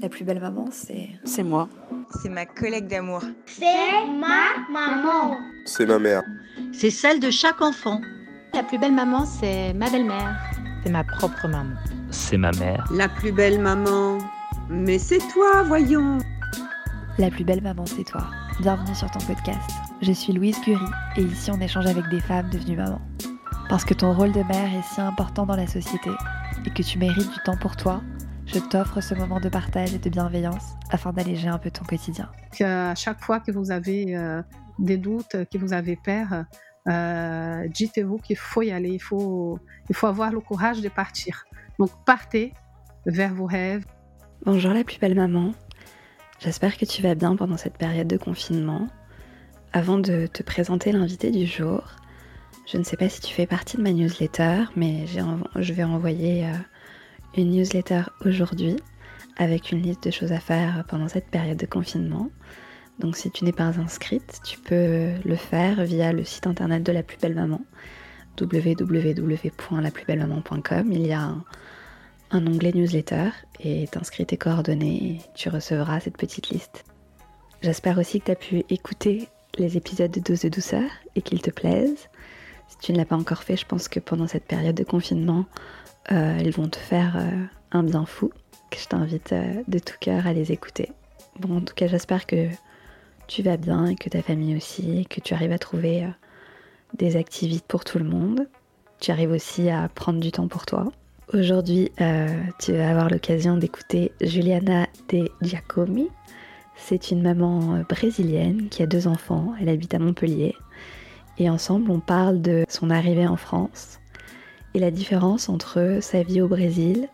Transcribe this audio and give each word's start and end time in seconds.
La 0.00 0.08
plus 0.08 0.24
belle 0.24 0.40
maman, 0.40 0.66
c'est. 0.70 1.10
C'est 1.24 1.42
moi. 1.42 1.68
C'est 2.22 2.28
ma 2.28 2.46
collègue 2.46 2.86
d'amour. 2.86 3.20
C'est 3.46 4.06
ma 4.06 4.56
maman. 4.70 5.36
C'est 5.66 5.86
ma 5.86 5.98
mère. 5.98 6.22
C'est 6.72 6.90
celle 6.90 7.20
de 7.20 7.30
chaque 7.30 7.60
enfant. 7.60 8.00
La 8.54 8.62
plus 8.62 8.78
belle 8.78 8.94
maman, 8.94 9.26
c'est 9.26 9.74
ma 9.74 9.90
belle-mère. 9.90 10.36
C'est 10.82 10.90
ma 10.90 11.04
propre 11.04 11.48
maman. 11.48 11.74
C'est 12.10 12.38
ma 12.38 12.50
mère. 12.52 12.84
La 12.92 13.08
plus 13.08 13.32
belle 13.32 13.60
maman. 13.60 14.18
Mais 14.70 14.98
c'est 14.98 15.20
toi, 15.32 15.62
voyons. 15.64 16.18
La 17.18 17.30
plus 17.30 17.44
belle 17.44 17.62
maman, 17.62 17.84
c'est 17.86 18.04
toi. 18.04 18.26
Bienvenue 18.60 18.94
sur 18.94 19.10
ton 19.10 19.20
podcast. 19.20 19.70
Je 20.00 20.12
suis 20.12 20.32
Louise 20.32 20.58
Curie 20.60 20.84
et 21.16 21.22
ici 21.22 21.50
on 21.50 21.60
échange 21.60 21.86
avec 21.86 22.08
des 22.08 22.20
femmes 22.20 22.48
devenues 22.50 22.76
mamans. 22.76 23.00
Parce 23.68 23.84
que 23.84 23.94
ton 23.94 24.12
rôle 24.12 24.32
de 24.32 24.42
mère 24.42 24.72
est 24.74 24.94
si 24.94 25.00
important 25.00 25.46
dans 25.46 25.56
la 25.56 25.66
société 25.66 26.10
et 26.64 26.70
que 26.70 26.82
tu 26.82 26.98
mérites 26.98 27.30
du 27.30 27.38
temps 27.44 27.56
pour 27.56 27.76
toi, 27.76 28.00
je 28.46 28.58
t'offre 28.58 29.00
ce 29.00 29.14
moment 29.14 29.40
de 29.40 29.48
partage 29.48 29.94
et 29.94 29.98
de 29.98 30.10
bienveillance 30.10 30.74
afin 30.90 31.12
d'alléger 31.12 31.48
un 31.48 31.58
peu 31.58 31.70
ton 31.70 31.84
quotidien. 31.84 32.30
À 32.60 32.94
chaque 32.94 33.20
fois 33.20 33.40
que 33.40 33.50
vous 33.50 33.70
avez 33.70 34.16
euh, 34.16 34.42
des 34.78 34.96
doutes, 34.96 35.36
que 35.50 35.58
vous 35.58 35.72
avez 35.72 35.96
peur, 35.96 36.44
euh, 36.88 37.68
dites-vous 37.68 38.18
qu'il 38.18 38.36
faut 38.36 38.62
y 38.62 38.70
aller, 38.70 38.90
il 38.90 39.02
faut, 39.02 39.58
il 39.88 39.94
faut 39.94 40.06
avoir 40.06 40.30
le 40.30 40.40
courage 40.40 40.80
de 40.80 40.88
partir. 40.88 41.44
Donc 41.78 41.90
partez 42.04 42.52
vers 43.06 43.34
vos 43.34 43.46
rêves. 43.46 43.84
Bonjour 44.44 44.72
la 44.72 44.84
plus 44.84 44.98
belle 44.98 45.14
maman, 45.14 45.52
j'espère 46.38 46.76
que 46.76 46.84
tu 46.84 47.02
vas 47.02 47.14
bien 47.14 47.34
pendant 47.36 47.56
cette 47.56 47.78
période 47.78 48.08
de 48.08 48.16
confinement. 48.16 48.88
Avant 49.72 49.98
de 49.98 50.26
te 50.26 50.42
présenter 50.42 50.92
l'invité 50.92 51.30
du 51.30 51.46
jour, 51.46 51.96
je 52.70 52.76
ne 52.78 52.84
sais 52.84 52.96
pas 52.96 53.08
si 53.08 53.20
tu 53.20 53.34
fais 53.34 53.46
partie 53.46 53.76
de 53.78 53.82
ma 53.82 53.92
newsletter, 53.92 54.64
mais 54.76 55.06
je 55.06 55.72
vais 55.72 55.84
envoyer... 55.84 56.46
Euh, 56.46 56.52
une 57.36 57.50
newsletter 57.50 58.04
aujourd'hui 58.24 58.76
avec 59.36 59.72
une 59.72 59.82
liste 59.82 60.04
de 60.04 60.10
choses 60.10 60.32
à 60.32 60.40
faire 60.40 60.84
pendant 60.88 61.08
cette 61.08 61.26
période 61.26 61.58
de 61.58 61.66
confinement. 61.66 62.30
Donc 63.00 63.16
si 63.16 63.30
tu 63.30 63.44
n'es 63.44 63.52
pas 63.52 63.78
inscrite, 63.78 64.40
tu 64.44 64.58
peux 64.58 65.10
le 65.24 65.36
faire 65.36 65.84
via 65.84 66.12
le 66.12 66.24
site 66.24 66.46
internet 66.46 66.84
de 66.84 66.92
la 66.92 67.02
plus 67.02 67.18
belle 67.18 67.34
maman 67.34 67.60
www.laplusbellemaman.com. 68.40 70.92
Il 70.92 71.06
y 71.06 71.12
a 71.12 71.34
un, 72.30 72.46
onglet 72.46 72.72
newsletter 72.72 73.30
et 73.60 73.86
t'inscris 73.88 74.24
tes 74.26 74.36
coordonnées 74.36 75.04
et 75.04 75.20
tu 75.34 75.48
recevras 75.48 75.98
cette 76.00 76.16
petite 76.16 76.50
liste. 76.50 76.84
J'espère 77.62 77.98
aussi 77.98 78.20
que 78.20 78.26
tu 78.26 78.32
as 78.32 78.36
pu 78.36 78.64
écouter 78.70 79.28
les 79.56 79.76
épisodes 79.76 80.10
de 80.10 80.18
Dose 80.20 80.40
de 80.40 80.48
douceur 80.48 80.90
et 81.14 81.22
qu'ils 81.22 81.42
te 81.42 81.50
plaisent. 81.50 82.08
Si 82.68 82.78
tu 82.78 82.92
ne 82.92 82.96
l'as 82.96 83.04
pas 83.04 83.16
encore 83.16 83.44
fait, 83.44 83.56
je 83.56 83.66
pense 83.66 83.88
que 83.88 84.00
pendant 84.00 84.26
cette 84.26 84.46
période 84.46 84.74
de 84.74 84.84
confinement, 84.84 85.44
euh, 86.12 86.38
elles 86.38 86.50
vont 86.50 86.68
te 86.68 86.76
faire 86.76 87.16
euh, 87.16 87.44
un 87.72 87.82
bien 87.82 88.04
fou, 88.04 88.30
je 88.76 88.86
t'invite 88.86 89.32
euh, 89.32 89.62
de 89.68 89.78
tout 89.78 89.94
cœur 90.00 90.26
à 90.26 90.32
les 90.32 90.52
écouter. 90.52 90.92
Bon, 91.40 91.58
en 91.58 91.60
tout 91.60 91.74
cas, 91.74 91.86
j'espère 91.86 92.26
que 92.26 92.48
tu 93.26 93.42
vas 93.42 93.56
bien 93.56 93.86
et 93.86 93.94
que 93.94 94.08
ta 94.08 94.22
famille 94.22 94.56
aussi, 94.56 95.06
que 95.08 95.20
tu 95.20 95.34
arrives 95.34 95.52
à 95.52 95.58
trouver 95.58 96.06
des 96.96 97.16
activités 97.16 97.64
pour 97.66 97.84
tout 97.84 97.98
le 97.98 98.04
monde. 98.04 98.46
Tu 99.00 99.10
arrives 99.10 99.32
aussi 99.32 99.70
à 99.70 99.88
prendre 99.88 100.20
du 100.20 100.30
temps 100.30 100.46
pour 100.46 100.66
toi. 100.66 100.92
Aujourd'hui, 101.32 101.90
tu 102.60 102.72
vas 102.72 102.90
avoir 102.90 103.08
l'occasion 103.08 103.56
d'écouter 103.56 104.12
Juliana 104.20 104.86
De 105.08 105.28
Giacomi. 105.40 106.08
C'est 106.76 107.10
une 107.10 107.22
maman 107.22 107.82
brésilienne 107.88 108.68
qui 108.68 108.82
a 108.82 108.86
deux 108.86 109.08
enfants. 109.08 109.54
Elle 109.60 109.70
habite 109.70 109.94
à 109.94 109.98
Montpellier. 109.98 110.54
Et 111.38 111.50
ensemble, 111.50 111.90
on 111.90 112.00
parle 112.00 112.42
de 112.42 112.64
son 112.68 112.90
arrivée 112.90 113.26
en 113.26 113.36
France, 113.36 113.98
et 114.74 114.78
la 114.80 114.90
différence 114.90 115.48
entre 115.48 115.98
sa 116.00 116.22
vie 116.22 116.40
au 116.40 116.48
Brésil 116.48 117.08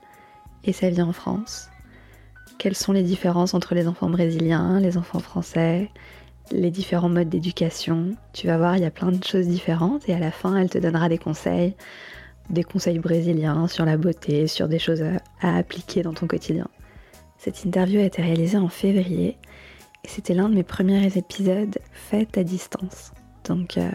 et 0.64 0.72
sa 0.72 0.90
vie 0.90 1.02
en 1.02 1.12
France? 1.12 1.68
Quelles 2.58 2.76
sont 2.76 2.92
les 2.92 3.02
différences 3.02 3.54
entre 3.54 3.74
les 3.74 3.86
enfants 3.86 4.10
brésiliens, 4.10 4.80
les 4.80 4.98
enfants 4.98 5.18
français, 5.18 5.90
les 6.50 6.70
différents 6.70 7.08
modes 7.08 7.28
d'éducation? 7.28 8.16
Tu 8.32 8.46
vas 8.46 8.58
voir, 8.58 8.76
il 8.76 8.82
y 8.82 8.86
a 8.86 8.90
plein 8.90 9.12
de 9.12 9.24
choses 9.24 9.46
différentes 9.46 10.08
et 10.08 10.14
à 10.14 10.18
la 10.18 10.30
fin, 10.30 10.56
elle 10.56 10.68
te 10.68 10.78
donnera 10.78 11.08
des 11.08 11.18
conseils, 11.18 11.74
des 12.50 12.64
conseils 12.64 12.98
brésiliens 12.98 13.68
sur 13.68 13.84
la 13.84 13.96
beauté, 13.96 14.46
sur 14.46 14.68
des 14.68 14.78
choses 14.78 15.02
à, 15.40 15.56
appliquer 15.56 16.02
dans 16.02 16.12
ton 16.12 16.26
quotidien. 16.26 16.68
Cette 17.38 17.64
interview 17.64 18.00
a 18.00 18.04
été 18.04 18.20
réalisée 18.20 18.58
en 18.58 18.68
février 18.68 19.38
et 20.04 20.08
c'était 20.08 20.34
l'un 20.34 20.48
de 20.48 20.54
mes 20.54 20.62
premiers 20.62 21.16
épisodes 21.16 21.78
faits 21.92 22.36
à 22.36 22.44
distance. 22.44 23.12
Donc, 23.44 23.78
euh, 23.78 23.90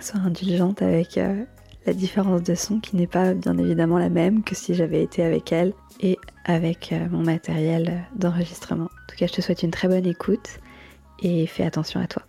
sois 0.00 0.20
indulgente 0.20 0.82
avec 0.82 1.16
euh, 1.16 1.44
la 1.86 1.92
différence 1.92 2.42
de 2.42 2.54
son 2.54 2.80
qui 2.80 2.96
n'est 2.96 3.06
pas 3.06 3.34
bien 3.34 3.58
évidemment 3.58 3.98
la 3.98 4.08
même 4.08 4.42
que 4.42 4.54
si 4.54 4.74
j'avais 4.74 5.02
été 5.02 5.22
avec 5.22 5.52
elle 5.52 5.74
et 6.00 6.18
avec 6.44 6.92
euh, 6.92 7.08
mon 7.10 7.22
matériel 7.22 8.06
d'enregistrement. 8.14 8.84
En 8.84 9.06
tout 9.08 9.16
cas, 9.16 9.26
je 9.26 9.34
te 9.34 9.40
souhaite 9.40 9.62
une 9.62 9.70
très 9.70 9.88
bonne 9.88 10.06
écoute 10.06 10.60
et 11.22 11.46
fais 11.46 11.64
attention 11.64 12.00
à 12.00 12.06
toi. 12.06 12.22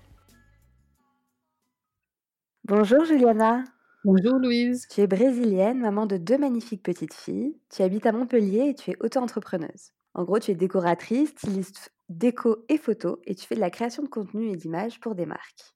Bonjour 2.65 3.05
Juliana. 3.05 3.63
Bonjour 4.03 4.37
Louise. 4.39 4.87
Tu 4.89 5.01
es 5.01 5.07
brésilienne, 5.07 5.79
maman 5.79 6.05
de 6.05 6.17
deux 6.17 6.37
magnifiques 6.37 6.83
petites 6.83 7.13
filles. 7.13 7.57
Tu 7.73 7.81
habites 7.81 8.05
à 8.05 8.11
Montpellier 8.11 8.69
et 8.69 8.75
tu 8.75 8.91
es 8.91 8.95
auto-entrepreneuse. 8.99 9.91
En 10.13 10.23
gros, 10.23 10.39
tu 10.39 10.51
es 10.51 10.55
décoratrice, 10.55 11.29
styliste 11.29 11.91
déco 12.09 12.63
et 12.69 12.77
photo 12.77 13.19
et 13.25 13.35
tu 13.35 13.45
fais 13.47 13.55
de 13.55 13.59
la 13.59 13.69
création 13.69 14.03
de 14.03 14.07
contenu 14.07 14.49
et 14.51 14.55
d'images 14.55 14.99
pour 14.99 15.15
des 15.15 15.25
marques. 15.25 15.75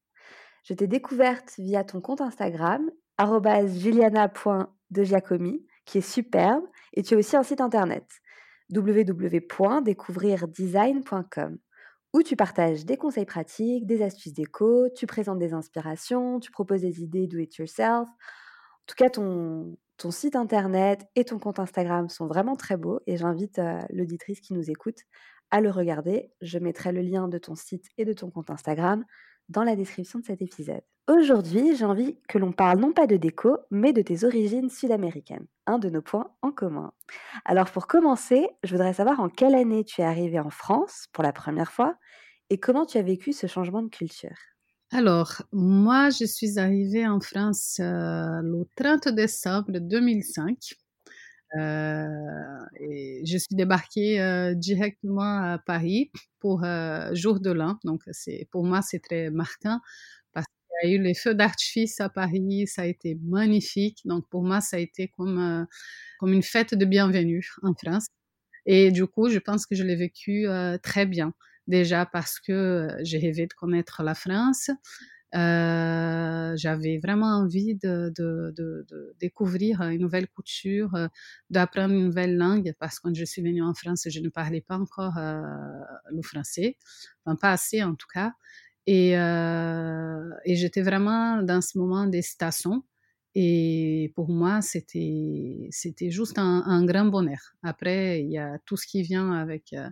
Je 0.64 0.74
t'ai 0.74 0.88
découverte 0.88 1.54
via 1.58 1.84
ton 1.84 2.02
compte 2.02 2.22
Instagram 2.22 2.90
juliana.degiacomi, 3.20 5.66
qui 5.86 6.00
est 6.00 6.02
superbe, 6.02 6.64
et 6.94 7.04
tu 7.04 7.16
as 7.16 7.18
aussi 7.18 7.36
un 7.36 7.44
site 7.44 7.60
internet 7.62 8.06
www.découvrirdesign.com 8.72 11.58
où 12.14 12.24
tu 12.24 12.36
partages 12.36 12.86
des 12.86 12.98
conseils 12.98 13.26
pratiques, 13.26 13.86
des 13.86 14.02
astuces 14.02 14.34
déco, 14.34 14.90
tu 14.96 15.06
présentes 15.06 15.40
des 15.40 15.54
inspirations, 15.54 16.40
tu 16.40 16.52
proposes 16.52 16.82
des 16.82 17.04
idées 17.04 17.28
do 17.28 17.38
it 17.38 17.56
yourself. 17.58 18.10
En 18.10 18.86
tout 18.88 18.96
cas, 18.98 19.10
ton, 19.10 19.78
site 20.10 20.36
internet 20.36 21.06
et 21.16 21.26
ton 21.26 21.38
compte 21.38 21.60
Instagram 21.60 22.10
sont 22.10 22.26
vraiment 22.26 22.56
très 22.56 22.78
beaux 22.78 23.00
et 23.06 23.18
j'invite 23.18 23.60
euh, 23.60 23.80
l'auditrice 23.92 24.40
qui 24.40 24.54
nous 24.54 24.72
écoute 24.72 25.02
à 25.52 25.62
le 25.62 25.70
regarder. 25.70 26.32
Je 26.42 26.58
mettrai 26.58 26.92
le 26.92 27.02
lien 27.02 27.28
de 27.28 27.38
ton 27.38 27.54
site 27.54 27.86
et 27.98 28.06
de 28.06 28.14
ton 28.14 28.32
compte 28.32 28.50
Instagram 28.50 29.06
dans 29.50 29.64
la 29.64 29.76
description 29.76 30.20
de 30.20 30.26
cet 30.26 30.42
épisode. 30.42 30.82
Aujourd'hui, 31.10 31.76
j'ai 31.76 31.86
envie 31.86 32.20
que 32.28 32.38
l'on 32.38 32.52
parle 32.52 32.78
non 32.78 32.94
pas 32.94 33.08
de 33.08 33.18
déco, 33.18 33.58
mais 33.72 33.94
de 33.94 34.04
tes 34.04 34.26
origines 34.26 34.70
sud-américaines, 34.70 35.48
un 35.66 35.80
de 35.80 35.90
nos 35.90 36.04
points 36.04 36.30
en 36.44 36.52
commun. 36.52 36.94
Alors 37.46 37.72
pour 37.72 37.88
commencer, 37.88 38.48
je 38.64 38.76
voudrais 38.76 38.94
savoir 38.94 39.20
en 39.20 39.28
quelle 39.28 39.56
année 39.56 39.84
tu 39.84 40.02
es 40.02 40.04
arrivée 40.04 40.40
en 40.40 40.52
France 40.52 41.08
pour 41.12 41.24
la 41.24 41.34
première 41.34 41.72
fois 41.72 41.96
et 42.52 42.60
comment 42.60 42.86
tu 42.86 43.00
as 43.00 43.02
vécu 43.02 43.34
ce 43.34 43.48
changement 43.48 43.82
de 43.82 43.90
culture. 43.90 44.38
Alors, 44.92 45.42
moi, 45.52 46.12
je 46.12 46.26
suis 46.26 46.60
arrivée 46.60 47.08
en 47.08 47.20
France 47.20 47.78
euh, 47.80 48.42
le 48.44 48.68
30 48.76 49.08
décembre 49.08 49.80
2005. 49.80 50.58
Euh, 51.58 52.06
je 53.24 53.38
suis 53.40 53.56
débarquée 53.56 54.22
euh, 54.22 54.54
directement 54.54 55.54
à 55.54 55.58
Paris 55.58 56.12
pour 56.40 56.64
jour 57.14 57.40
de 57.40 57.50
l'an. 57.50 57.80
Donc, 57.84 58.04
pour 58.52 58.64
moi, 58.64 58.82
c'est 58.84 59.00
très 59.00 59.32
marquant 59.32 59.80
y 60.84 60.92
a 60.92 60.96
eu 60.96 61.02
les 61.02 61.14
feux 61.14 61.36
d'artifice 61.36 62.00
à 62.00 62.10
Paris, 62.10 62.68
ça 62.68 62.84
a 62.84 62.86
été 62.86 63.18
magnifique. 63.24 64.00
Donc 64.06 64.28
pour 64.30 64.44
moi, 64.44 64.62
ça 64.62 64.78
a 64.78 64.80
été 64.80 65.10
comme, 65.10 65.40
euh, 65.40 65.66
comme 66.20 66.34
une 66.34 66.44
fête 66.44 66.76
de 66.76 66.86
bienvenue 66.86 67.46
en 67.64 67.74
France. 67.74 68.08
Et 68.66 68.92
du 68.92 69.08
coup, 69.08 69.30
je 69.30 69.40
pense 69.40 69.66
que 69.66 69.76
je 69.76 69.84
l'ai 69.84 69.96
vécu 69.96 70.48
euh, 70.48 70.78
très 70.78 71.06
bien. 71.06 71.34
Déjà 71.68 72.06
parce 72.06 72.40
que 72.40 72.52
euh, 72.52 72.98
j'ai 73.04 73.20
rêvé 73.20 73.48
de 73.48 73.54
connaître 73.54 74.04
la 74.04 74.16
France. 74.16 74.72
j'avais 75.34 77.00
vraiment 77.04 77.38
envie 77.38 77.76
de, 77.76 78.12
de, 78.18 78.54
de, 78.58 79.16
découvrir 79.20 79.82
une 79.84 80.02
nouvelle 80.02 80.28
culture, 80.28 80.92
d'apprendre 81.50 81.94
une 81.94 82.06
nouvelle 82.06 82.36
langue, 82.36 82.74
parce 82.80 83.00
que 83.00 83.08
quand 83.10 83.16
je 83.16 83.26
suis 83.26 83.42
venue 83.44 83.62
en 83.64 83.74
France, 83.76 84.08
je 84.10 84.20
ne 84.20 84.30
parlais 84.30 84.62
pas 84.62 84.78
encore 84.78 85.14
le 85.18 86.22
français, 86.24 86.78
enfin 87.26 87.36
pas 87.36 87.52
assez 87.52 87.84
en 87.84 87.94
tout 87.96 88.08
cas. 88.12 88.34
Et, 88.92 89.16
euh, 89.16 90.32
et 90.46 90.56
j'étais 90.56 90.82
vraiment 90.82 91.44
dans 91.44 91.62
ce 91.62 91.78
moment 91.78 92.08
d'excitation. 92.08 92.84
Et 93.36 94.12
pour 94.16 94.30
moi, 94.30 94.64
c'était, 94.64 95.68
c'était 95.70 96.10
juste 96.10 96.40
un, 96.40 96.84
grand 96.86 97.06
bonheur. 97.06 97.54
Après, 97.62 98.24
il 98.24 98.32
y 98.32 98.40
a 98.40 98.58
tout 98.66 98.78
ce 98.78 98.88
qui 98.88 99.04
vient 99.04 99.32
avec 99.34 99.74
euh, 99.74 99.88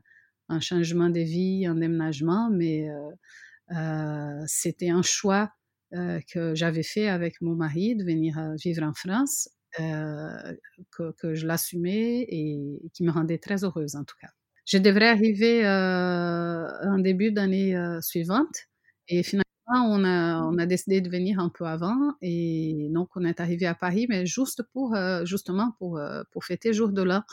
un 0.49 0.59
changement 0.59 1.11
de 1.11 1.19
vie, 1.19 1.67
un 1.67 1.75
déménagement, 1.75 2.49
mais 2.49 2.89
euh, 2.89 4.43
c'était 4.47 4.89
un 4.89 5.03
choix 5.03 5.51
que 5.91 6.55
j'avais 6.55 6.83
fait 6.83 7.07
avec 7.07 7.39
mon 7.39 7.53
mari 7.53 7.95
de 7.95 8.03
venir 8.03 8.35
vivre 8.63 8.81
en 8.81 8.93
France, 8.93 9.47
que, 9.77 11.35
je 11.35 11.45
l'assumais 11.45 12.25
et 12.27 12.81
qui 12.93 13.03
me 13.03 13.11
rendait 13.11 13.37
très 13.37 13.63
heureuse 13.63 13.95
en 13.95 14.03
tout 14.03 14.15
cas. 14.19 14.31
Je 14.65 14.79
devrais 14.79 15.07
arriver 15.07 15.65
en 15.65 16.97
début 16.99 17.31
d'année 17.31 17.77
suivante, 18.01 18.66
et 19.07 19.23
finalement, 19.23 19.43
on 19.69 20.03
a, 20.57 20.65
décidé 20.65 21.01
de 21.01 21.09
venir 21.09 21.39
un 21.39 21.49
peu 21.49 21.65
avant 21.65 22.13
et 22.21 22.87
donc 22.91 23.09
on 23.15 23.25
est 23.25 23.39
arrivé 23.39 23.65
à 23.65 23.75
Paris, 23.75 24.05
mais 24.09 24.25
juste 24.25 24.63
pour, 24.73 24.95
euh, 24.95 25.25
justement 25.25 25.73
pour, 25.77 25.97
euh, 25.97 26.23
pour 26.31 26.45
fêter 26.45 26.73
jour 26.73 26.89
de 26.89 27.01
l'an. 27.01 27.23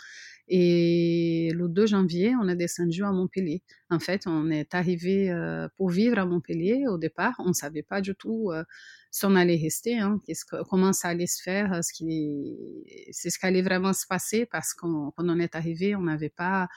Et 0.49 1.51
le 1.55 1.69
2 1.69 1.83
2 1.83 1.87
janvier, 1.87 2.35
on 2.41 2.49
est 2.49 2.57
descendu 2.57 3.03
à 3.03 3.13
Montpellier. 3.13 3.63
En 3.91 3.99
fait, 3.99 4.27
on 4.27 4.51
est 4.51 4.75
arrivé 4.75 5.31
euh, 5.31 5.69
pour 5.77 5.89
vivre 5.91 6.19
à 6.19 6.27
Montpellier 6.27 6.85
au 6.87 6.99
départ. 6.99 7.35
On 7.39 7.49
ne 7.49 7.53
savait 7.55 7.83
pas 7.83 8.03
du 8.03 8.15
tout 8.15 8.51
euh, 8.53 8.63
si 9.11 9.25
on 9.25 9.37
allait 9.37 9.57
rester, 9.57 9.99
hein, 9.99 10.21
comment 10.69 10.93
ça 10.93 11.09
allait 11.09 11.29
se 11.29 11.41
faire, 11.41 11.83
ce 11.85 11.93
qui, 11.93 12.57
c'est 13.13 13.31
ce 13.31 13.39
qui 13.39 13.47
allait 13.47 13.63
vraiment 13.63 13.93
se 13.93 14.07
passer 14.09 14.45
parce 14.45 14.75
qu'on, 14.75 15.13
quand 15.17 15.25
on 15.29 15.39
est 15.39 15.55
arrivé, 15.55 15.95
on 15.95 16.03
n'avait 16.03 16.31
pas 16.31 16.69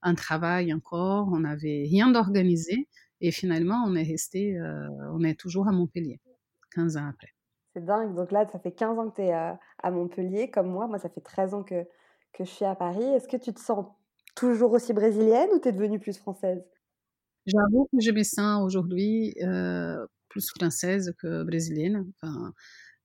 un 0.00 0.14
travail 0.14 0.72
encore, 0.72 1.28
on 1.32 1.40
n'avait 1.40 1.84
rien 1.88 2.10
d'organisé. 2.10 2.88
Et 3.22 3.30
finalement, 3.30 3.82
on 3.86 3.94
est 3.94 4.02
resté, 4.02 4.60
on 5.12 5.22
est 5.22 5.38
toujours 5.38 5.68
à 5.68 5.72
Montpellier, 5.72 6.20
15 6.74 6.96
ans 6.98 7.08
après. 7.08 7.28
C'est 7.72 7.84
dingue. 7.84 8.14
Donc 8.14 8.32
là, 8.32 8.46
ça 8.50 8.58
fait 8.58 8.72
15 8.72 8.98
ans 8.98 9.08
que 9.08 9.16
tu 9.16 9.22
es 9.22 9.32
à 9.32 9.90
Montpellier, 9.90 10.50
comme 10.50 10.68
moi. 10.68 10.86
Moi, 10.86 10.98
ça 10.98 11.08
fait 11.08 11.20
13 11.20 11.54
ans 11.54 11.62
que, 11.62 11.84
que 12.32 12.44
je 12.44 12.50
suis 12.50 12.64
à 12.64 12.74
Paris. 12.74 13.04
Est-ce 13.04 13.28
que 13.28 13.36
tu 13.36 13.54
te 13.54 13.60
sens 13.60 13.86
toujours 14.34 14.72
aussi 14.72 14.92
brésilienne 14.92 15.48
ou 15.54 15.58
tu 15.58 15.68
es 15.68 15.72
devenue 15.72 15.98
plus 15.98 16.18
française? 16.18 16.62
J'avoue 17.46 17.88
que 17.92 18.00
je 18.00 18.10
me 18.12 18.22
sens 18.22 18.64
aujourd'hui 18.64 19.34
euh, 19.42 20.06
plus 20.28 20.48
française 20.50 21.12
que 21.18 21.42
brésilienne. 21.42 22.10
Enfin, 22.22 22.52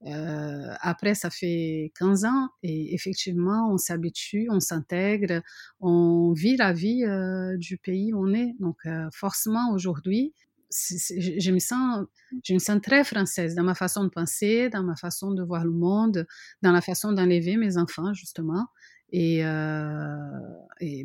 euh, 0.05 0.73
après, 0.81 1.15
ça 1.15 1.29
fait 1.29 1.91
15 1.97 2.25
ans 2.25 2.49
et 2.63 2.93
effectivement, 2.93 3.71
on 3.71 3.77
s'habitue, 3.77 4.47
on 4.51 4.59
s'intègre, 4.59 5.41
on 5.79 6.33
vit 6.33 6.55
la 6.55 6.71
vie 6.71 7.03
euh, 7.03 7.57
du 7.57 7.77
pays 7.77 8.13
où 8.13 8.27
on 8.27 8.33
est. 8.33 8.53
Donc, 8.59 8.77
forcément, 9.11 9.71
aujourd'hui, 9.71 10.33
je 10.69 11.51
me 11.51 11.59
sens 11.59 12.81
très 12.81 13.03
française 13.03 13.55
dans 13.55 13.63
ma 13.63 13.75
façon 13.75 14.03
de 14.03 14.09
penser, 14.09 14.69
dans 14.69 14.83
ma 14.83 14.95
façon 14.95 15.31
de 15.31 15.43
voir 15.43 15.65
le 15.65 15.71
monde, 15.71 16.25
dans 16.61 16.71
la 16.71 16.81
façon 16.81 17.11
d'enlever 17.13 17.57
mes 17.57 17.77
enfants 17.77 18.13
justement. 18.13 18.67
Et, 19.11 19.45
euh, 19.45 20.15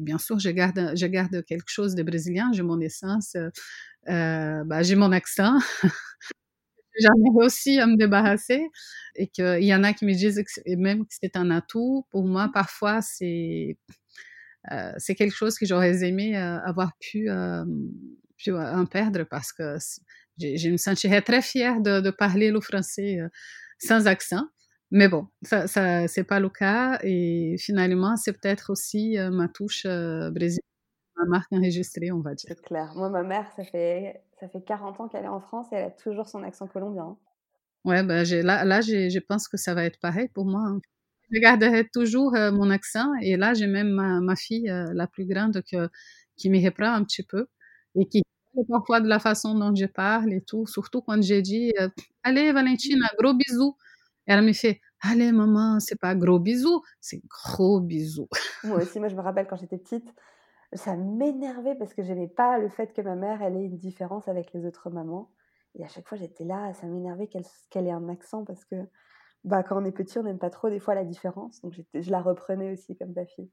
bien 0.01 0.19
sûr, 0.19 0.39
je 0.39 0.51
garde, 0.51 1.45
quelque 1.45 1.69
chose 1.69 1.95
de 1.95 2.03
brésilien. 2.03 2.51
J'ai 2.53 2.63
mon 2.63 2.81
essence, 2.81 3.37
euh, 4.09 4.65
bah, 4.65 4.83
j'ai 4.83 4.97
mon 4.97 5.13
accent. 5.13 5.59
J'aimerais 7.03 7.45
aussi 7.47 7.79
à 7.79 7.87
me 7.87 7.97
débarrasser. 7.97 8.63
Et 9.17 9.27
qu'il 9.29 9.65
y 9.65 9.75
en 9.75 9.85
a 9.85 9.93
qui 9.93 10.07
me 10.07 10.13
disent 10.13 10.43
même 10.67 11.05
que 11.05 11.15
c'est 11.21 11.37
un 11.37 11.51
atout. 11.51 12.07
Pour 12.11 12.25
moi, 12.25 12.51
parfois, 12.53 13.03
c'est 13.03 13.77
euh, 14.71 14.93
quelque 15.07 15.35
chose 15.35 15.59
que 15.59 15.67
j'aurais 15.67 16.05
aimé 16.05 16.37
avoir 16.37 16.93
pu, 16.99 17.29
pu 18.39 18.53
en 18.53 18.87
perdre 18.87 19.25
parce 19.25 19.53
que 19.53 19.77
je, 20.39 20.71
me 20.71 20.77
sentirais 20.79 21.21
très 21.21 21.43
fière 21.43 21.81
de, 21.81 22.11
parler 22.11 22.51
le 22.51 22.61
français 22.61 23.19
sans 23.79 24.07
accent. 24.07 24.47
Mais 24.95 25.09
bon, 25.09 25.27
ça, 25.41 25.67
ça 25.67 26.07
c'est 26.07 26.23
pas 26.23 26.39
le 26.39 26.51
cas. 26.51 26.99
Et 27.03 27.57
finalement, 27.59 28.17
c'est 28.17 28.35
peut-être 28.35 28.71
aussi 28.71 29.19
euh, 29.19 29.31
ma 29.31 29.49
touche 29.49 29.87
euh, 29.87 30.31
brésilienne, 30.31 30.61
ma 31.17 31.25
marque 31.25 31.51
enregistrée, 31.51 32.13
on 32.13 32.21
va 32.21 32.35
dire. 32.35 32.49
C'est 32.49 32.61
clair. 32.61 32.93
Moi, 32.95 33.09
ma 33.09 33.23
mère, 33.23 33.51
ça 33.57 33.65
fait, 33.65 34.23
ça 34.43 34.49
fait 34.49 34.61
40 34.61 35.01
ans 35.01 35.09
qu'elle 35.09 35.25
est 35.25 35.29
en 35.29 35.41
France 35.41 35.69
et 35.71 35.77
elle 35.77 35.85
a 35.85 35.91
toujours 35.91 36.27
son 36.29 36.43
accent 36.43 36.67
colombien. 36.67 37.05
Hein. 37.05 37.17
Ouais, 37.85 38.03
ben, 38.03 38.25
là, 38.43 38.65
là 38.65 38.81
je 38.81 39.19
pense 39.21 39.47
que 39.47 39.57
ça 39.57 39.73
va 39.73 39.85
être 39.85 40.01
pareil 40.01 40.29
pour 40.35 40.47
moi. 40.47 40.63
Hein. 40.67 40.81
Je 41.31 41.39
garderai 41.39 41.89
toujours 41.89 42.35
euh, 42.35 42.51
mon 42.51 42.69
accent. 42.69 43.07
Et 43.23 43.37
là, 43.37 43.55
j'ai 43.55 43.69
même 43.69 43.91
ma, 43.91 44.21
ma 44.21 44.35
fille, 44.35 44.67
la 44.67 45.07
plus 45.07 45.27
grande, 45.27 45.63
que, 45.63 45.89
qui 46.37 46.51
me 46.51 46.63
reprend 46.65 46.93
un 46.93 47.05
petit 47.05 47.23
peu 47.23 47.47
et 47.95 48.07
qui 48.07 48.23
parfois 48.69 49.01
de 49.01 49.09
la 49.09 49.21
façon 49.21 49.55
dont 49.55 49.73
je 49.75 49.87
parle 49.87 50.33
et 50.33 50.41
tout. 50.41 50.67
Surtout 50.67 51.03
quand 51.03 51.23
j'ai 51.23 51.41
dit 51.41 51.73
Allez, 52.25 52.53
Valentine, 52.53 53.01
gros 53.21 53.35
bisous. 53.35 53.77
Elle 54.27 54.43
me 54.43 54.53
fait 54.53 54.81
Allez, 55.01 55.31
maman, 55.31 55.79
c'est 55.79 56.01
pas 56.01 56.17
gros 56.17 56.41
bisous, 56.41 56.83
c'est 57.01 57.23
gros 57.29 57.81
bisous. 57.81 58.29
Moi 58.65 58.83
aussi, 58.83 58.99
moi, 58.99 59.09
je 59.09 59.15
me 59.15 59.21
rappelle 59.21 59.47
quand 59.47 59.57
j'étais 59.57 59.79
petite, 59.79 60.09
ça 60.75 60.97
m'énervait 60.97 61.75
parce 61.75 61.95
que 61.95 62.03
j'aimais 62.03 62.29
pas 62.29 62.59
le 62.59 62.69
fait 62.69 62.93
que 62.93 63.03
ma 63.03 63.15
mère, 63.15 63.43
elle 63.43 63.57
ait 63.57 63.65
une 63.65 63.79
différence 63.79 64.29
avec 64.29 64.53
les 64.53 64.65
autres 64.67 64.91
mamans. 64.91 65.31
Et 65.75 65.85
à 65.85 65.89
chaque 65.89 66.07
fois, 66.07 66.19
j'étais 66.19 66.45
là, 66.45 66.73
ça 66.75 66.87
m'énervait 66.87 67.29
qu'elle 67.29 67.87
ait 67.87 67.93
un 67.93 68.09
accent 68.09 68.45
parce 68.45 68.65
que 68.65 68.77
bah, 69.45 69.63
quand 69.63 69.81
on 69.81 69.85
est 69.85 69.93
petit, 69.93 70.19
on 70.19 70.23
n'aime 70.23 70.39
pas 70.39 70.51
trop 70.51 70.71
des 70.71 70.81
fois 70.81 70.95
la 70.95 71.05
différence. 71.05 71.61
Donc, 71.63 71.75
je 71.95 72.11
la 72.11 72.21
reprenais 72.21 72.73
aussi 72.73 72.97
comme 72.97 73.15
ta 73.15 73.27
fille. 73.27 73.51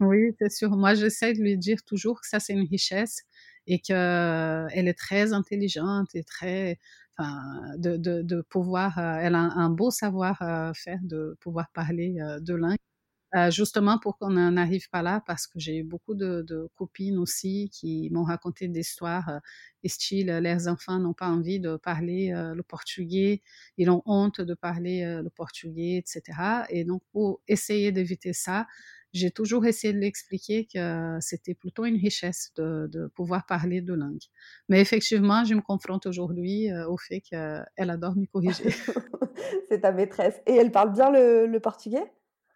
Oui, 0.00 0.34
c'est 0.38 0.50
sûr. 0.50 0.70
Moi, 0.70 0.94
j'essaie 0.94 1.32
de 1.32 1.40
lui 1.40 1.56
dire 1.56 1.82
toujours 1.84 2.20
que 2.20 2.26
ça, 2.26 2.40
c'est 2.40 2.54
une 2.54 2.66
richesse 2.68 3.22
et 3.66 3.78
qu'elle 3.78 4.88
est 4.88 4.98
très 4.98 5.32
intelligente 5.32 6.08
et 6.14 6.24
très 6.24 6.78
de, 7.78 7.96
de, 7.96 8.22
de, 8.22 8.42
pouvoir, 8.42 8.98
euh, 8.98 9.18
elle 9.20 9.34
a 9.34 9.38
un, 9.38 9.70
beau 9.70 9.90
savoir-faire 9.90 10.98
euh, 11.02 11.06
de 11.06 11.36
pouvoir 11.40 11.70
parler 11.72 12.16
euh, 12.20 12.40
de 12.40 12.54
langue. 12.54 12.76
Justement 13.50 13.98
pour 13.98 14.18
qu'on 14.18 14.30
n'en 14.30 14.56
arrive 14.56 14.90
pas 14.90 15.02
là, 15.02 15.22
parce 15.26 15.46
que 15.46 15.58
j'ai 15.58 15.82
beaucoup 15.82 16.14
de, 16.14 16.42
de, 16.42 16.68
copines 16.76 17.18
aussi 17.18 17.70
qui 17.72 18.10
m'ont 18.10 18.24
raconté 18.24 18.68
des 18.68 18.80
histoires, 18.80 19.40
style, 19.84 20.26
leurs 20.26 20.68
enfants 20.68 20.98
n'ont 20.98 21.14
pas 21.14 21.28
envie 21.28 21.60
de 21.60 21.76
parler 21.76 22.30
le 22.32 22.62
portugais, 22.62 23.42
ils 23.78 23.90
ont 23.90 24.02
honte 24.06 24.40
de 24.40 24.54
parler 24.54 25.20
le 25.22 25.30
portugais, 25.30 25.96
etc. 25.96 26.64
Et 26.68 26.84
donc, 26.84 27.02
pour 27.10 27.40
essayer 27.48 27.90
d'éviter 27.90 28.32
ça, 28.32 28.66
j'ai 29.12 29.30
toujours 29.30 29.66
essayé 29.66 29.92
de 29.92 29.98
l'expliquer 29.98 30.66
que 30.72 31.18
c'était 31.20 31.54
plutôt 31.54 31.84
une 31.84 31.96
richesse 31.96 32.52
de, 32.56 32.88
de, 32.90 33.08
pouvoir 33.08 33.46
parler 33.46 33.80
deux 33.80 33.94
langues. 33.94 34.24
Mais 34.68 34.80
effectivement, 34.80 35.44
je 35.44 35.54
me 35.54 35.60
confronte 35.60 36.06
aujourd'hui 36.06 36.70
euh, 36.70 36.88
au 36.88 36.96
fait 36.96 37.20
qu'elle 37.20 37.66
adore 37.76 38.16
me 38.16 38.26
corriger. 38.26 38.70
C'est 39.68 39.80
ta 39.80 39.92
maîtresse. 39.92 40.40
Et 40.46 40.54
elle 40.54 40.70
parle 40.70 40.92
bien 40.92 41.10
le, 41.10 41.46
le 41.46 41.60
portugais? 41.60 42.04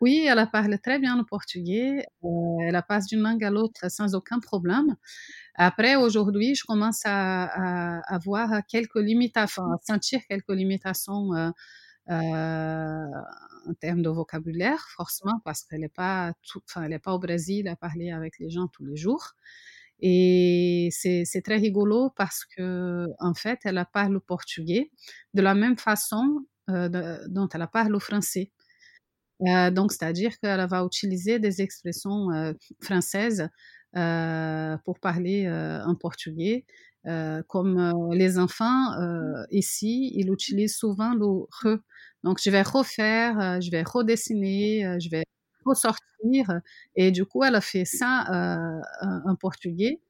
Oui, 0.00 0.26
elle 0.28 0.46
parle 0.52 0.78
très 0.78 0.98
bien 0.98 1.16
le 1.16 1.24
portugais. 1.24 2.04
Euh, 2.22 2.28
elle 2.68 2.82
passe 2.86 3.06
d'une 3.06 3.20
langue 3.22 3.42
à 3.44 3.50
l'autre 3.50 3.90
sans 3.90 4.14
aucun 4.14 4.40
problème. 4.40 4.94
Après, 5.54 5.96
aujourd'hui, 5.96 6.54
je 6.54 6.64
commence 6.66 7.00
à, 7.06 7.44
à, 8.00 8.18
voir 8.18 8.50
quelques 8.68 8.96
limitations, 8.96 9.62
à 9.64 9.78
sentir 9.82 10.20
quelques 10.28 10.50
limitations. 10.50 11.34
Euh, 11.34 11.50
euh, 12.08 13.06
en 13.68 13.74
termes 13.80 14.00
de 14.02 14.08
vocabulaire, 14.10 14.86
forcément, 14.96 15.40
parce 15.44 15.64
qu'elle 15.64 15.80
n'est 15.80 15.88
pas, 15.88 16.32
enfin, 16.68 16.84
elle 16.84 16.92
est 16.92 17.00
pas 17.00 17.12
au 17.12 17.18
Brésil 17.18 17.66
à 17.66 17.74
parler 17.74 18.12
avec 18.12 18.38
les 18.38 18.48
gens 18.48 18.68
tous 18.68 18.84
les 18.84 18.96
jours. 18.96 19.32
Et 20.00 20.88
c'est 20.92 21.42
très 21.42 21.56
rigolo 21.56 22.10
parce 22.16 22.44
que, 22.44 23.08
en 23.18 23.34
fait, 23.34 23.60
elle 23.64 23.84
parle 23.92 24.12
le 24.12 24.20
portugais 24.20 24.92
de 25.34 25.42
la 25.42 25.54
même 25.54 25.76
façon 25.78 26.46
dont 26.68 27.48
elle 27.54 27.68
parle 27.72 27.92
le 27.92 27.98
français. 27.98 28.52
Euh, 29.42 29.70
donc, 29.70 29.92
c'est-à-dire 29.92 30.38
qu'elle 30.38 30.66
va 30.66 30.84
utiliser 30.84 31.38
des 31.38 31.60
expressions 31.60 32.30
euh, 32.32 32.52
françaises 32.80 33.48
euh, 33.96 34.76
pour 34.84 34.98
parler 34.98 35.48
en 35.86 35.94
portugais. 35.94 36.64
comme 37.48 37.92
les 38.12 38.36
enfants 38.38 38.90
ici, 39.50 40.12
ils 40.14 40.30
utilisent 40.30 40.76
souvent 40.76 41.14
le 41.14 41.26
re 41.26 41.78
donc, 42.24 42.40
je 42.42 42.50
vais 42.50 42.62
refaire, 42.62 43.60
je 43.62 43.70
vais 43.70 43.84
redessiner, 43.84 44.98
je 45.00 45.08
vais 45.10 45.24
ressortir. 45.64 46.60
Et 46.96 47.12
du 47.12 47.24
coup, 47.24 47.44
elle 47.44 47.54
a 47.54 47.60
fait 47.60 47.84
ça 47.84 48.26
en 49.24 49.36
portugais, 49.36 50.00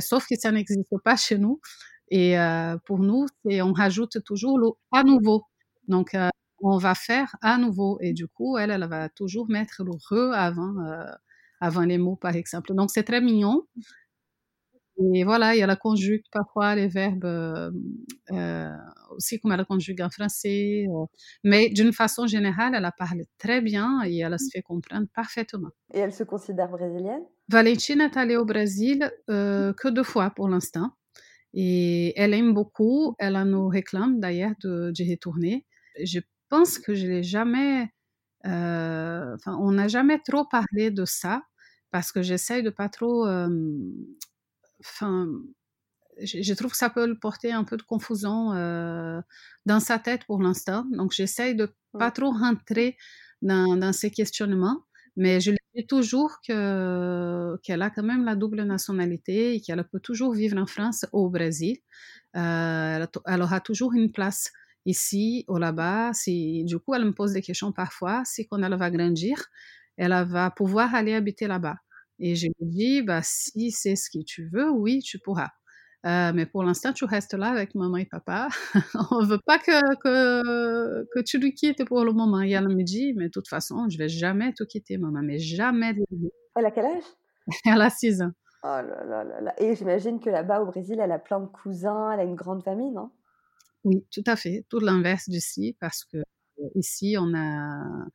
sauf 0.00 0.26
que 0.28 0.36
ça 0.38 0.52
n'existe 0.52 0.98
pas 1.02 1.16
chez 1.16 1.38
nous. 1.38 1.60
Et 2.10 2.36
pour 2.84 2.98
nous, 2.98 3.26
on 3.46 3.72
rajoute 3.72 4.22
toujours 4.24 4.58
le 4.58 4.68
à 4.92 5.02
nouveau. 5.02 5.44
Donc, 5.88 6.14
on 6.60 6.78
va 6.78 6.94
faire 6.94 7.34
à 7.42 7.58
nouveau. 7.58 7.98
Et 8.00 8.12
du 8.12 8.28
coup, 8.28 8.58
elle, 8.58 8.70
elle 8.70 8.86
va 8.86 9.08
toujours 9.08 9.48
mettre 9.48 9.82
le 9.84 9.92
re 9.92 10.32
avant, 10.34 10.74
avant 11.60 11.82
les 11.82 11.98
mots, 11.98 12.16
par 12.16 12.34
exemple. 12.34 12.74
Donc, 12.74 12.90
c'est 12.90 13.04
très 13.04 13.20
mignon. 13.20 13.64
Et 14.98 15.24
voilà, 15.24 15.54
la 15.54 15.76
conjugue 15.76 16.24
parfois 16.32 16.74
les 16.74 16.88
verbes 16.88 17.26
euh, 17.26 17.70
euh, 18.30 18.70
aussi 19.10 19.38
comme 19.38 19.52
elle 19.52 19.64
conjugue 19.66 20.00
en 20.00 20.08
français. 20.08 20.86
Euh, 20.88 21.04
mais 21.44 21.68
d'une 21.68 21.92
façon 21.92 22.26
générale, 22.26 22.74
elle 22.74 22.90
parle 22.96 23.24
très 23.38 23.60
bien 23.60 24.02
et 24.06 24.18
elle 24.18 24.38
se 24.38 24.48
fait 24.50 24.62
comprendre 24.62 25.06
parfaitement. 25.14 25.68
Et 25.92 25.98
elle 25.98 26.14
se 26.14 26.24
considère 26.24 26.70
brésilienne? 26.70 27.24
Valentina 27.48 28.06
est 28.06 28.16
allée 28.16 28.36
au 28.36 28.46
Brésil 28.46 29.10
que 29.28 29.88
deux 29.88 30.02
fois 30.02 30.30
pour 30.30 30.48
l'instant. 30.48 30.90
Et 31.52 32.18
elle 32.18 32.34
aime 32.34 32.54
beaucoup. 32.54 33.14
Elle 33.18 33.40
nous 33.44 33.68
réclame 33.68 34.18
d'ailleurs 34.18 34.54
de, 34.62 34.92
de, 34.96 35.10
retourner. 35.10 35.66
Pense 36.50 36.78
que 36.78 36.94
je 36.94 37.06
l'ai 37.06 37.22
jamais. 37.22 37.90
Enfin, 38.44 39.56
on 39.60 39.72
n'a 39.72 39.88
jamais 39.88 40.20
trop 40.20 40.44
parlé 40.44 40.90
de 40.90 41.04
ça 41.04 41.42
parce 41.90 42.12
que 42.12 42.22
j'essaye 42.22 42.62
de 42.62 42.70
pas 42.70 42.88
trop 42.88 43.26
enfin, 44.80 45.28
je, 46.22 46.54
trouve 46.54 46.72
que 46.72 46.76
ça 46.76 46.90
peut 46.90 47.06
le 47.06 47.18
porter 47.18 47.52
un 47.52 47.64
peu 47.64 47.76
de 47.76 47.82
confusion 47.82 48.52
euh, 48.52 49.20
dans 49.66 49.80
sa 49.80 49.98
tête 49.98 50.24
pour 50.24 50.42
l'instant. 50.42 50.84
Donc, 50.90 51.12
j'essaye 51.12 51.54
de 51.54 51.74
pas 51.92 52.10
trop 52.10 52.30
rentrer 52.30 52.96
dans, 53.42 53.76
dans 53.76 53.92
ces 53.92 54.10
questionnements, 54.10 54.84
mais 55.16 55.40
je 55.40 55.50
lui 55.50 55.58
dis 55.74 55.86
toujours 55.86 56.38
que, 56.46 57.56
qu'elle 57.62 57.82
a 57.82 57.90
quand 57.90 58.02
même 58.02 58.24
la 58.24 58.36
double 58.36 58.62
nationalité 58.62 59.54
et 59.54 59.60
qu'elle 59.60 59.82
peut 59.84 60.00
toujours 60.00 60.32
vivre 60.32 60.58
en 60.58 60.66
France 60.66 61.06
ou 61.12 61.26
au 61.26 61.30
Brésil. 61.30 61.78
Euh, 62.36 63.06
elle, 63.26 63.42
aura 63.42 63.60
toujours 63.60 63.94
une 63.94 64.12
place 64.12 64.52
ici 64.86 65.44
ou 65.48 65.58
là-bas. 65.58 66.12
Si, 66.14 66.64
du 66.64 66.78
coup, 66.78 66.94
elle 66.94 67.04
me 67.04 67.12
pose 67.12 67.32
des 67.32 67.42
questions 67.42 67.72
parfois. 67.72 68.22
Si 68.24 68.46
quand 68.48 68.62
elle 68.62 68.76
va 68.76 68.90
grandir, 68.90 69.44
elle 69.96 70.14
va 70.26 70.50
pouvoir 70.50 70.94
aller 70.94 71.14
habiter 71.14 71.46
là-bas. 71.46 71.76
Et 72.18 72.34
je 72.34 72.46
lui 72.46 72.66
dis, 72.66 73.02
bah, 73.02 73.20
si 73.22 73.70
c'est 73.70 73.96
ce 73.96 74.08
que 74.10 74.24
tu 74.24 74.48
veux, 74.52 74.70
oui, 74.70 75.00
tu 75.00 75.18
pourras. 75.18 75.50
Euh, 76.06 76.32
mais 76.34 76.46
pour 76.46 76.62
l'instant, 76.62 76.92
tu 76.92 77.04
restes 77.04 77.34
là 77.34 77.48
avec 77.48 77.74
maman 77.74 77.96
et 77.96 78.06
papa. 78.06 78.48
On 79.10 79.22
ne 79.22 79.26
veut 79.26 79.40
pas 79.44 79.58
que, 79.58 79.96
que, 79.96 81.04
que, 81.12 81.20
tu 81.20 81.38
lui 81.38 81.52
quittes 81.52 81.84
pour 81.84 82.04
le 82.04 82.12
moment. 82.12 82.42
Et 82.42 82.52
elle 82.52 82.68
me 82.68 82.82
dit, 82.84 83.12
mais 83.16 83.24
de 83.24 83.30
toute 83.30 83.48
façon, 83.48 83.86
je 83.88 83.96
ne 83.96 84.02
vais 84.02 84.08
jamais 84.08 84.52
te 84.52 84.62
quitter, 84.62 84.98
maman, 84.98 85.20
mais 85.22 85.38
jamais 85.38 85.94
Elle 86.54 86.66
a 86.66 86.70
quel 86.70 86.86
âge? 86.86 87.02
Elle 87.66 87.82
a 87.82 87.90
6 87.90 88.22
ans. 88.22 88.32
Oh 88.62 88.68
là 88.68 89.04
là 89.04 89.24
là 89.24 89.40
là. 89.40 89.54
Et 89.62 89.74
j'imagine 89.76 90.18
que 90.18 90.30
là-bas 90.30 90.60
au 90.60 90.66
Brésil, 90.66 90.98
elle 91.00 91.12
a 91.12 91.20
plein 91.20 91.38
de 91.38 91.46
cousins, 91.46 92.10
elle 92.10 92.20
a 92.20 92.24
une 92.24 92.34
grande 92.34 92.64
famille, 92.64 92.90
non? 92.90 93.10
Oui, 93.86 94.04
tout 94.10 94.24
à 94.26 94.34
fait. 94.34 94.66
Tout 94.68 94.80
l'inverse 94.80 95.28
d'ici, 95.28 95.76
parce 95.80 96.04
que 96.04 96.18
ici, 96.74 97.16
on 97.20 97.32
a 97.36 98.06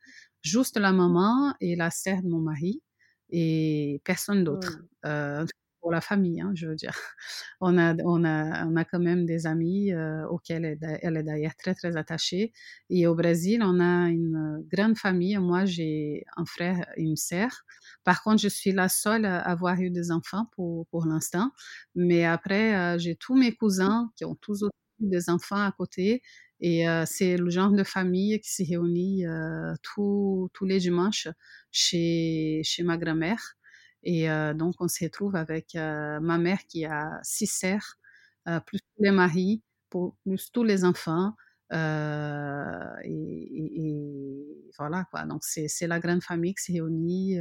juste 0.42 0.76
la 0.76 0.92
maman 0.92 1.54
et 1.60 1.76
la 1.76 1.90
sœur 1.90 2.22
de 2.22 2.28
mon 2.28 2.40
mari 2.40 2.82
et 3.30 4.02
personne 4.04 4.44
d'autre. 4.44 4.78
Mmh. 5.04 5.06
Euh, 5.06 5.46
pour 5.80 5.90
la 5.90 6.02
famille, 6.02 6.40
hein, 6.42 6.52
je 6.54 6.66
veux 6.68 6.76
dire. 6.76 6.94
On 7.60 7.76
a, 7.78 7.94
on 8.04 8.24
a, 8.24 8.66
on 8.66 8.76
a 8.76 8.84
quand 8.84 9.00
même 9.00 9.26
des 9.26 9.46
amis 9.48 9.92
euh, 9.92 10.24
auxquels 10.28 10.64
elle, 10.64 10.98
elle 11.02 11.16
est 11.16 11.22
d'ailleurs 11.24 11.56
très, 11.56 11.74
très 11.74 11.96
attachée. 11.96 12.52
Et 12.88 13.06
au 13.08 13.14
Brésil, 13.16 13.62
on 13.64 13.80
a 13.80 14.08
une 14.08 14.64
grande 14.72 14.96
famille. 14.96 15.36
Moi, 15.38 15.64
j'ai 15.64 16.24
un 16.36 16.44
frère 16.44 16.86
et 16.96 17.02
une 17.02 17.16
sœur. 17.16 17.50
Par 18.04 18.22
contre, 18.22 18.40
je 18.42 18.48
suis 18.48 18.70
la 18.72 18.88
seule 18.88 19.24
à 19.24 19.40
avoir 19.40 19.80
eu 19.80 19.90
des 19.90 20.12
enfants 20.12 20.46
pour, 20.54 20.86
pour 20.88 21.06
l'instant. 21.06 21.50
Mais 21.96 22.24
après, 22.24 22.76
euh, 22.76 22.98
j'ai 22.98 23.16
tous 23.16 23.34
mes 23.36 23.52
cousins 23.54 24.10
qui 24.16 24.24
ont 24.24 24.36
tous 24.36 24.64
des 25.02 25.30
enfants 25.30 25.62
à 25.62 25.72
côté. 25.72 26.22
Et 26.62 26.88
euh, 26.88 27.02
c'est 27.06 27.36
le 27.36 27.50
genre 27.50 27.72
de 27.72 27.82
famille 27.82 28.38
qui 28.38 28.54
se 28.54 28.62
réunit 28.62 29.26
euh, 29.26 29.74
tous, 29.82 30.48
tous 30.54 30.64
les 30.64 30.78
dimanches 30.78 31.26
chez, 31.72 32.60
chez 32.62 32.84
ma 32.84 32.96
grand-mère. 32.96 33.56
Et 34.04 34.30
euh, 34.30 34.54
donc, 34.54 34.76
on 34.78 34.86
se 34.86 35.02
retrouve 35.04 35.34
avec 35.34 35.74
ma 35.74 36.38
mère 36.38 36.60
qui 36.68 36.84
a 36.84 37.18
six 37.24 37.48
sœurs, 37.48 37.96
plus 38.66 38.78
les 38.98 39.10
maris, 39.10 39.62
plus 39.90 40.52
tous 40.52 40.62
les 40.62 40.84
enfants. 40.84 41.34
Et, 41.72 41.76
voilà 44.78 45.04
quoi. 45.10 45.24
Donc, 45.24 45.42
c'est 45.42 45.86
la 45.88 45.98
grande 45.98 46.22
famille 46.22 46.54
qui 46.54 46.62
se 46.62 46.72
réunit. 46.72 47.40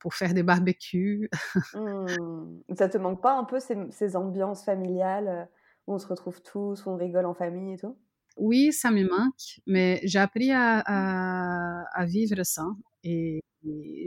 Pour 0.00 0.12
faire 0.12 0.34
des 0.34 0.42
barbecues. 0.42 1.30
mmh. 1.74 2.74
Ça 2.76 2.90
te 2.90 2.98
manque 2.98 3.22
pas 3.22 3.38
un 3.38 3.44
peu 3.44 3.60
ces, 3.60 3.78
ces, 3.90 4.14
ambiances 4.14 4.62
familiales 4.62 5.48
on 5.86 5.98
se 5.98 6.06
retrouve 6.06 6.42
tous, 6.42 6.86
on 6.86 6.96
rigole 6.96 7.26
en 7.26 7.34
famille 7.34 7.74
et 7.74 7.78
tout? 7.78 7.96
Oui, 8.36 8.72
ça 8.72 8.90
me 8.90 9.02
manque, 9.04 9.60
mais 9.66 10.00
j'ai 10.04 10.18
appris 10.18 10.50
à, 10.52 11.84
vivre 12.06 12.42
ça. 12.44 12.66
Et, 13.02 13.40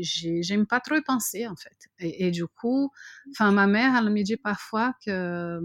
j'aime 0.01 0.65
pas 0.65 0.79
trop 0.79 0.95
y 0.95 1.01
penser 1.01 1.47
en 1.47 1.55
fait. 1.55 1.77
Et, 1.99 2.31
du 2.31 2.45
coup, 2.47 2.91
enfin 3.31 3.51
ma 3.51 3.67
mère, 3.67 3.95
elle 3.97 4.09
me 4.11 4.23
dit 4.23 4.37
parfois 4.37 4.93
que 5.05 5.59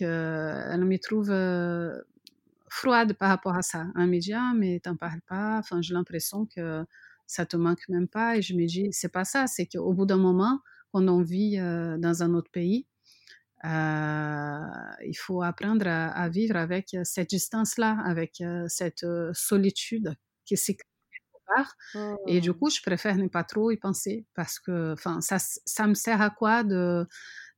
elle 0.00 0.84
me 0.84 0.96
trouve 0.98 1.30
euh, 1.30 2.00
froide 2.68 3.14
par 3.14 3.28
rapport 3.30 3.56
à 3.56 3.62
ça. 3.62 3.86
Elle 3.96 4.06
me 4.08 4.18
dit 4.18 4.32
ah 4.32 4.52
mais 4.54 4.80
t'en 4.80 4.96
parles 4.96 5.20
pas. 5.26 5.58
Enfin 5.58 5.82
j'ai 5.82 5.94
l'impression 5.94 6.46
que 6.46 6.84
ça 7.26 7.46
te 7.46 7.56
manque 7.56 7.88
même 7.88 8.08
pas. 8.08 8.36
Et 8.36 8.42
je 8.42 8.54
me 8.54 8.66
dis 8.66 8.88
c'est 8.92 9.12
pas 9.12 9.24
ça, 9.24 9.46
c'est 9.46 9.66
qu'au 9.66 9.92
bout 9.92 10.06
d'un 10.06 10.16
moment, 10.16 10.60
quand 10.92 11.06
on 11.08 11.22
vit 11.22 11.58
euh, 11.58 11.98
dans 11.98 12.22
un 12.22 12.34
autre 12.34 12.50
pays, 12.50 12.86
il 13.64 15.16
faut 15.16 15.42
apprendre 15.42 15.86
à, 15.86 16.08
à, 16.08 16.28
vivre 16.28 16.56
avec 16.56 16.96
cette 17.04 17.30
distance-là, 17.30 17.98
avec 18.04 18.40
euh, 18.40 18.64
cette 18.68 19.04
euh, 19.04 19.30
solitude 19.34 20.14
qui 20.44 20.56
s'est 20.56 20.76
et 22.26 22.40
du 22.40 22.50
mmh. 22.50 22.54
coup, 22.54 22.70
je 22.70 22.80
préfère 22.82 23.16
ne 23.16 23.28
pas 23.28 23.44
trop 23.44 23.70
y 23.70 23.76
penser 23.76 24.26
parce 24.34 24.58
que 24.58 24.92
enfin, 24.92 25.20
ça, 25.20 25.38
ça 25.38 25.86
me 25.86 25.94
sert 25.94 26.20
à 26.20 26.30
quoi 26.30 26.62
de, 26.62 27.06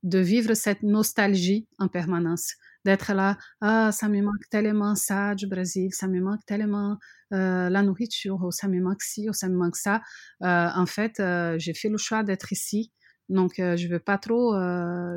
de 0.02 0.19
vivre 0.19 0.54
cette 0.54 0.83
nostalgie 0.83 1.69
en 1.78 1.88
permanence? 1.88 2.54
D'être 2.87 3.12
là, 3.12 3.37
ah, 3.61 3.92
ça 3.92 4.09
me 4.09 4.23
manque 4.23 4.49
tellement 4.50 4.95
ça 4.95 5.35
du 5.35 5.47
Brésil, 5.47 5.92
ça 5.92 6.09
me 6.09 6.19
manque 6.19 6.47
tellement 6.47 6.97
euh, 7.35 7.69
la 7.69 7.83
nourriture, 7.83 8.42
ou 8.42 8.50
ça 8.50 8.69
me 8.69 8.80
manque 8.80 9.02
ci, 9.02 9.28
ou 9.28 9.35
ça 9.35 9.50
me 9.50 9.54
manque 9.54 9.76
ça. 9.76 10.00
Euh, 10.42 10.69
en 10.75 10.87
fait, 10.87 11.21
euh, 11.21 11.57
j'ai 11.59 11.75
fait 11.75 11.90
le 11.90 11.99
choix 11.99 12.23
d'être 12.23 12.52
ici, 12.52 12.90
donc 13.31 13.55
je 13.57 13.87
ne 13.87 13.93
veux 13.93 13.99
pas 13.99 14.19
trop 14.19 14.55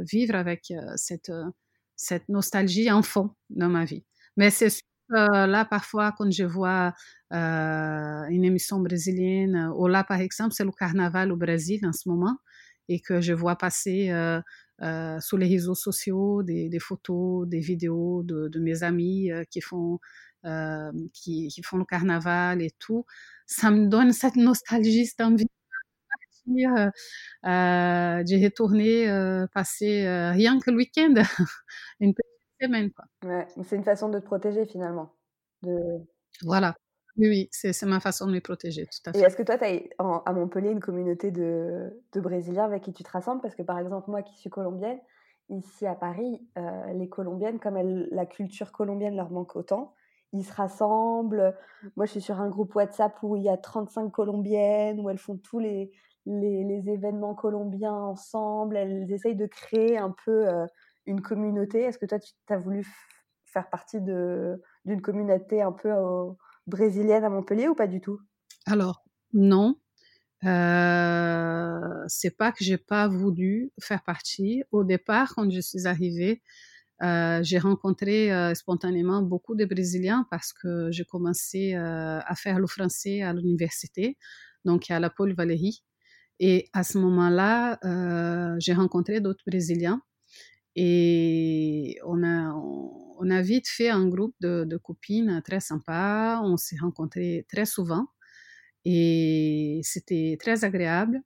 vivre 0.03 0.36
avec 0.36 0.74
cette, 0.96 1.32
cette 1.96 2.29
nostalgie 2.29 2.91
en 2.91 3.01
fond 3.01 3.32
dans 3.50 3.70
ma 3.70 3.86
vie. 3.86 4.05
Mais 4.38 4.50
c'est 4.50 4.70
euh, 5.12 5.48
là, 5.48 5.65
parfois, 5.65 6.13
quand 6.17 6.32
je 6.32 6.43
vois 6.43 6.93
euh, 7.34 8.24
une 8.29 8.43
émission 8.46 8.79
brésilienne, 8.79 9.72
ou 9.75 9.88
là, 9.88 10.03
par 10.03 10.20
exemple, 10.20 10.53
c'est 10.53 10.63
le 10.63 10.72
carnaval 10.72 11.32
au 11.32 11.38
Brésil 11.38 11.86
en 11.86 11.93
ce 11.93 12.10
moment, 12.10 12.38
et 12.89 13.00
que 13.00 13.22
je 13.22 13.34
vois 13.34 13.55
passer 13.58 14.10
euh, 14.12 14.41
euh 14.82 15.20
sur 15.20 15.38
les 15.38 15.48
réseaux 15.48 15.75
sociaux 15.75 16.43
des, 16.43 16.70
participar 16.70 17.46
des 17.48 17.60
vidéos 17.60 18.24
de, 18.24 18.60
mes 18.60 18.84
amis 18.84 19.32
euh, 19.32 19.43
qui 19.50 19.62
font 19.62 20.00
euh, 20.46 20.91
qui, 21.13 21.48
qui, 21.50 21.63
font 21.63 21.77
le 21.77 21.86
carnaval 21.86 22.62
et 22.62 22.72
tout, 22.79 23.05
ça 23.46 23.72
me 23.72 23.88
donne 23.88 24.12
cette 24.12 24.36
nostalgie, 24.36 25.05
cette 25.05 25.22
envie 25.22 25.46
de 26.47 26.91
partir, 27.43 28.25
de 28.25 28.43
retourner, 28.43 29.45
passer 29.53 30.07
rien 30.31 30.59
que 30.59 30.71
le 30.71 30.77
week-end, 30.77 31.13
une 32.00 32.13
petite 32.13 32.33
Quoi. 32.69 33.29
Ouais, 33.29 33.47
c'est 33.63 33.75
une 33.75 33.83
façon 33.83 34.09
de 34.09 34.19
te 34.19 34.25
protéger 34.25 34.65
finalement. 34.65 35.13
De... 35.63 35.77
Voilà. 36.43 36.75
Oui, 37.17 37.29
oui 37.29 37.50
c'est 37.51 37.79
ma 37.83 38.00
façon 38.00 38.25
de 38.25 38.31
me 38.31 38.39
protéger, 38.39 38.85
tout 38.85 39.09
à 39.09 39.13
fait. 39.13 39.19
Et 39.19 39.21
est-ce 39.21 39.35
que 39.35 39.43
toi, 39.43 39.57
tu 39.57 39.65
as 39.65 40.21
à 40.25 40.33
Montpellier 40.33 40.71
une 40.71 40.79
communauté 40.79 41.29
de, 41.29 42.01
de, 42.13 42.21
Brésiliens 42.21 42.63
avec 42.63 42.83
qui 42.83 42.93
tu 42.93 43.03
te 43.03 43.09
rassembles? 43.09 43.41
Parce 43.41 43.55
que 43.55 43.62
par 43.62 43.77
exemple, 43.77 44.09
moi 44.09 44.23
qui 44.23 44.35
suis 44.38 44.50
colombienne, 44.50 45.00
ici 45.50 45.85
à 45.85 45.93
Paris, 45.93 46.41
euh, 46.57 46.93
les 46.93 47.09
Colombiennes, 47.09 47.59
comme 47.59 47.77
elles, 47.77 48.07
la 48.12 48.25
culture 48.25 48.71
colombienne 48.71 49.15
leur 49.15 49.29
manque 49.29 49.55
autant, 49.55 49.93
ils 50.31 50.43
se 50.43 50.53
rassemblent. 50.53 51.55
Moi, 51.95 52.07
je 52.07 52.12
suis 52.12 52.21
sur 52.21 52.41
un 52.41 52.50
groupe 52.50 52.73
WhatsApp 52.73 53.21
où 53.21 53.35
il 53.35 53.43
y 53.43 53.50
a 53.50 53.57
35 53.57 54.09
Colombiennes, 54.09 55.00
où 55.00 55.09
elles 55.09 55.19
font 55.19 55.38
tous 55.38 55.59
les, 55.59 55.91
les, 56.25 56.89
événements 56.89 57.35
colombiens 57.35 57.93
ensemble. 57.93 58.77
Elles 58.77 59.11
essayent 59.11 59.35
de 59.35 59.47
créer 59.47 59.97
un 59.97 60.13
peu... 60.25 60.47
Euh, 60.47 60.65
une 61.05 61.21
communauté 61.21 61.81
Est-ce 61.81 61.97
que 61.97 62.05
toi, 62.05 62.19
tu 62.19 62.33
as 62.49 62.57
voulu 62.57 62.85
faire 63.45 63.69
partie 63.69 63.99
d'une 64.01 65.01
communauté 65.01 65.61
un 65.61 65.71
peu 65.71 65.91
euh, 65.91 66.31
brésilienne 66.67 67.23
à 67.23 67.29
Montpellier 67.29 67.67
ou 67.67 67.75
pas 67.75 67.87
du 67.87 68.01
tout? 68.01 68.19
Alors, 68.65 69.03
non. 69.33 69.79
Euh, 70.43 72.03
c'est 72.07 72.35
pas 72.35 72.51
que 72.51 72.63
j'ai 72.63 72.77
pas 72.77 73.07
voulu 73.07 73.71
faire 73.79 74.03
partie. 74.03 74.63
Au 74.71 74.83
départ, 74.83 75.33
quand 75.35 75.49
je 75.49 75.61
suis 75.61 75.87
arrivée, 75.87 76.41
euh, 77.01 77.41
j'ai 77.43 77.59
rencontré 77.59 78.29
spontanément 78.55 79.21
beaucoup 79.21 79.55
de 79.55 79.65
Brésiliens 79.65 80.25
parce 80.31 80.51
que 80.53 80.91
j'ai 80.91 81.05
commencé 81.05 81.75
à 81.75 82.35
faire 82.35 82.59
le 82.59 82.67
français 82.67 83.21
à 83.21 83.33
l'université, 83.33 84.17
donc 84.65 84.89
à 84.89 84.99
la 84.99 85.09
Paul 85.09 85.33
Valéry. 85.33 85.83
Et 86.45 86.69
à 86.73 86.83
ce 86.83 86.97
moment-là, 86.97 87.79
euh, 87.85 88.57
j'ai 88.59 88.73
rencontré 88.73 89.21
d'autres 89.21 89.45
Brésiliens 89.47 90.01
et 90.75 91.97
on 92.05 92.21
a, 92.21 93.41
vite 93.41 93.69
fait 93.69 93.88
un 93.88 94.05
groupe 94.09 94.35
de, 94.41 94.75
copines 94.75 95.41
très 95.45 95.62
sympa. 95.62 96.41
On 96.43 96.57
s'est 96.57 96.75
rencontrés 96.81 97.45
très 97.47 97.65
souvent 97.65 98.07
et 98.83 99.79
c'était 99.83 100.38
très 100.38 100.65
agréable. 100.65 101.21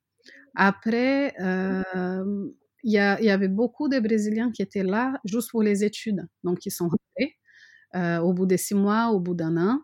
Après, 0.54 1.34
euh, 1.40 2.48
il 2.84 2.92
y, 2.92 2.98
avait 2.98 3.48
beaucoup 3.48 3.88
de 3.88 3.98
Brésiliens 3.98 4.52
qui 4.52 4.62
étaient 4.62 4.84
là 4.84 5.20
juste 5.24 5.50
pour 5.50 5.64
les 5.64 5.82
études. 5.82 6.28
Donc, 6.44 6.64
ils 6.64 6.70
sont 6.70 6.90
rentrés 6.90 7.36
euh, 7.96 8.20
au 8.20 8.32
bout 8.32 8.46
de 8.46 8.56
six 8.56 8.74
mois, 8.76 9.10
au 9.10 9.18
bout 9.18 9.34
d'un 9.34 9.56
an. 9.56 9.80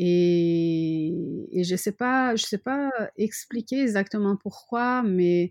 Et, 0.00 1.08
et 1.50 1.64
je 1.64 1.72
ne 1.72 1.76
sais, 1.76 1.92
pas, 1.92 2.36
je 2.36 2.44
sais 2.46 2.58
pas 2.58 2.90
expliquer 3.16 3.80
exactement 3.82 4.36
pourquoi, 4.36 5.02
mais 5.02 5.50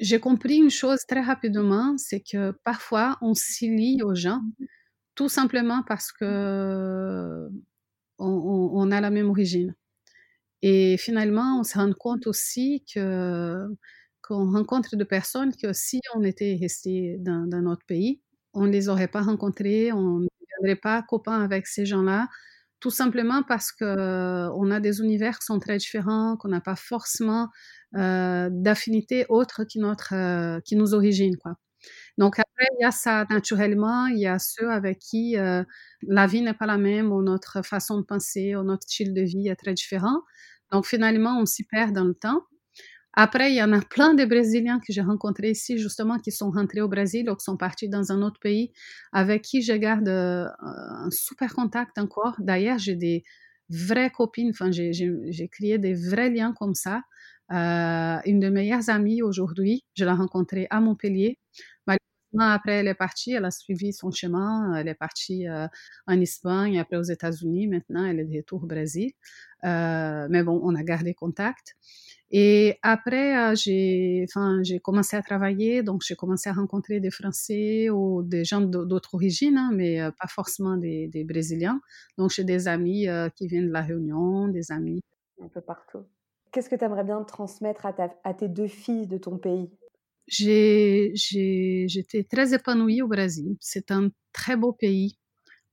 j'ai 0.00 0.20
compris 0.20 0.56
une 0.56 0.70
chose 0.70 1.00
très 1.06 1.20
rapidement, 1.20 1.96
c'est 1.98 2.20
que 2.20 2.52
parfois 2.64 3.18
on 3.20 3.34
s'y 3.34 3.68
lie 3.68 4.02
aux 4.02 4.14
gens 4.14 4.40
tout 5.16 5.28
simplement 5.28 5.82
parce 5.86 6.12
que 6.12 7.48
on, 8.18 8.26
on, 8.26 8.70
on, 8.74 8.90
a 8.92 9.00
la 9.00 9.10
même 9.10 9.28
origine. 9.30 9.74
Et 10.62 10.96
finalement, 10.98 11.60
on 11.60 11.64
se 11.64 11.78
rend 11.78 11.92
compte 11.92 12.26
aussi 12.26 12.84
que 12.94 13.66
qu'on 14.22 14.52
rencontre 14.52 14.96
des 14.96 15.04
personnes 15.04 15.54
que 15.56 15.72
si 15.72 16.00
on 16.14 16.22
était 16.22 16.58
resté 16.60 17.16
dans, 17.20 17.46
dans 17.46 17.62
notre 17.62 17.84
pays, 17.86 18.20
on 18.54 18.66
ne 18.66 18.72
les 18.72 18.88
aurait 18.88 19.08
pas 19.08 19.22
rencontrés, 19.22 19.92
on 19.92 20.20
ne 20.20 20.28
deviendrait 20.40 20.80
pas 20.80 21.02
copains 21.02 21.42
avec 21.42 21.66
ces 21.66 21.86
gens-là, 21.86 22.28
tout 22.80 22.90
simplement 22.90 23.42
parce 23.42 23.72
que 23.72 24.48
on 24.54 24.70
a 24.70 24.80
des 24.80 25.00
univers 25.00 25.38
qui 25.38 25.46
sont 25.46 25.58
très 25.58 25.78
différents, 25.78 26.36
qu'on 26.36 26.48
n'a 26.48 26.60
pas 26.60 26.76
forcément 26.76 27.48
euh, 27.96 28.48
d'affinités 28.52 29.26
autres 29.28 29.64
qui, 29.64 29.78
notre, 29.78 30.14
euh, 30.14 30.60
qui 30.60 30.76
nos 30.76 30.94
origines. 30.94 31.36
Quoi. 31.38 31.54
Donc 32.18 32.38
après, 32.38 32.66
il 32.78 32.82
y 32.82 32.84
a 32.84 32.90
ça 32.90 33.24
naturellement, 33.30 34.06
il 34.06 34.18
y 34.18 34.26
a 34.26 34.38
ceux 34.38 34.70
avec 34.70 34.98
qui 34.98 35.38
euh, 35.38 35.64
la 36.02 36.26
vie 36.26 36.42
n'est 36.42 36.54
pas 36.54 36.66
la 36.66 36.78
même, 36.78 37.12
ou 37.12 37.22
notre 37.22 37.62
façon 37.64 37.98
de 37.98 38.04
penser, 38.04 38.56
ou 38.56 38.62
notre 38.62 38.82
style 38.82 39.14
de 39.14 39.22
vie 39.22 39.48
est 39.48 39.56
très 39.56 39.74
différent. 39.74 40.22
Donc 40.72 40.86
finalement, 40.86 41.38
on 41.40 41.46
s'y 41.46 41.64
perd 41.64 41.94
dans 41.94 42.04
le 42.04 42.14
temps. 42.14 42.42
Après, 43.14 43.50
il 43.50 43.56
y 43.56 43.62
en 43.62 43.72
a 43.72 43.80
plein 43.80 44.14
de 44.14 44.24
Brésiliens 44.24 44.80
que 44.80 44.92
j'ai 44.92 45.00
rencontrés 45.00 45.50
ici, 45.50 45.78
justement, 45.78 46.18
qui 46.18 46.30
sont 46.30 46.50
rentrés 46.50 46.80
au 46.80 46.88
Brésil 46.88 47.28
ou 47.30 47.34
qui 47.34 47.44
sont 47.44 47.56
partis 47.56 47.88
dans 47.88 48.12
un 48.12 48.22
autre 48.22 48.38
pays, 48.40 48.72
avec 49.12 49.42
qui 49.42 49.62
je 49.62 49.72
garde 49.72 50.08
euh, 50.08 50.46
un 50.60 51.10
super 51.10 51.54
contact 51.54 51.98
encore. 51.98 52.36
D'ailleurs, 52.38 52.78
j'ai 52.78 52.94
des 52.94 53.24
vraies 53.70 54.10
copines, 54.10 54.50
enfin, 54.50 54.70
j'ai 54.70 55.48
créé 55.50 55.78
des 55.78 55.94
vrais 55.94 56.30
liens 56.30 56.52
comme 56.52 56.74
ça. 56.74 57.02
Euh, 57.50 58.18
une 58.26 58.40
de 58.40 58.48
mes 58.48 58.62
meilleures 58.62 58.88
amies 58.90 59.22
aujourd'hui, 59.22 59.84
je 59.94 60.04
l'ai 60.04 60.12
rencontrée 60.12 60.66
à 60.70 60.80
Montpellier. 60.80 61.38
Malheureusement, 61.86 62.52
après, 62.54 62.74
elle 62.74 62.88
est 62.88 62.94
partie, 62.94 63.32
elle 63.32 63.46
a 63.46 63.50
suivi 63.50 63.92
son 63.92 64.10
chemin, 64.10 64.74
elle 64.76 64.88
est 64.88 64.94
partie 64.94 65.48
euh, 65.48 65.66
en 66.06 66.20
Espagne, 66.20 66.78
après 66.78 66.96
aux 66.96 67.02
États-Unis. 67.02 67.68
Maintenant, 67.68 68.04
elle 68.04 68.20
est 68.20 68.24
de 68.24 68.36
retour 68.36 68.62
au 68.64 68.66
Brésil. 68.66 69.12
mais 69.64 70.42
bon, 70.44 70.60
on 70.62 70.74
a 70.74 70.82
gardé 70.82 71.14
contact. 71.14 71.76
Et 72.30 72.78
après, 72.82 73.38
euh, 73.38 73.54
j'ai, 73.54 74.26
enfin, 74.28 74.62
j'ai 74.62 74.80
commencé 74.80 75.16
à 75.16 75.22
travailler, 75.22 75.82
donc 75.82 76.02
j'ai 76.04 76.14
commencé 76.14 76.50
à 76.50 76.52
rencontrer 76.52 77.00
des 77.00 77.10
Français 77.10 77.88
ou 77.88 78.22
des 78.22 78.44
gens 78.44 78.60
d'autres 78.60 79.14
origines, 79.14 79.56
hein, 79.56 79.70
mais 79.72 80.02
euh, 80.02 80.10
pas 80.10 80.28
forcément 80.28 80.76
des, 80.76 81.08
des, 81.08 81.24
Brésiliens. 81.24 81.80
Donc 82.18 82.30
j'ai 82.30 82.44
des 82.44 82.68
amis 82.68 83.08
euh, 83.08 83.30
qui 83.30 83.46
viennent 83.46 83.68
de 83.68 83.72
la 83.72 83.80
Réunion, 83.80 84.48
des 84.48 84.70
amis 84.70 85.00
un 85.42 85.48
peu 85.48 85.62
partout. 85.62 86.04
Qu'est-ce 86.52 86.68
que 86.68 86.76
tu 86.76 86.84
aimerais 86.84 87.04
bien 87.04 87.22
transmettre 87.24 87.86
à, 87.86 87.94
ta, 87.94 88.14
à, 88.24 88.34
tes 88.34 88.48
deux 88.48 88.66
filles 88.66 89.06
de 89.06 89.16
ton 89.16 89.38
pays? 89.38 89.70
J'étais 90.26 92.26
très 92.28 92.52
épanouie 92.52 93.00
au 93.00 93.08
Brésil. 93.08 93.56
C'est 93.60 93.90
un 93.90 94.10
très 94.32 94.56
beau 94.56 94.72
pays. 94.72 95.16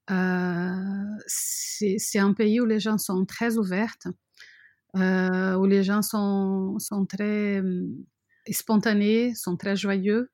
c'est 0.08 2.20
un 2.20 2.34
pays 2.34 2.62
où 2.62 2.66
les 2.66 2.80
gens 2.80 2.98
sont 2.98 3.26
très 3.26 3.58
ouverts. 3.58 3.98
Euh, 4.98 5.56
où 5.56 5.66
les 5.66 5.84
gens 5.84 6.02
sont, 6.02 6.78
très 7.10 7.60
hum, 7.60 7.94
spontanés, 8.50 9.34
sont 9.36 9.58
très 9.58 9.76
joyeux. 9.76 10.30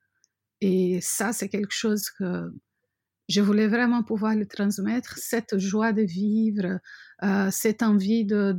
Et 0.61 0.99
ça, 1.01 1.33
c'est 1.33 1.49
quelque 1.49 1.73
chose 1.73 2.09
que 2.11 2.51
je 3.27 3.41
voulais 3.41 3.67
vraiment 3.67 4.03
pouvoir 4.03 4.35
le 4.35 4.45
transmettre, 4.45 5.17
cette 5.17 5.57
joie 5.57 5.93
de 5.93 6.03
vivre, 6.03 6.79
euh, 7.23 7.49
cette 7.51 7.81
envie 7.81 8.25
de, 8.25 8.55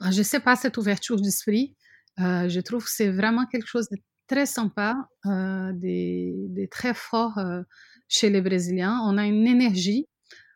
je 0.00 0.18
ne 0.18 0.22
sais 0.22 0.40
pas, 0.40 0.56
cette 0.56 0.78
ouverture 0.78 1.20
d'esprit. 1.20 1.76
Euh, 2.20 2.48
je 2.48 2.60
trouve 2.60 2.84
que 2.84 2.90
c'est 2.90 3.10
vraiment 3.10 3.46
quelque 3.46 3.66
chose 3.66 3.88
de 3.90 3.98
très 4.28 4.46
sympa, 4.46 4.96
de, 5.24 6.66
très 6.70 6.94
fort 6.94 7.38
chez 8.08 8.30
les 8.30 8.40
Brésiliens. 8.40 9.00
On 9.04 9.18
a 9.18 9.26
une 9.26 9.46
énergie 9.46 10.06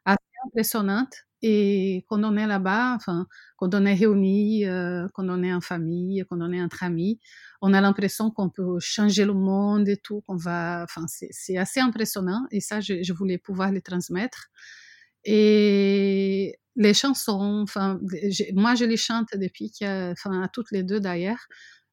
assez 0.07 0.19
impressionnante 0.47 1.27
et 1.47 2.07
quand 2.09 2.25
on 2.25 2.39
est 2.39 2.47
là-bas, 2.47 2.95
enfin, 2.97 3.27
quand 3.59 3.75
on 3.75 3.85
est 3.85 3.93
réunis, 3.93 4.65
euh, 4.65 5.07
quand 5.13 5.29
on 5.29 5.43
est 5.43 5.53
en 5.53 5.61
famille, 5.61 6.25
quand 6.31 6.41
on 6.41 6.51
est 6.51 6.63
entre 6.63 6.83
amis, 6.85 7.21
on 7.61 7.75
a 7.75 7.83
l'impression 7.83 8.31
qu'on 8.31 8.49
peut 8.49 8.79
changer 8.81 9.27
le 9.27 9.35
monde 9.35 9.87
et 9.87 9.99
tout, 9.99 10.23
qu'on 10.23 10.37
va, 10.37 10.85
enfin, 10.85 11.05
c'est 11.07 11.59
assez 11.59 11.81
impressionnant. 11.81 12.47
Et 12.51 12.61
ça, 12.61 12.81
je, 12.81 13.13
voulais 13.13 13.37
pouvoir 13.37 13.73
le 13.73 13.83
transmettre. 13.83 14.47
Et 15.25 16.59
les 16.77 16.95
chansons, 16.95 17.61
enfin, 17.63 18.01
moi, 18.55 18.75
je 18.75 18.87
les 18.87 18.97
chante 18.97 19.29
depuis, 19.35 19.71
enfin, 19.83 20.41
à 20.41 20.49
toutes 20.49 20.71
les 20.71 20.83
deux 20.83 20.99
d'ailleurs, 20.99 21.47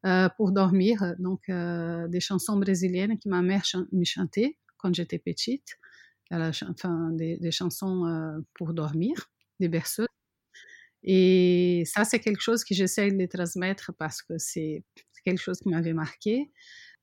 euh, 0.06 0.30
pour 0.38 0.54
dormir. 0.54 1.16
Donc, 1.20 1.42
euh, 1.50 2.08
des 2.08 2.22
chansons 2.22 2.56
brésiliennes 2.56 3.20
que 3.20 3.28
ma 3.28 3.42
mère 3.42 3.64
me 3.92 4.06
chantait 4.06 4.58
quand 4.78 4.96
j'étais 4.96 5.20
petite. 5.20 5.78
enfin, 6.32 7.10
des 7.12 7.52
chansons 7.52 8.42
pour 8.54 8.74
dormir 8.74 9.30
des 9.62 9.70
berceuses. 9.70 10.08
Et 11.04 11.84
ça, 11.86 12.04
c'est 12.04 12.20
quelque 12.20 12.42
chose 12.42 12.64
que 12.64 12.76
j'essaie 12.76 13.12
de 13.12 13.26
transmettre 13.26 13.94
parce 13.98 14.22
que 14.22 14.38
c'est 14.38 14.84
quelque 15.26 15.42
chose 15.42 15.60
qui 15.60 15.70
m'avait 15.70 15.94
marqué. 15.94 16.52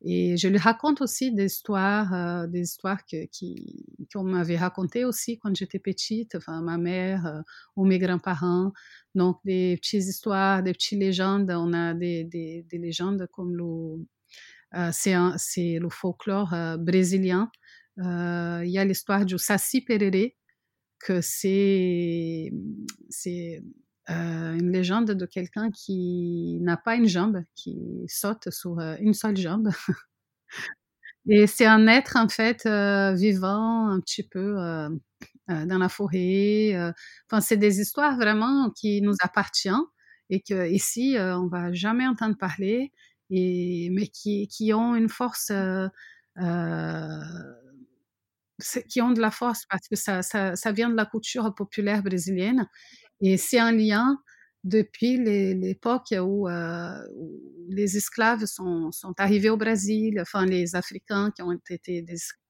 Et 0.02 0.36
je 0.36 0.46
lui 0.46 0.58
raconte 0.58 1.00
aussi 1.00 1.32
des 1.32 1.46
histoires, 1.46 2.14
euh, 2.14 2.46
des 2.46 2.60
histoires 2.60 3.04
que, 3.04 3.26
qui, 3.26 3.84
qu'on 4.12 4.22
m'avait 4.22 4.56
racontées 4.56 5.04
aussi 5.04 5.38
quand 5.40 5.54
j'étais 5.56 5.80
petite, 5.80 6.36
enfin 6.36 6.62
ma 6.62 6.78
mère 6.78 7.26
euh, 7.26 7.40
ou 7.74 7.84
mes 7.84 7.98
grands-parents. 7.98 8.72
Donc 9.16 9.38
des 9.44 9.76
petites 9.76 10.04
histoires, 10.04 10.62
des 10.62 10.72
petites 10.72 11.00
légendes. 11.00 11.50
On 11.50 11.72
a 11.72 11.94
des, 11.94 12.22
des, 12.24 12.64
des 12.70 12.78
légendes 12.78 13.26
comme 13.32 13.56
le, 13.56 14.06
euh, 14.76 14.90
c'est, 14.92 15.14
c'est 15.36 15.78
le 15.80 15.88
folklore 15.90 16.54
brésilien. 16.78 17.50
Il 17.96 18.70
y 18.70 18.78
a 18.78 18.84
l'histoire 18.84 19.24
du 19.26 19.36
Saci 19.38 19.80
Pererê, 19.80 20.36
que 20.98 21.20
c'est 21.20 22.50
euh, 24.10 24.54
une 24.54 24.72
légende 24.72 25.10
de 25.10 25.26
quelqu'un 25.26 25.70
qui 25.70 26.58
n'a 26.62 26.78
pas 26.78 26.94
une 26.94 27.06
jambe, 27.06 27.42
qui 27.54 28.04
saute 28.08 28.50
sur 28.50 28.78
euh, 28.78 28.96
une 29.00 29.12
seule 29.12 29.36
jambe. 29.36 29.68
Et 31.28 31.46
c'est 31.46 31.66
un 31.66 31.86
être 31.88 32.16
en 32.16 32.28
fait 32.28 32.64
euh, 32.64 33.12
vivant 33.12 33.88
un 33.88 34.00
petit 34.00 34.22
peu 34.22 34.54
dans 35.48 35.78
la 35.78 35.88
forêt. 35.90 36.74
Enfin, 37.30 37.40
c'est 37.42 37.58
des 37.58 37.80
histoires 37.80 38.16
vraiment 38.16 38.70
qui 38.70 39.02
nous 39.02 39.14
appartiennent 39.20 39.84
et 40.30 40.40
que 40.40 40.68
ici 40.70 41.16
on 41.18 41.48
va 41.48 41.72
jamais 41.72 42.06
entendre 42.06 42.36
parler, 42.38 42.92
et 43.30 43.90
mais 43.92 44.06
qui, 44.06 44.48
qui 44.48 44.72
ont 44.72 44.94
une 44.94 45.10
force 45.10 45.52
qui 48.88 49.00
ont 49.00 49.10
de 49.10 49.20
la 49.20 49.30
force 49.30 49.64
parce 49.70 49.88
que 49.88 49.96
ça, 49.96 50.22
ça, 50.22 50.72
vient 50.72 50.90
de 50.90 50.96
la 50.96 51.06
culture 51.06 51.54
populaire 51.54 52.02
brésilienne 52.02 52.68
et 53.20 53.36
c'est 53.36 53.58
un 53.58 53.72
lien 53.72 54.18
depuis 54.64 55.16
l'époque 55.16 56.12
où, 56.12 56.48
euh, 56.48 56.98
où, 57.14 57.66
les 57.68 57.96
esclaves 57.96 58.44
sont, 58.46 58.90
sont, 58.90 59.14
arrivés 59.18 59.50
au 59.50 59.56
Brésil, 59.56 60.20
enfin 60.20 60.44
les 60.44 60.74
Africains 60.74 61.30
qui 61.30 61.42
ont 61.42 61.52
été 61.70 62.02
des 62.02 62.14
esclaves, 62.14 62.42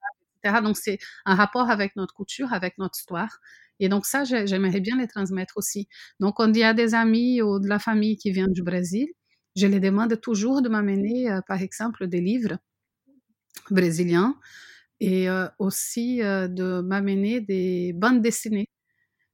etc. 0.43 0.63
Donc 0.63 0.77
c'est 0.77 0.99
un 1.27 1.35
rapport 1.35 1.71
avec 1.71 1.97
notre 1.97 2.15
culture, 2.15 2.53
avec 2.53 2.79
notre 2.79 2.99
histoire. 2.99 3.39
Et 3.81 3.89
donc 3.89 4.07
ça, 4.07 4.25
j'aimerais 4.25 4.81
bien 4.81 4.97
les 4.97 5.07
transmettre 5.07 5.57
aussi. 5.57 5.89
Donc 6.21 6.37
il 6.39 6.57
y 6.57 6.65
a 6.65 6.75
des 6.75 6.95
amis 6.95 7.43
ou 7.43 7.61
de 7.61 7.69
la 7.69 7.79
famille 7.79 8.17
qui 8.17 8.31
viennent 8.33 8.53
du 8.53 8.63
Brésil, 8.63 9.09
je 9.57 9.67
les 9.67 9.81
demande 9.81 10.21
toujours 10.21 10.63
de 10.63 10.69
m'amener, 10.69 11.31
euh, 11.31 11.41
par 11.47 11.61
exemple, 11.61 12.07
des 12.07 12.21
livres 12.21 12.59
brésiliens 13.71 14.37
et 15.01 15.29
aussi 15.59 16.19
de 16.19 16.81
m'amener 16.81 17.41
des 17.41 17.93
bandes 17.95 18.21
dessinées 18.23 18.69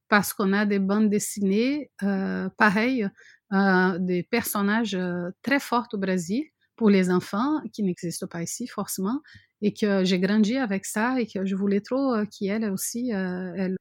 parce 0.09 0.33
qu'on 0.33 0.53
a 0.53 0.65
des 0.65 0.79
bandes 0.79 1.09
dessinées 1.09 1.91
euh, 2.03 2.49
pareilles, 2.57 3.07
des 3.51 4.23
personnages 4.23 4.97
très 5.41 5.59
forts 5.59 5.87
au 5.93 5.97
Brésil 5.97 6.43
pour 6.75 6.89
les 6.89 7.09
enfants 7.09 7.61
qui 7.71 7.83
n'existent 7.83 8.27
pas 8.27 8.41
ici 8.41 8.67
forcément 8.67 9.21
et 9.61 9.73
que 9.73 10.03
j'ai 10.03 10.19
grandi 10.19 10.57
avec 10.57 10.85
ça 10.85 11.19
et 11.19 11.27
que 11.27 11.45
je 11.45 11.55
voulais 11.55 11.79
trop 11.79 12.15
qu'elles 12.37 12.69
aussi 12.69 13.11
elles 13.11 13.77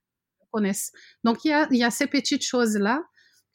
connaissent. 0.52 0.92
Donc 1.24 1.44
il 1.44 1.48
y 1.48 1.52
a, 1.52 1.66
y 1.70 1.82
a 1.82 1.90
ces 1.90 2.06
petites 2.06 2.44
choses 2.44 2.76
là 2.76 3.02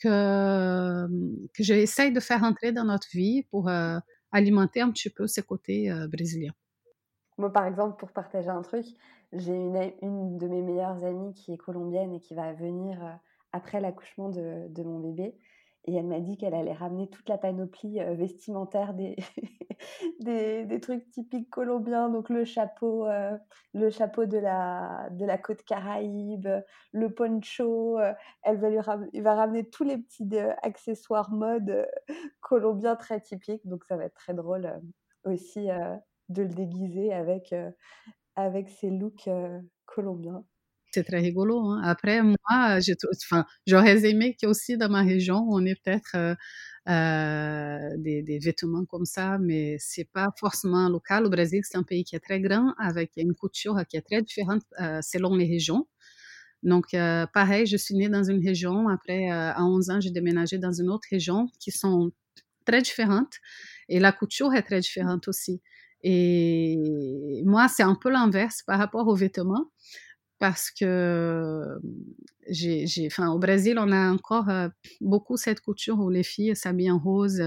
que, 0.03 1.07
que 1.53 1.63
j'essaye 1.63 2.11
de 2.11 2.19
faire 2.19 2.43
entrer 2.43 2.73
dans 2.73 2.85
notre 2.85 3.07
vie 3.13 3.43
pour 3.51 3.69
alimenter 4.31 4.81
un 4.81 4.91
petit 4.91 5.09
peu 5.09 5.27
ces 5.27 5.43
côtés 5.43 5.89
brésiliens. 6.09 6.53
Moi, 7.39 7.53
par 7.53 7.65
exemple, 7.65 7.95
pour 7.95 8.11
partager 8.11 8.49
un 8.49 8.61
truc, 8.61 8.85
j'ai 9.31 9.53
une, 9.53 9.93
une 10.01 10.37
de 10.37 10.47
mes 10.47 10.61
meilleures 10.61 11.05
amies 11.05 11.33
qui 11.33 11.53
est 11.53 11.57
colombienne 11.57 12.13
et 12.13 12.19
qui 12.19 12.35
va 12.35 12.51
venir 12.51 13.01
euh, 13.01 13.11
après 13.53 13.79
l'accouchement 13.79 14.27
de, 14.27 14.67
de, 14.67 14.83
mon 14.83 14.99
bébé. 14.99 15.37
Et 15.85 15.95
elle 15.95 16.05
m'a 16.05 16.19
dit 16.19 16.35
qu'elle 16.35 16.53
allait 16.53 16.73
ramener 16.73 17.09
toute 17.09 17.29
la 17.29 17.37
panoplie 17.37 18.01
euh, 18.01 18.13
vestimentaire 18.13 18.93
des, 18.93 19.15
des, 20.19 20.65
des, 20.65 20.79
trucs 20.81 21.09
typiques 21.11 21.49
colombiens, 21.49 22.09
donc 22.09 22.27
le 22.27 22.43
chapeau, 22.43 23.07
euh, 23.07 23.37
le 23.73 23.89
chapeau 23.89 24.25
de 24.25 24.37
la, 24.37 25.07
de 25.11 25.25
la 25.25 25.37
côte 25.37 25.63
caraïbe, 25.63 26.49
le 26.91 27.09
poncho. 27.09 27.99
elle 28.43 28.57
va, 28.57 28.69
lui 28.69 29.21
va 29.21 29.35
ramener 29.35 29.63
tous 29.69 29.85
les 29.85 29.97
petits 29.97 30.29
accessoires 30.61 31.31
mode 31.31 31.87
colombiens 32.41 32.97
très 32.97 33.21
typiques. 33.21 33.65
Donc 33.65 33.85
ça 33.85 33.95
va 33.95 34.03
être 34.03 34.15
très 34.15 34.33
drôle 34.33 34.81
aussi 35.23 35.69
de 36.29 36.43
le 36.43 36.49
déguiser 36.49 37.11
avec, 37.13 37.51
euh, 37.53 37.71
avec 38.35 38.69
ses 38.69 38.89
looks 38.89 39.27
euh, 39.27 39.59
colombiens. 39.85 40.43
C'est 40.91 41.03
très 41.03 41.19
rigolo. 41.19 41.59
Hein. 41.69 41.81
Après, 41.83 42.21
moi, 42.23 42.79
j'aurais 43.67 44.09
aimé 44.09 44.35
qu'aussi 44.41 44.75
dans 44.77 44.89
ma 44.89 45.03
région, 45.03 45.45
on 45.49 45.63
ait 45.65 45.75
peut-être 45.75 46.35
euh, 46.87 47.89
des, 47.97 48.39
vêtements 48.41 48.85
comme 48.85 49.05
ça, 49.05 49.37
mais 49.39 49.75
c'est 49.79 50.09
pas 50.11 50.29
forcément 50.39 50.89
local. 50.89 51.25
Au 51.25 51.29
Brésil, 51.29 51.61
c'est 51.63 51.77
un 51.77 51.83
pays 51.83 52.03
qui 52.03 52.15
est 52.15 52.19
très 52.19 52.39
grand, 52.39 52.73
avec 52.79 53.11
une 53.17 53.35
couture 53.35 53.79
qui 53.87 53.97
est 53.97 54.01
très 54.01 54.23
différente 54.23 54.63
selon 55.03 55.35
les 55.35 55.45
régions. 55.45 55.87
Donc, 56.63 56.87
pareil, 57.33 57.67
je 57.67 57.77
suis 57.77 57.93
née 57.93 58.09
dans 58.09 58.23
une 58.23 58.43
région. 58.43 58.87
Après, 58.89 59.29
à 59.29 59.63
11 59.63 59.91
ans, 59.91 60.01
j'ai 60.01 60.09
déménagé 60.09 60.57
dans 60.57 60.71
une 60.71 60.89
autre 60.89 61.07
région 61.11 61.49
qui 61.59 61.69
sont 61.69 62.11
très 62.65 62.81
différentes. 62.81 63.35
Et 63.89 63.99
la 63.99 64.11
couture 64.11 64.55
est 64.55 64.63
très 64.63 64.79
différente 64.79 65.27
aussi. 65.27 65.61
Et 66.03 67.41
moi, 67.45 67.67
c'est 67.67 67.83
un 67.83 67.95
peu 67.95 68.09
l'inverse 68.09 68.63
par 68.63 68.79
rapport 68.79 69.07
aux 69.07 69.15
vêtements. 69.15 69.71
parce 70.39 70.71
que 70.71 71.79
j'ai, 72.49 72.85
enfin, 73.07 73.29
au 73.31 73.39
Brésil, 73.39 73.77
on 73.79 73.91
a 73.91 74.11
encore 74.11 74.47
beaucoup 75.01 75.37
cette 75.37 75.61
couture 75.61 75.99
où 75.99 76.09
les 76.09 76.23
filles 76.23 76.55
s'habillent 76.55 76.91
en 76.91 76.99
rose, 76.99 77.41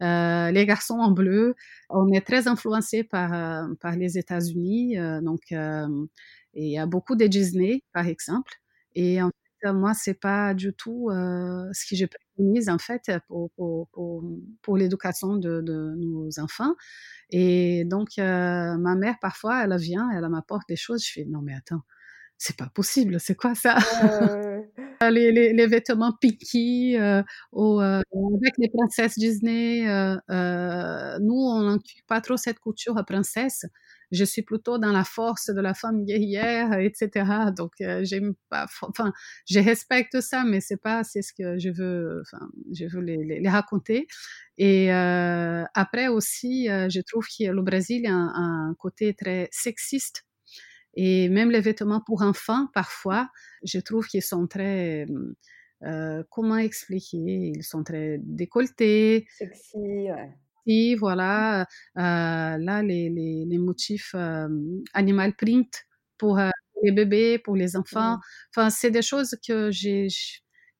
les 0.00 0.66
garçons 0.66 0.98
en 0.98 1.10
bleu. 1.12 1.54
On 1.90 2.08
est 2.12 2.20
très 2.26 2.48
influencé 2.48 3.04
par, 3.04 3.30
par 3.80 3.96
les 3.96 4.18
États-Unis, 4.18 4.96
donc 5.22 5.40
il 5.50 6.68
y 6.68 6.78
a 6.78 6.86
beaucoup 6.86 7.16
de 7.16 7.26
Disney, 7.26 7.82
par 7.92 8.06
exemple. 8.06 8.52
Moi, 9.64 9.94
c'est 9.94 10.18
pas 10.18 10.54
du 10.54 10.72
tout 10.74 11.08
ce 11.10 11.88
que 11.88 11.96
je 11.96 12.06
préconise 12.06 12.68
en 12.68 12.78
fait 12.78 13.10
pour, 13.28 13.50
pour, 13.52 13.88
pour, 13.88 14.24
pour 14.62 14.76
l'éducation 14.76 15.36
de, 15.36 15.60
de, 15.60 15.94
nos 15.96 16.38
enfants. 16.40 16.74
Et 17.30 17.84
donc, 17.84 18.10
ma 18.18 18.94
mère, 18.96 19.16
parfois, 19.20 19.64
elle 19.64 19.76
vient, 19.76 20.10
elle 20.10 20.28
m'apporte 20.28 20.68
des 20.68 20.76
choses. 20.76 21.04
Je 21.04 21.12
fais, 21.12 21.24
non, 21.24 21.42
mais 21.42 21.54
attends, 21.54 21.82
c'est 22.38 22.56
pas 22.56 22.68
possible, 22.74 23.20
c'est 23.20 23.36
quoi 23.36 23.54
ça? 23.54 23.76
Les, 25.10 25.32
les, 25.32 25.52
les, 25.52 25.66
vêtements 25.66 26.12
piqués 26.12 26.96
euh, 27.00 27.22
euh, 27.54 28.02
avec 28.36 28.54
les 28.58 28.68
princesses 28.68 29.18
Disney. 29.18 29.88
Euh, 29.88 30.16
euh 30.30 31.18
nous, 31.20 31.34
on 31.34 31.62
n'inculque 31.62 32.06
pas 32.06 32.20
trop 32.20 32.36
cette 32.36 32.60
couture 32.60 32.96
à 32.96 33.02
princesse. 33.02 33.66
Je 34.12 34.24
suis 34.24 34.42
plutôt 34.42 34.78
dans 34.78 34.92
la 34.92 35.04
force 35.04 35.50
de 35.50 35.60
la 35.60 35.74
femme 35.74 36.04
guerrière, 36.04 36.78
etc. 36.78 37.50
Donc, 37.56 37.72
j'aime 38.02 38.34
pas. 38.48 38.66
Enfin, 38.82 39.12
je 39.48 39.58
respecte 39.58 40.20
ça, 40.20 40.44
mais 40.44 40.60
c'est 40.60 40.80
pas 40.80 41.02
c'est 41.02 41.22
ce 41.22 41.32
que 41.32 41.58
je 41.58 41.70
veux. 41.70 42.22
Enfin, 42.22 42.48
je 42.72 42.84
veux 42.86 43.00
les, 43.00 43.48
raconter. 43.48 44.06
Et 44.58 44.90
après 44.90 46.08
aussi, 46.08 46.66
je 46.66 47.00
trouve 47.00 47.26
que 47.26 47.50
le 47.50 47.62
Brésil 47.62 48.06
a 48.06 48.12
un, 48.12 48.74
côté 48.78 49.14
très 49.14 49.48
sexiste 49.50 50.24
et 50.94 51.28
même 51.28 51.50
les 51.50 51.60
vêtements 51.60 52.02
pour 52.04 52.22
enfants, 52.22 52.68
parfois, 52.74 53.30
je 53.64 53.78
trouve 53.78 54.06
qu'ils 54.06 54.22
sont 54.22 54.46
très... 54.46 55.06
Euh, 55.84 56.22
comment 56.30 56.58
expliquer? 56.58 57.16
Ils 57.56 57.64
sont 57.64 57.82
très 57.82 58.18
décolletés. 58.22 59.26
Sexy, 59.36 59.78
ouais. 59.78 60.34
Et 60.66 60.94
voilà, 60.96 61.62
euh, 61.62 61.64
là, 61.96 62.82
les, 62.82 63.10
les, 63.10 63.44
les 63.46 63.58
motifs 63.58 64.12
euh, 64.14 64.48
animal 64.94 65.34
print 65.34 65.72
pour 66.18 66.38
les 66.82 66.92
bébés, 66.92 67.38
pour 67.38 67.56
les 67.56 67.76
enfants. 67.76 68.18
Enfin, 68.54 68.70
c'est 68.70 68.90
des 68.90 69.02
choses 69.02 69.36
que 69.46 69.70
j'ai, 69.70 70.08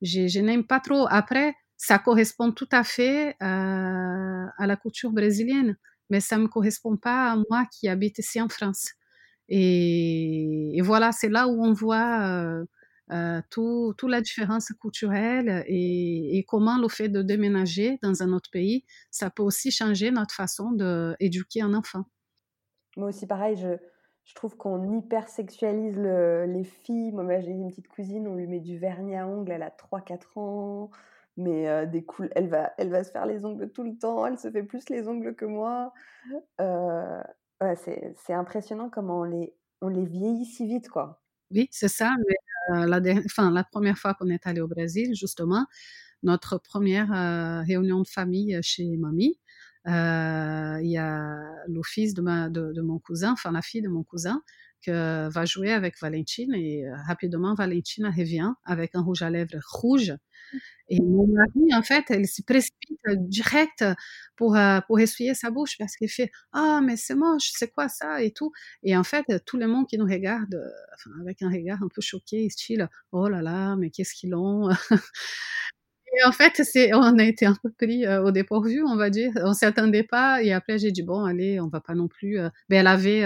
je 0.03 0.41
n'aime 0.41 0.65
pas 0.65 0.81
trop. 0.81 1.07
Après, 1.11 1.55
ça 1.77 1.99
correspond 1.99 2.53
tout 2.53 2.69
à 2.73 2.85
fait 2.85 3.37
à 3.41 4.67
la 4.67 4.77
couture 4.77 5.11
brésilienne, 5.13 5.77
mais 6.11 6.21
ça 6.21 6.37
ne 6.39 6.45
me 6.45 6.49
correspond 6.49 6.97
pas 6.97 7.33
à 7.33 7.37
moi 7.51 7.67
qui 7.73 7.89
habite 7.89 8.19
ici 8.19 8.41
en 8.41 8.49
France. 8.49 8.93
Et, 9.49 10.81
voilà, 10.83 11.13
c'est 11.13 11.29
là 11.29 11.49
où 11.49 11.65
on 11.65 11.73
voit 11.73 12.27
euh, 12.27 12.65
euh, 13.13 13.41
tout, 13.51 13.95
la 14.09 14.21
différence 14.21 14.69
culturelle 14.81 15.65
et, 15.67 16.45
comment 16.49 16.79
le 16.79 16.89
fait 16.89 17.09
de 17.09 17.23
déménager 17.23 17.99
dans 18.03 18.23
un 18.23 18.33
autre 18.33 18.51
pays, 18.51 18.85
ça 19.11 19.31
peut 19.31 19.43
aussi 19.43 19.71
changer 19.71 20.11
notre 20.11 20.35
façon 20.35 20.73
d'éduquer 20.73 21.63
un 21.63 21.75
enfant. 21.75 22.05
Moi 22.97 23.09
aussi, 23.09 23.27
pareil, 23.27 23.57
je, 23.57 23.77
je 24.25 24.35
trouve 24.35 24.57
qu'on 24.57 24.99
hypersexualise 24.99 25.97
le, 25.97 26.47
les 26.47 26.65
filles. 26.65 27.13
Moi, 27.13 27.41
j'ai 27.41 27.51
une 27.51 27.69
petite 27.69 27.89
cousine, 27.89 28.29
on 28.29 28.35
lui 28.35 28.47
met 28.47 28.61
du 28.61 28.79
vernis 28.79 29.17
à 29.17 29.27
ongles, 29.27 29.53
elle 29.53 29.63
a 29.63 29.71
3-4 29.71 30.39
ans, 30.39 30.91
mais 31.37 31.69
euh, 31.69 31.87
des 31.87 32.05
cool... 32.05 32.31
elle, 32.35 32.49
va, 32.49 32.73
elle 32.79 32.91
va 32.91 33.05
se 33.05 33.11
faire 33.11 33.27
les 33.27 33.45
ongles 33.45 33.71
tout 33.71 33.83
le 33.83 33.97
temps, 33.97 34.27
elle 34.27 34.39
se 34.39 34.51
fait 34.51 34.63
plus 34.63 34.89
les 34.91 35.09
ongles 35.09 35.35
que 35.35 35.45
moi. 35.45 35.93
Euh, 36.61 37.23
c'est 37.77 38.33
impressionnant 38.35 38.91
comment 38.91 39.21
on 39.21 39.25
les, 39.25 39.55
on 39.81 39.89
les 39.89 40.05
vieillit 40.05 40.47
si 40.47 40.67
vite, 40.67 40.89
quoi. 40.89 41.22
Oui, 41.53 41.69
c'est 41.71 41.89
ça. 41.89 42.15
Mais, 42.29 42.87
la, 42.87 43.01
enfin, 43.27 43.51
la 43.51 43.65
première 43.65 43.99
fois 43.99 44.15
qu'on 44.15 44.29
est 44.29 44.47
allé 44.47 44.61
au 44.61 44.69
Brésil, 44.69 45.15
justement, 45.15 45.67
notre 46.23 46.59
première 46.59 47.09
réunion 47.67 48.01
de 48.03 48.09
famille 48.09 48.59
chez 48.63 48.97
mamie, 48.97 49.39
il 49.87 49.91
y 50.91 50.99
a 50.99 51.41
le 51.69 51.83
fils 51.85 52.15
de, 52.15 52.23
de, 52.51 52.81
mon 52.83 52.99
cousin, 52.99 53.33
enfin 53.33 53.53
la 53.53 53.63
fille 53.63 53.83
de 53.83 53.89
mon 53.89 54.05
cousin, 54.05 54.43
va 54.89 55.45
jouer 55.45 55.73
avec 55.73 56.01
Valentine 56.01 56.55
et 56.55 56.85
rapidement 57.07 57.55
Valentine 57.55 58.07
revient 58.07 58.51
avec 58.65 58.95
un 58.95 59.03
rouge 59.03 59.23
à 59.23 59.31
lèvres 59.31 59.59
rouge. 59.71 60.15
Et 60.89 61.01
mon 61.01 61.27
mari, 61.27 61.75
en 61.75 61.83
fait, 61.83 62.05
elle 62.11 62.27
se 62.27 62.43
précipite 62.43 63.01
direct 63.29 63.85
pour, 64.37 64.57
euh, 64.57 64.81
pour 64.87 65.01
essuyer 65.01 65.35
sa 65.35 65.51
bouche 65.51 65.77
parce 65.79 65.97
qu'elle 65.97 66.09
fait 66.11 66.31
Ah, 66.53 66.81
mais 66.85 66.97
c'est 66.97 67.15
moche, 67.15 67.51
c'est 67.55 67.73
quoi 67.73 67.89
ça? 67.89 68.23
et 68.23 68.33
tout. 68.33 68.53
Et 68.83 68.97
en 68.97 69.05
fait, 69.05 69.25
tout 69.47 69.57
le 69.57 69.67
monde 69.69 69.87
qui 69.89 69.99
nous 69.99 70.07
regarde 70.07 70.61
enfin, 70.95 71.11
avec 71.23 71.43
un 71.43 71.51
regard 71.51 71.83
un 71.83 71.89
peu 71.95 72.03
choqué, 72.03 72.49
style 72.51 72.89
Oh 73.13 73.29
là 73.29 73.43
là, 73.43 73.77
mais 73.77 73.91
qu'est-ce 73.91 74.15
qu'ils 74.15 74.35
ont? 74.35 74.69
Et 76.15 76.25
en 76.27 76.33
fait, 76.33 76.61
on 76.95 77.19
a 77.19 77.25
été 77.25 77.47
un 77.47 77.57
peu 77.63 77.71
pris 77.73 78.07
euh, 78.07 78.23
au 78.23 78.31
dépourvu, 78.33 78.83
on 78.87 78.97
va 78.97 79.11
dire. 79.11 79.33
On 79.37 79.55
s'y 79.55 79.65
attendait 79.65 80.03
pas. 80.03 80.43
Et 80.43 80.53
après, 80.53 80.79
j'ai 80.79 80.93
dit 80.93 81.03
bon, 81.03 81.25
allez, 81.25 81.61
on 81.61 81.69
va 81.69 81.81
pas 81.81 81.95
non 81.95 82.09
plus. 82.09 82.39
Euh. 82.39 82.49
Ben, 82.69 82.81
elle 82.81 82.87
avait 82.87 83.23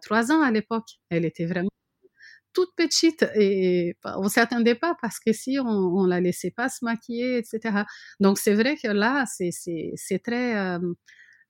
trois 0.00 0.32
ans 0.32 0.42
à 0.42 0.50
l'époque. 0.50 0.88
Elle 1.10 1.24
était 1.24 1.46
vraiment 1.46 1.70
toute 2.52 2.70
petite 2.76 3.24
et 3.34 3.96
on 4.04 4.28
s'attendait 4.28 4.74
pas 4.74 4.96
parce 5.00 5.20
que 5.20 5.32
si 5.32 5.58
on, 5.60 5.66
on 5.66 6.06
la 6.06 6.20
laissait 6.20 6.50
pas 6.50 6.68
se 6.68 6.84
maquiller, 6.84 7.38
etc. 7.38 7.84
Donc 8.20 8.38
c'est 8.38 8.54
vrai 8.54 8.76
que 8.76 8.88
là, 8.88 9.24
c'est 9.26 9.50
c'est 9.52 10.18
très 10.22 10.56
euh, 10.58 10.78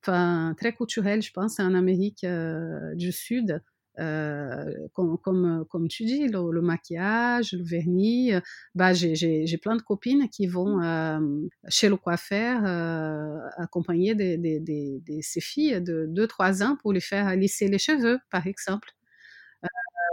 enfin 0.03 0.55
très 0.59 0.75
culturel, 0.75 1.23
je 1.23 1.33
pense, 1.33 1.59
en 1.61 1.75
Amérique 1.75 2.25
euh, 2.25 2.95
du 2.95 3.13
Sud. 3.13 3.63
Euh, 3.99 4.89
comme, 4.95 5.89
tu 5.89 6.05
dis, 6.05 6.29
le, 6.29 6.61
maquillage, 6.61 7.53
le 7.53 7.63
vernis. 7.63 8.33
Bah, 8.75 8.93
j'ai 8.93 9.59
plein 9.63 9.77
de 9.77 9.83
copines 9.83 10.29
qui 10.29 10.47
vont 10.47 10.83
euh, 10.83 11.21
chez 11.69 11.89
le 11.89 11.97
coiffeur 11.97 12.63
euh, 12.65 13.39
accompagner 13.57 14.15
des, 14.15 15.03
ces 15.23 15.41
filles 15.41 15.81
de 15.83 16.07
2-3 16.09 16.63
ans 16.65 16.77
pour 16.77 16.93
les 16.93 17.01
faire 17.01 17.35
lisser 17.37 17.69
les 17.69 17.79
cheveux, 17.79 18.19
par 18.31 18.47
exemple. 18.47 18.91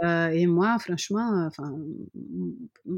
Euh, 0.04 0.28
et 0.28 0.46
moi, 0.46 0.78
franchement, 0.78 1.48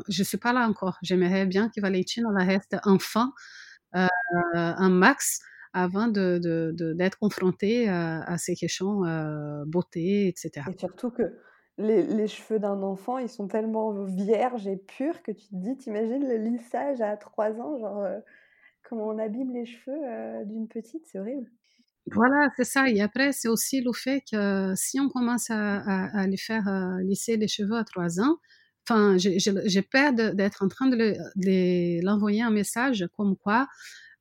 je 0.08 0.22
suis 0.22 0.36
pas 0.36 0.52
là 0.52 0.68
encore. 0.68 0.98
J'aimerais 1.02 1.46
bien 1.46 1.70
que 1.70 1.80
Valentina 1.80 2.28
reste 2.44 2.76
enfant 2.84 3.32
euh, 3.96 4.06
un 4.54 4.90
max 4.90 5.40
avant 5.72 6.08
de, 6.08 6.38
de, 6.38 6.92
d'être 6.92 7.18
confrontée 7.18 7.88
à, 7.88 8.22
à, 8.22 8.38
ces 8.38 8.54
questions 8.54 9.04
euh, 9.04 9.64
beauté, 9.66 10.28
etc. 10.28 10.66
Et 10.72 10.78
surtout 10.78 11.10
que 11.10 11.38
les, 11.78 12.02
les 12.02 12.26
cheveux 12.26 12.58
d'un 12.58 12.82
enfant, 12.82 13.18
ils 13.18 13.28
sont 13.28 13.48
tellement 13.48 14.04
vierges 14.04 14.66
et 14.66 14.76
purs 14.76 15.22
que 15.22 15.32
tu 15.32 15.48
te 15.48 15.54
dis, 15.54 15.76
t'imagines 15.76 16.28
le 16.28 16.36
lissage 16.36 17.00
à 17.00 17.16
3 17.16 17.60
ans, 17.60 17.78
genre 17.78 18.06
comment 18.82 19.06
on 19.06 19.18
abîme 19.18 19.52
les 19.52 19.66
cheveux 19.66 20.44
d'une 20.46 20.68
petite, 20.68 21.06
c'est 21.06 21.18
horrible. 21.18 21.46
Voilà, 22.06 22.48
c'est 22.56 22.64
ça. 22.64 22.88
Et 22.88 23.00
après, 23.00 23.32
c'est 23.32 23.48
aussi 23.48 23.80
le 23.80 23.92
fait 23.92 24.22
que 24.30 24.72
si 24.76 24.98
on 25.00 25.08
commence 25.08 25.50
à, 25.50 25.76
à, 25.76 26.20
à 26.20 26.26
les 26.26 26.36
faire 26.36 26.66
euh, 26.68 27.00
lisser 27.02 27.36
les 27.36 27.48
cheveux 27.48 27.76
à 27.76 27.84
trois 27.84 28.20
ans, 28.20 28.38
enfin, 28.88 29.16
j'ai 29.18 29.82
peur 29.82 30.12
d'être 30.12 30.64
en 30.64 30.68
train 30.68 30.88
de 30.88 31.14
l'envoyer 32.04 32.42
un 32.42 32.50
message 32.50 33.06
comme 33.16 33.36
quoi 33.36 33.68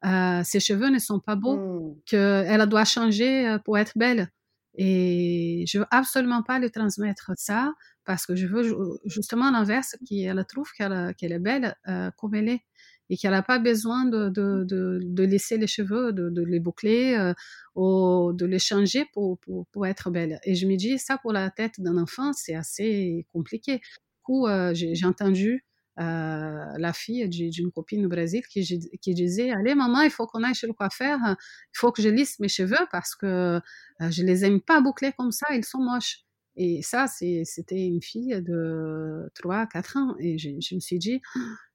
euh, 0.05 0.41
ses 0.43 0.59
cheveux 0.59 0.89
ne 0.89 0.99
sont 0.99 1.19
pas 1.19 1.35
beaux, 1.35 1.57
mmh. 1.57 1.95
qu'elle 2.05 2.65
doit 2.67 2.85
changer 2.85 3.47
euh, 3.47 3.57
pour 3.59 3.77
être 3.77 3.93
belle. 3.97 4.29
Et 4.75 5.65
je 5.67 5.79
veux 5.79 5.85
absolument 5.91 6.43
pas 6.43 6.59
lui 6.59 6.71
transmettre 6.71 7.31
ça 7.35 7.73
parce 8.05 8.25
que 8.25 8.35
je 8.35 8.47
veux 8.47 8.63
justement 9.05 9.51
l'inverse, 9.51 9.95
qu'elle 10.07 10.43
trouve 10.47 10.71
qu'elle 10.71 11.31
est 11.31 11.39
belle 11.39 11.75
euh, 11.87 12.11
comme 12.17 12.35
elle 12.35 12.49
est 12.49 12.61
et 13.09 13.17
qu'elle 13.17 13.31
n'a 13.31 13.43
pas 13.43 13.59
besoin 13.59 14.05
de, 14.05 14.29
de, 14.29 14.63
de, 14.63 14.99
de, 15.03 15.23
laisser 15.23 15.57
les 15.57 15.67
cheveux, 15.67 16.13
de, 16.13 16.29
de 16.29 16.43
les 16.43 16.59
boucler 16.59 17.15
euh, 17.15 17.33
ou 17.75 18.31
de 18.33 18.45
les 18.45 18.59
changer 18.59 19.05
pour, 19.13 19.39
pour, 19.39 19.65
pour, 19.67 19.85
être 19.87 20.11
belle. 20.11 20.39
Et 20.43 20.55
je 20.55 20.67
me 20.67 20.75
dis, 20.75 20.99
ça 20.99 21.17
pour 21.17 21.33
la 21.33 21.49
tête 21.49 21.79
d'un 21.79 21.97
enfant, 21.97 22.33
c'est 22.33 22.55
assez 22.55 23.25
compliqué. 23.33 23.77
Du 23.77 24.21
coup, 24.23 24.47
euh, 24.47 24.73
j'ai 24.73 25.05
entendu 25.05 25.65
euh, 25.99 26.65
la 26.77 26.93
fille 26.93 27.27
d'une 27.27 27.71
copine 27.71 28.05
au 28.05 28.09
Brésil 28.09 28.41
qui, 28.47 28.63
qui, 29.01 29.13
disait 29.13 29.51
Allez, 29.51 29.75
maman, 29.75 30.01
il 30.01 30.09
faut 30.09 30.25
qu'on 30.27 30.43
aille 30.43 30.53
chez 30.53 30.67
le 30.67 30.73
coiffeur, 30.73 31.19
il 31.21 31.77
faut 31.77 31.91
que 31.91 32.01
je 32.01 32.09
lisse 32.09 32.39
mes 32.39 32.47
cheveux 32.47 32.87
parce 32.91 33.15
que 33.15 33.25
euh, 33.25 33.61
je 34.09 34.23
les 34.23 34.45
aime 34.45 34.61
pas 34.61 34.81
boucler 34.81 35.11
comme 35.17 35.31
ça, 35.31 35.47
ils 35.53 35.65
sont 35.65 35.79
moches. 35.79 36.19
Et 36.55 36.81
ça, 36.81 37.07
c'était 37.07 37.85
une 37.85 38.01
fille 38.01 38.41
de 38.41 39.29
3, 39.35 39.67
4 39.67 39.97
ans. 39.97 40.15
Et 40.19 40.37
je, 40.37 40.49
je 40.59 40.75
me 40.75 40.79
suis 40.79 40.99
dit, 40.99 41.21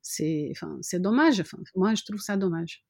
c'est 0.03 0.53
enfin, 0.53 0.79
dommage. 1.01 1.41
Enfin, 1.41 1.59
moi, 1.75 1.95
je 1.95 2.05
trouve 2.05 2.21
ça 2.21 2.37
dommage. 2.37 2.85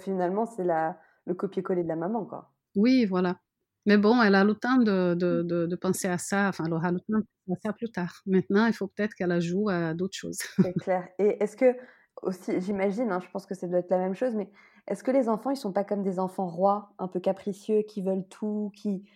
Finalement, 0.00 0.46
c'est 0.46 0.64
le 0.64 1.34
copier-coller 1.34 1.82
de 1.82 1.88
la 1.88 1.96
maman, 1.96 2.24
quoi. 2.24 2.50
Oui, 2.74 3.04
voilà. 3.04 3.38
Mais 3.88 3.96
bon, 3.96 4.22
elle 4.22 4.34
a 4.34 4.44
le 4.44 4.54
temps 4.54 4.76
de, 4.76 5.14
de, 5.14 5.42
de, 5.42 5.76
penser 5.76 6.08
à 6.08 6.18
ça. 6.18 6.48
Enfin, 6.48 6.64
elle 6.66 6.74
aura 6.74 6.92
le 6.92 7.00
temps 7.00 7.18
de 7.18 7.26
penser 7.46 7.60
à 7.64 7.68
ça 7.68 7.72
plus 7.72 7.90
tard. 7.90 8.20
Maintenant, 8.26 8.66
il 8.66 8.72
faut 8.72 8.86
peut-être 8.86 9.14
qu'elle 9.14 9.40
joue 9.40 9.68
à 9.68 9.94
d'autres 9.94 10.16
choses. 10.16 10.38
C'est 10.62 10.74
clair. 10.74 11.08
Et 11.18 11.42
est-ce 11.42 11.56
que, 11.56 11.76
aussi, 12.22 12.60
j'imagine, 12.60 13.10
hein, 13.10 13.20
je 13.20 13.30
pense 13.30 13.46
que 13.46 13.54
ça 13.54 13.66
doit 13.66 13.78
être 13.78 13.90
la 13.90 13.98
même 13.98 14.14
chose, 14.14 14.34
mais 14.34 14.50
est-ce 14.86 15.02
que 15.02 15.10
les 15.10 15.28
enfants, 15.28 15.50
ils 15.50 15.56
sont 15.56 15.72
pas 15.72 15.84
comme 15.84 16.02
des 16.02 16.18
enfants 16.18 16.48
rois, 16.48 16.92
un 16.98 17.08
peu 17.08 17.18
capricieux, 17.18 17.82
qui 17.82 18.02
veulent 18.02 18.26
tout, 18.28 18.70
qui 18.74 19.08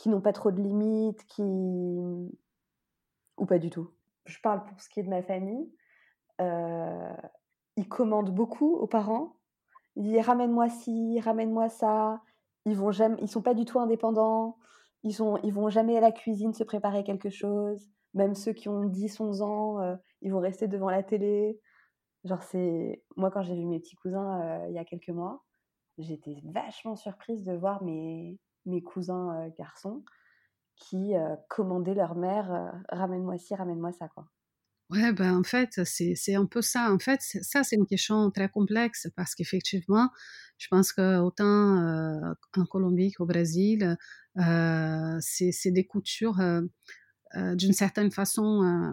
qui 0.00 0.08
n'ont 0.08 0.22
pas 0.22 0.32
trop 0.32 0.50
de 0.50 0.62
limites, 0.62 1.26
qui... 1.26 1.42
Ou 1.42 2.32
pas 3.46 3.58
du 3.58 3.68
tout? 3.68 3.90
Je 4.24 4.38
parle 4.42 4.64
pour 4.64 4.80
ce 4.80 4.88
qui 4.88 5.00
est 5.00 5.02
de 5.02 5.10
ma 5.10 5.22
famille, 5.22 5.70
euh, 6.40 7.12
ils 7.76 7.88
commandent 7.88 8.34
beaucoup 8.34 8.76
aux 8.76 8.86
parents. 8.86 9.36
Ils 9.96 10.04
disent 10.04 10.24
ramène-moi 10.24 10.70
ci, 10.70 11.20
ramène-moi 11.20 11.68
ça. 11.68 12.22
Ils 12.66 12.76
vont 12.76 12.90
jamais, 12.90 13.16
ils 13.20 13.28
sont 13.28 13.42
pas 13.42 13.54
du 13.54 13.64
tout 13.64 13.80
indépendants. 13.80 14.58
Ils 15.02 15.14
sont, 15.14 15.38
ils 15.42 15.52
vont 15.52 15.70
jamais 15.70 15.96
à 15.96 16.00
la 16.00 16.12
cuisine 16.12 16.52
se 16.52 16.64
préparer 16.64 17.04
quelque 17.04 17.30
chose. 17.30 17.88
Même 18.14 18.34
ceux 18.34 18.52
qui 18.52 18.68
ont 18.68 18.84
10, 18.84 19.20
11 19.20 19.42
ans, 19.42 19.80
euh, 19.80 19.96
ils 20.22 20.32
vont 20.32 20.40
rester 20.40 20.68
devant 20.68 20.90
la 20.90 21.02
télé. 21.02 21.58
Genre 22.24 22.42
c'est, 22.42 23.02
moi 23.16 23.30
quand 23.30 23.42
j'ai 23.42 23.54
vu 23.54 23.64
mes 23.64 23.80
petits 23.80 23.96
cousins 23.96 24.40
euh, 24.42 24.68
il 24.68 24.74
y 24.74 24.78
a 24.78 24.84
quelques 24.84 25.08
mois, 25.08 25.42
j'étais 25.98 26.36
vachement 26.44 26.96
surprise 26.96 27.44
de 27.44 27.54
voir 27.54 27.82
mes, 27.82 28.38
mes 28.66 28.82
cousins 28.82 29.48
garçons 29.58 30.04
qui 30.76 31.14
commandaient 31.48 31.94
leur 31.94 32.14
mère 32.14 32.72
ramène-moi 32.90 33.38
ci, 33.38 33.54
ramène-moi 33.54 33.92
ça 33.92 34.08
quoi. 34.08 34.26
Ouais, 34.90 35.12
ben 35.12 35.36
en 35.38 35.44
fait, 35.44 35.80
c'est 35.84 36.34
un 36.34 36.46
peu 36.46 36.62
ça. 36.62 36.92
En 36.92 36.98
fait, 36.98 37.20
ça, 37.22 37.62
c'est 37.62 37.76
une 37.76 37.86
question 37.86 38.28
très 38.32 38.48
complexe 38.48 39.06
parce 39.14 39.36
qu'effectivement, 39.36 40.08
je 40.58 40.66
pense 40.68 40.92
que 40.92 41.18
autant 41.20 41.78
euh, 41.78 42.34
en 42.56 42.64
Colombie 42.66 43.12
qu'au 43.12 43.24
Brésil, 43.24 43.96
euh, 44.38 45.16
c'est 45.20 45.70
des 45.70 45.84
coutures 45.86 46.40
euh, 46.40 46.62
d'une 47.56 47.72
certaine 47.72 48.10
façon 48.10 48.42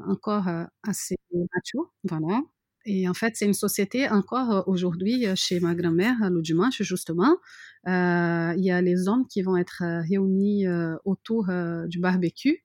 encore 0.07 0.47
assez 0.83 1.15
macho, 1.31 1.91
voilà. 2.03 2.41
Et 2.85 3.09
en 3.09 3.13
fait, 3.15 3.35
c'est 3.35 3.45
une 3.45 3.53
société 3.53 4.09
encore 4.09 4.67
aujourd'hui 4.67 5.25
chez 5.35 5.59
ma 5.59 5.75
grand-mère 5.75 6.17
le 6.31 6.41
dimanche 6.41 6.81
justement. 6.83 7.37
il 7.85 8.63
y 8.63 8.71
a 8.71 8.81
les 8.81 9.07
hommes 9.09 9.27
qui 9.27 9.41
vont 9.41 9.57
être 9.57 9.83
réunis 10.07 10.65
autour 11.05 11.47
du 11.87 11.99
barbecue 11.99 12.63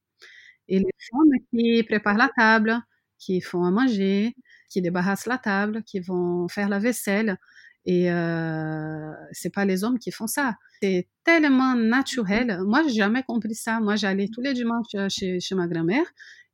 et 0.69 0.79
les 0.81 0.87
femmes 1.11 1.41
qui 1.53 1.83
préparent 1.85 2.19
la 2.19 2.31
table 2.37 2.83
qui 3.23 3.41
font 3.41 3.65
à 3.65 3.71
manger, 3.71 4.35
qui 4.69 4.83
débarrassent 4.83 5.27
la 5.27 5.39
table, 5.39 5.83
qui 5.85 6.01
vont 6.01 6.49
faire 6.49 6.69
la 6.69 6.79
vaisselle. 6.81 7.39
Et 7.85 8.11
euh, 8.11 9.13
c'est 9.33 9.53
pas 9.53 9.65
les 9.65 9.85
hommes 9.85 9.99
qui 9.99 10.11
font 10.11 10.27
ça. 10.27 10.57
C'est 10.81 11.09
tellement 11.25 11.75
naturel. 11.77 12.61
Moi, 12.65 12.83
j'ai 12.87 12.95
jamais 12.95 13.23
compris 13.23 13.55
ça. 13.55 13.81
Moi, 13.81 13.97
j'allais 13.97 14.29
tous 14.29 14.41
les 14.41 14.55
dimanches 14.55 14.95
euh, 14.95 15.09
chez, 15.09 15.41
chez 15.41 15.55
ma 15.55 15.67
grand-mère 15.69 16.07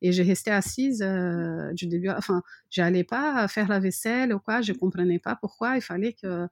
et 0.03 0.13
j'ai 0.13 0.23
resté 0.23 0.51
assise 0.51 1.03
euh, 1.03 1.73
du 1.73 1.87
début. 1.87 2.11
Enfin, 2.11 2.43
j'allais 2.71 3.05
pas 3.05 3.49
faire 3.49 3.69
la 3.69 3.81
vaisselle 3.81 4.35
ou 4.35 4.39
quoi. 4.39 4.61
Je 4.61 4.73
comprenais 4.73 5.19
pas 5.19 5.37
pourquoi 5.37 5.77
il 5.77 5.83
fallait 5.83 6.13
que 6.13 6.47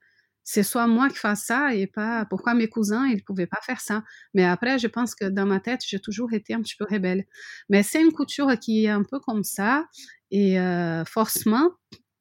c'est 0.49 0.63
soit 0.63 0.87
moi 0.87 1.09
qui 1.09 1.17
fasse 1.17 1.43
ça 1.45 1.75
et 1.75 1.89
pas 1.89 2.25
pourquoi 2.31 2.55
mes 2.55 2.69
cousins 2.69 3.05
ils 3.09 3.25
pouvaient 3.25 3.49
pas 3.49 3.61
faire 3.63 3.81
ça. 3.81 4.05
Mais 4.33 4.45
après, 4.45 4.79
je 4.79 4.87
pense 4.87 5.17
que 5.17 5.25
dans 5.25 5.45
ma 5.45 5.59
tête, 5.59 5.81
j'ai 5.85 5.99
toujours 5.99 6.33
été 6.33 6.55
un 6.55 6.63
petit 6.63 6.77
peu 6.77 6.87
rebelle. 6.89 7.25
Mais 7.69 7.83
c'est 7.83 8.01
une 8.01 8.13
couture 8.13 8.57
qui 8.61 8.85
est 8.85 8.89
un 8.89 9.03
peu 9.03 9.19
comme 9.19 9.43
ça 9.43 9.87
et 10.31 10.61
euh, 10.61 11.05
forcément, 11.05 11.71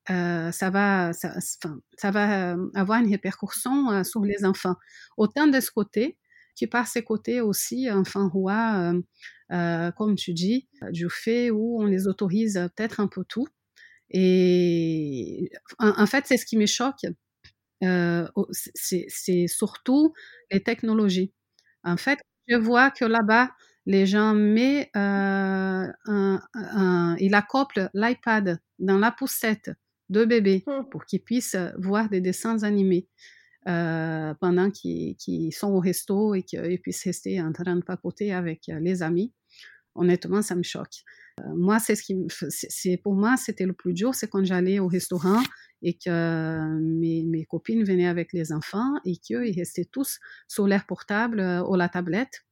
euh, 0.09 0.51
ça 0.51 0.71
va, 0.71 1.11
ça, 1.13 2.11
va 2.11 2.53
euh, 2.53 2.69
avoir 2.73 2.99
une 2.99 3.11
répercussion 3.11 4.03
sur 4.03 4.21
les 4.25 4.43
enfants. 4.43 4.75
Autant 5.17 5.45
de 5.47 5.59
ce 5.59 5.69
côté 5.69 6.17
que 6.59 6.65
par 6.65 6.87
ce 6.87 6.99
côté 6.99 7.41
aussi, 7.41 7.91
enfants 7.91 8.29
roi, 8.29 8.91
comme 9.49 10.15
tu 10.15 10.33
dis, 10.33 10.67
du 10.89 11.09
fait 11.11 11.51
où 11.51 11.79
on 11.79 11.85
les 11.85 12.07
autorise 12.07 12.55
peut-être 12.75 12.99
un 12.99 13.07
peu 13.07 13.23
tout. 13.23 13.47
Et 14.09 15.51
en, 15.77 16.01
en 16.01 16.05
fait, 16.07 16.25
c'est 16.27 16.37
ce 16.37 16.45
qui 16.45 16.57
me 16.57 16.65
choque 16.65 17.05
euh, 17.83 18.27
c'est 18.51 19.47
surtout 19.47 20.13
les 20.51 20.61
technologies. 20.63 21.33
En 21.83 21.97
fait, 21.97 22.19
je 22.47 22.55
vois 22.57 22.91
que 22.91 23.05
là-bas, 23.05 23.51
les 23.85 24.05
gens 24.05 24.33
mettent, 24.33 24.89
euh, 24.95 25.87
un, 26.05 26.41
un, 26.53 27.15
ils 27.19 27.35
accouplent 27.35 27.89
l'iPad 27.93 28.59
dans 28.79 28.97
la 28.97 29.11
poussette 29.11 29.71
de 30.09 30.25
bébé 30.25 30.63
mmh. 30.67 30.89
pour 30.91 31.05
qu'ils 31.05 31.21
puissent 31.23 31.57
voir 31.77 32.09
des 32.09 32.21
dessins 32.21 32.63
animés 32.63 33.07
euh, 33.67 34.33
pendant 34.35 34.69
qu'ils 34.71 35.53
sont 35.53 35.71
au 35.71 35.79
resto 35.79 36.35
et 36.35 36.43
qu'ils 36.43 36.79
puissent 36.81 37.03
rester 37.03 37.41
en 37.41 37.51
train 37.51 37.75
de 37.75 37.81
papoter 37.83 38.33
avec 38.33 38.67
les 38.67 39.01
amis. 39.03 39.33
Honnêtement, 39.95 40.41
ça 40.41 40.55
me 40.55 40.63
choque. 40.63 41.03
Euh, 41.39 41.43
moi, 41.55 41.79
c'est 41.79 41.95
ce 41.95 42.03
qui, 42.03 42.15
c'est 42.49 42.97
pour 42.97 43.15
moi, 43.15 43.35
c'était 43.37 43.65
le 43.65 43.73
plus 43.73 43.93
dur, 43.93 44.13
c'est 44.13 44.29
quand 44.29 44.43
j'allais 44.43 44.79
au 44.79 44.87
restaurant 44.87 45.41
et 45.81 45.97
que 45.97 46.79
mes, 46.79 47.23
mes, 47.23 47.45
copines 47.45 47.83
venaient 47.83 48.07
avec 48.07 48.33
les 48.33 48.51
enfants 48.51 48.93
et 49.05 49.17
qu'ils 49.17 49.53
restaient 49.57 49.85
tous 49.85 50.19
sur 50.47 50.67
l'air 50.67 50.85
portable 50.85 51.39
euh, 51.39 51.63
ou 51.63 51.75
la 51.75 51.89
tablette. 51.89 52.45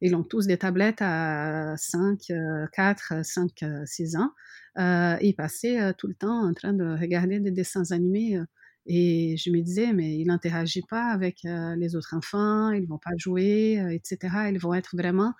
Ils 0.00 0.14
ont 0.14 0.22
tous 0.22 0.46
des 0.46 0.56
tablettes 0.56 1.02
à 1.02 1.74
5, 1.76 2.32
4, 2.72 3.22
5, 3.22 3.64
6 3.84 4.16
ans. 4.16 4.32
Euh, 4.78 5.16
ils 5.20 5.34
passaient 5.34 5.80
euh, 5.80 5.92
tout 5.96 6.06
le 6.06 6.14
temps 6.14 6.46
en 6.48 6.54
train 6.54 6.72
de 6.72 6.84
regarder 6.98 7.40
des 7.40 7.50
dessins 7.50 7.90
animés. 7.90 8.38
Euh, 8.38 8.44
et 8.86 9.36
je 9.36 9.50
me 9.50 9.60
disais, 9.60 9.92
mais 9.92 10.16
il 10.16 10.26
n'interagit 10.26 10.82
pas 10.88 11.10
avec 11.10 11.44
euh, 11.44 11.76
les 11.76 11.96
autres 11.96 12.14
enfants, 12.14 12.70
ils 12.70 12.86
vont 12.86 12.98
pas 12.98 13.10
jouer, 13.16 13.78
etc. 13.90 14.50
Ils 14.50 14.58
vont 14.58 14.74
être 14.74 14.96
vraiment 14.96 15.34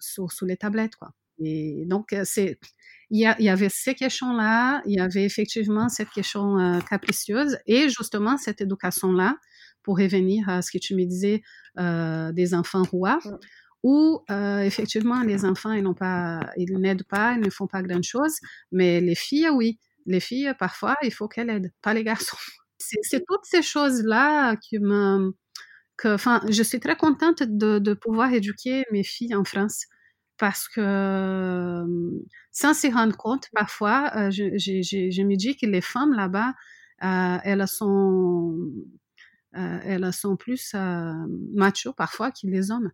sur, 0.00 0.32
sur 0.32 0.46
les 0.46 0.56
tablettes, 0.56 0.96
quoi. 0.96 1.12
Et 1.40 1.84
donc, 1.86 2.14
c'est 2.24 2.58
il 3.10 3.20
y, 3.20 3.42
y, 3.42 3.48
avait 3.48 3.70
ces 3.70 3.94
questions-là, 3.94 4.82
il 4.84 4.96
y 4.96 5.00
avait 5.00 5.24
effectivement 5.24 5.88
cette 5.88 6.10
question 6.10 6.58
euh, 6.58 6.80
capricieuse 6.80 7.56
et 7.66 7.88
justement 7.88 8.36
cette 8.36 8.60
éducation-là, 8.60 9.36
pour 9.82 9.98
revenir 9.98 10.46
à 10.48 10.60
ce 10.60 10.70
que 10.70 10.78
tu 10.78 10.94
me 10.94 11.04
disais 11.04 11.42
euh, 11.78 12.32
des 12.32 12.52
enfants 12.52 12.82
rois, 12.82 13.18
où 13.82 14.20
euh, 14.30 14.60
effectivement 14.60 15.22
les 15.22 15.46
enfants 15.46 15.72
ils 15.72 15.82
n'ont 15.82 15.94
pas, 15.94 16.40
ils 16.58 16.78
n'aident 16.78 17.04
pas, 17.04 17.32
ils 17.32 17.40
ne 17.40 17.48
font 17.48 17.66
pas 17.66 17.82
grand-chose, 17.82 18.34
mais 18.72 19.00
les 19.00 19.14
filles 19.14 19.48
oui, 19.50 19.78
les 20.04 20.20
filles 20.20 20.52
parfois 20.58 20.96
il 21.02 21.12
faut 21.12 21.28
qu'elles 21.28 21.48
aident, 21.48 21.72
pas 21.80 21.94
les 21.94 22.04
garçons. 22.04 22.36
C'est 22.78 23.24
toutes 23.26 23.44
ces 23.44 23.62
choses-là 23.62 24.54
qui 24.56 24.78
me, 24.78 25.32
je 26.04 26.62
suis 26.62 26.80
très 26.80 26.96
contente 26.96 27.42
de, 27.42 27.94
pouvoir 27.94 28.32
éduquer 28.32 28.84
mes 28.92 29.02
filles 29.02 29.34
en 29.34 29.44
France 29.44 29.86
parce 30.38 30.68
que 30.68 31.84
sans 32.52 32.74
s'y 32.74 32.90
rendre 32.90 33.16
compte, 33.16 33.48
parfois, 33.52 34.10
euh, 34.16 34.30
je, 34.30 35.22
me 35.22 35.36
dis 35.36 35.56
que 35.56 35.66
les 35.66 35.80
femmes 35.80 36.12
là-bas, 36.12 36.54
euh, 37.02 37.38
elles 37.44 37.66
sont, 37.68 38.70
euh, 39.56 40.36
plus 40.38 40.74
macho 41.54 41.92
parfois 41.92 42.30
que 42.30 42.46
les 42.46 42.70
hommes. 42.70 42.90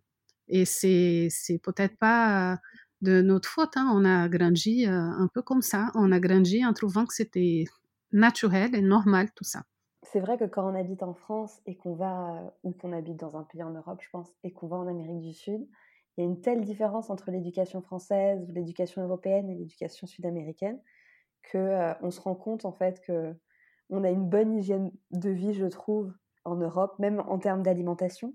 Et 0.47 0.65
c'est, 0.65 1.27
c'est 1.29 1.59
peut-être 1.59 1.97
pas 1.97 2.59
de 3.01 3.21
notre 3.21 3.49
faute. 3.49 3.77
Hein. 3.77 3.89
On 3.93 4.05
a 4.05 4.27
grandi 4.29 4.85
un 4.85 5.27
peu 5.33 5.41
comme 5.41 5.61
ça. 5.61 5.91
On 5.95 6.11
a 6.11 6.19
grandi 6.19 6.65
en 6.65 6.73
trouvant 6.73 7.05
que 7.05 7.13
c'était 7.13 7.65
naturel 8.11 8.75
et 8.75 8.81
normal 8.81 9.29
tout 9.35 9.43
ça. 9.43 9.63
C'est 10.05 10.19
vrai 10.19 10.37
que 10.37 10.45
quand 10.45 10.69
on 10.69 10.75
habite 10.75 11.03
en 11.03 11.13
France 11.13 11.61
et 11.65 11.75
qu'on 11.75 11.95
va, 11.95 12.53
ou 12.63 12.71
qu'on 12.71 12.93
habite 12.93 13.17
dans 13.17 13.35
un 13.35 13.43
pays 13.43 13.63
en 13.63 13.71
Europe, 13.71 14.01
je 14.01 14.09
pense, 14.09 14.31
et 14.43 14.51
qu'on 14.51 14.67
va 14.67 14.77
en 14.77 14.87
Amérique 14.87 15.19
du 15.19 15.33
Sud, 15.33 15.67
il 16.17 16.21
y 16.21 16.23
a 16.23 16.29
une 16.29 16.39
telle 16.41 16.61
différence 16.61 17.09
entre 17.09 17.31
l'éducation 17.31 17.81
française 17.81 18.47
l'éducation 18.49 19.03
européenne 19.03 19.49
et 19.49 19.55
l'éducation 19.55 20.07
sud-américaine 20.07 20.79
que 21.43 21.57
euh, 21.57 21.93
on 22.01 22.11
se 22.11 22.21
rend 22.21 22.35
compte 22.35 22.65
en 22.65 22.71
fait 22.71 23.01
que 23.01 23.35
on 23.89 24.03
a 24.03 24.09
une 24.09 24.27
bonne 24.27 24.53
hygiène 24.57 24.91
de 25.11 25.29
vie, 25.29 25.53
je 25.53 25.65
trouve, 25.65 26.11
en 26.43 26.55
Europe, 26.55 26.97
même 26.97 27.19
en 27.27 27.37
termes 27.37 27.61
d'alimentation. 27.61 28.33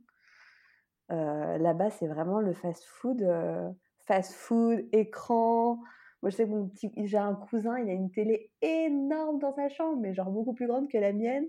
Euh, 1.10 1.58
Là-bas, 1.58 1.90
c'est 1.90 2.06
vraiment 2.06 2.40
le 2.40 2.52
fast-food, 2.52 3.22
euh, 3.22 3.68
fast-food, 4.06 4.86
écran. 4.92 5.80
Moi, 6.22 6.30
je 6.30 6.36
sais 6.36 6.44
que 6.44 6.50
mon 6.50 6.68
petit, 6.68 6.92
j'ai 6.96 7.16
un 7.16 7.34
cousin, 7.34 7.78
il 7.78 7.88
a 7.88 7.92
une 7.92 8.10
télé 8.10 8.50
énorme 8.62 9.38
dans 9.38 9.54
sa 9.54 9.68
chambre, 9.68 10.00
mais 10.00 10.14
genre 10.14 10.30
beaucoup 10.30 10.52
plus 10.52 10.66
grande 10.66 10.88
que 10.90 10.98
la 10.98 11.12
mienne. 11.12 11.46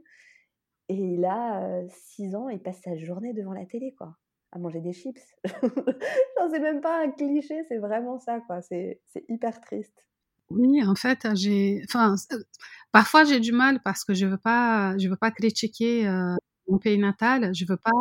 Et 0.90 0.96
il 0.96 1.26
a 1.26 1.82
6 1.90 2.36
ans, 2.36 2.50
il 2.50 2.62
passe 2.62 2.82
sa 2.82 2.96
journée 2.98 3.34
devant 3.34 3.54
la 3.54 3.66
télé, 3.66 3.94
quoi 3.98 4.18
à 4.52 4.60
manger 4.60 4.82
des 4.82 4.94
chips. 4.94 5.22
non, 5.64 6.50
c'est 6.52 6.60
même 6.60 6.82
pas 6.82 7.04
un 7.04 7.12
cliché, 7.12 7.64
c'est 7.68 7.78
vraiment 7.78 8.20
ça, 8.20 8.42
quoi. 8.42 8.62
C'est, 8.62 9.02
c'est 9.08 9.24
hyper 9.30 9.60
triste. 9.62 10.06
Oui, 10.50 10.84
en 10.84 10.96
fait, 10.96 11.28
j'ai, 11.36 11.82
enfin, 11.88 12.16
parfois 12.92 13.24
j'ai 13.24 13.40
du 13.40 13.54
mal 13.54 13.82
parce 13.84 14.04
que 14.04 14.14
je 14.14 14.26
veux 14.26 14.38
pas, 14.38 14.98
je 14.98 15.08
veux 15.08 15.16
pas 15.16 15.32
critiquer 15.32 16.06
euh, 16.06 16.36
mon 16.72 16.78
pays 16.80 16.98
natal. 16.98 17.54
Je 17.54 17.66
veux 17.68 17.78
pas 17.78 17.92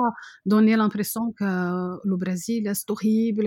donner 0.47 0.77
l'impression 0.77 1.33
que 1.39 1.45
le 1.45 2.17
Brésil 2.17 2.67
est 2.67 2.91
horrible, 2.91 3.47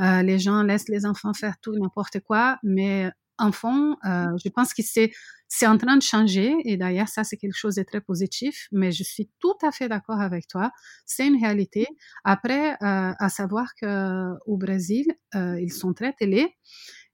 euh, 0.00 0.22
les 0.22 0.38
gens 0.38 0.62
laissent 0.62 0.88
les 0.88 1.06
enfants 1.06 1.34
faire 1.34 1.56
tout 1.62 1.72
n'importe 1.78 2.20
quoi, 2.20 2.58
mais 2.62 3.10
en 3.38 3.52
fond, 3.52 3.96
euh, 4.04 4.26
je 4.44 4.48
pense 4.50 4.74
que 4.74 4.82
c'est 4.82 5.12
c'est 5.50 5.66
en 5.66 5.78
train 5.78 5.96
de 5.96 6.02
changer 6.02 6.54
et 6.66 6.76
d'ailleurs 6.76 7.08
ça 7.08 7.24
c'est 7.24 7.38
quelque 7.38 7.56
chose 7.56 7.76
de 7.76 7.82
très 7.82 8.00
positif. 8.02 8.68
Mais 8.72 8.92
je 8.92 9.02
suis 9.02 9.30
tout 9.40 9.54
à 9.62 9.70
fait 9.72 9.88
d'accord 9.88 10.20
avec 10.20 10.46
toi. 10.48 10.70
C'est 11.06 11.26
une 11.26 11.40
réalité. 11.42 11.86
Après, 12.24 12.72
euh, 12.72 12.76
à 13.18 13.28
savoir 13.30 13.74
que 13.80 14.34
au 14.46 14.58
Brésil, 14.58 15.06
euh, 15.34 15.58
ils 15.60 15.72
sont 15.72 15.94
très 15.94 16.12
télés. 16.12 16.54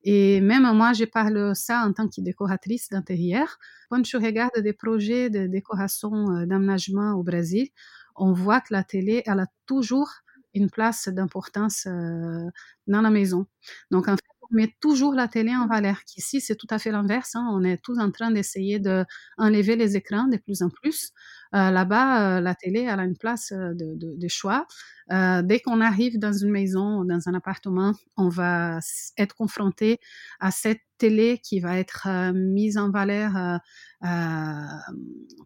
Et 0.05 0.41
même 0.43 0.71
moi, 0.77 0.93
je 0.93 1.05
parle 1.05 1.57
ça 1.57 1.81
en 1.87 1.93
tant 1.93 2.09
que 2.09 2.21
décoratrice 2.21 2.91
d'intérieur. 2.91 3.59
Quand 3.91 4.05
je 4.05 4.17
regarde 4.19 4.59
des 4.59 4.73
projets 4.75 5.31
de 5.31 5.47
décoration 5.47 6.13
euh, 6.31 6.47
d'aménagement 6.47 7.13
au 7.15 7.23
Brésil, 7.23 7.69
on 8.17 8.33
voit 8.33 8.61
que 8.61 8.73
la 8.73 8.85
télé, 8.85 9.23
elle 9.27 9.41
a 9.41 9.47
toujours 9.67 10.11
une 10.55 10.71
place 10.71 11.09
d'importance 11.09 11.87
euh, 11.87 12.49
dans 12.87 13.01
la 13.01 13.11
maison. 13.11 13.47
Donc, 13.91 14.09
en 14.09 14.17
fait, 14.17 14.23
met 14.51 14.75
toujours 14.81 15.15
la 15.15 15.29
télé 15.29 15.55
en 15.55 15.67
valeur. 15.67 15.97
Ici, 16.17 16.41
c'est 16.41 16.57
tout 16.57 16.67
à 16.71 16.79
fait 16.79 16.91
l'inverse. 16.91 17.35
Hein. 17.35 17.49
On 17.53 17.63
est 17.65 17.83
tous 17.83 17.99
en 17.99 18.11
train 18.11 18.31
d'essayer 18.31 18.79
d'enlever 18.79 19.77
les 19.77 19.97
écrans 19.97 20.27
de 20.29 20.37
plus 20.37 20.63
en 20.63 20.71
plus. 20.71 21.11
Euh, 21.55 21.71
là-bas, 21.71 22.39
euh, 22.39 22.41
la 22.41 22.55
télé, 22.55 22.89
a 22.89 22.95
une 23.03 23.17
place 23.17 23.53
euh, 23.53 23.73
de, 23.75 24.29
choix. 24.29 24.67
dès 25.11 25.61
qu'on 25.61 25.81
arrive 25.81 26.19
dans 26.19 26.33
une 26.33 26.51
maison, 26.51 27.05
dans 27.05 27.29
un 27.29 27.35
appartement, 27.35 27.93
on 28.17 28.29
va 28.29 28.81
être 29.19 29.35
confronté 29.37 29.99
à 30.41 30.51
cette 30.51 30.81
télé 30.99 31.39
qui 31.39 31.61
va 31.61 31.79
être 31.79 32.09
mise 32.33 32.79
en 32.79 32.91
valeur 32.91 33.61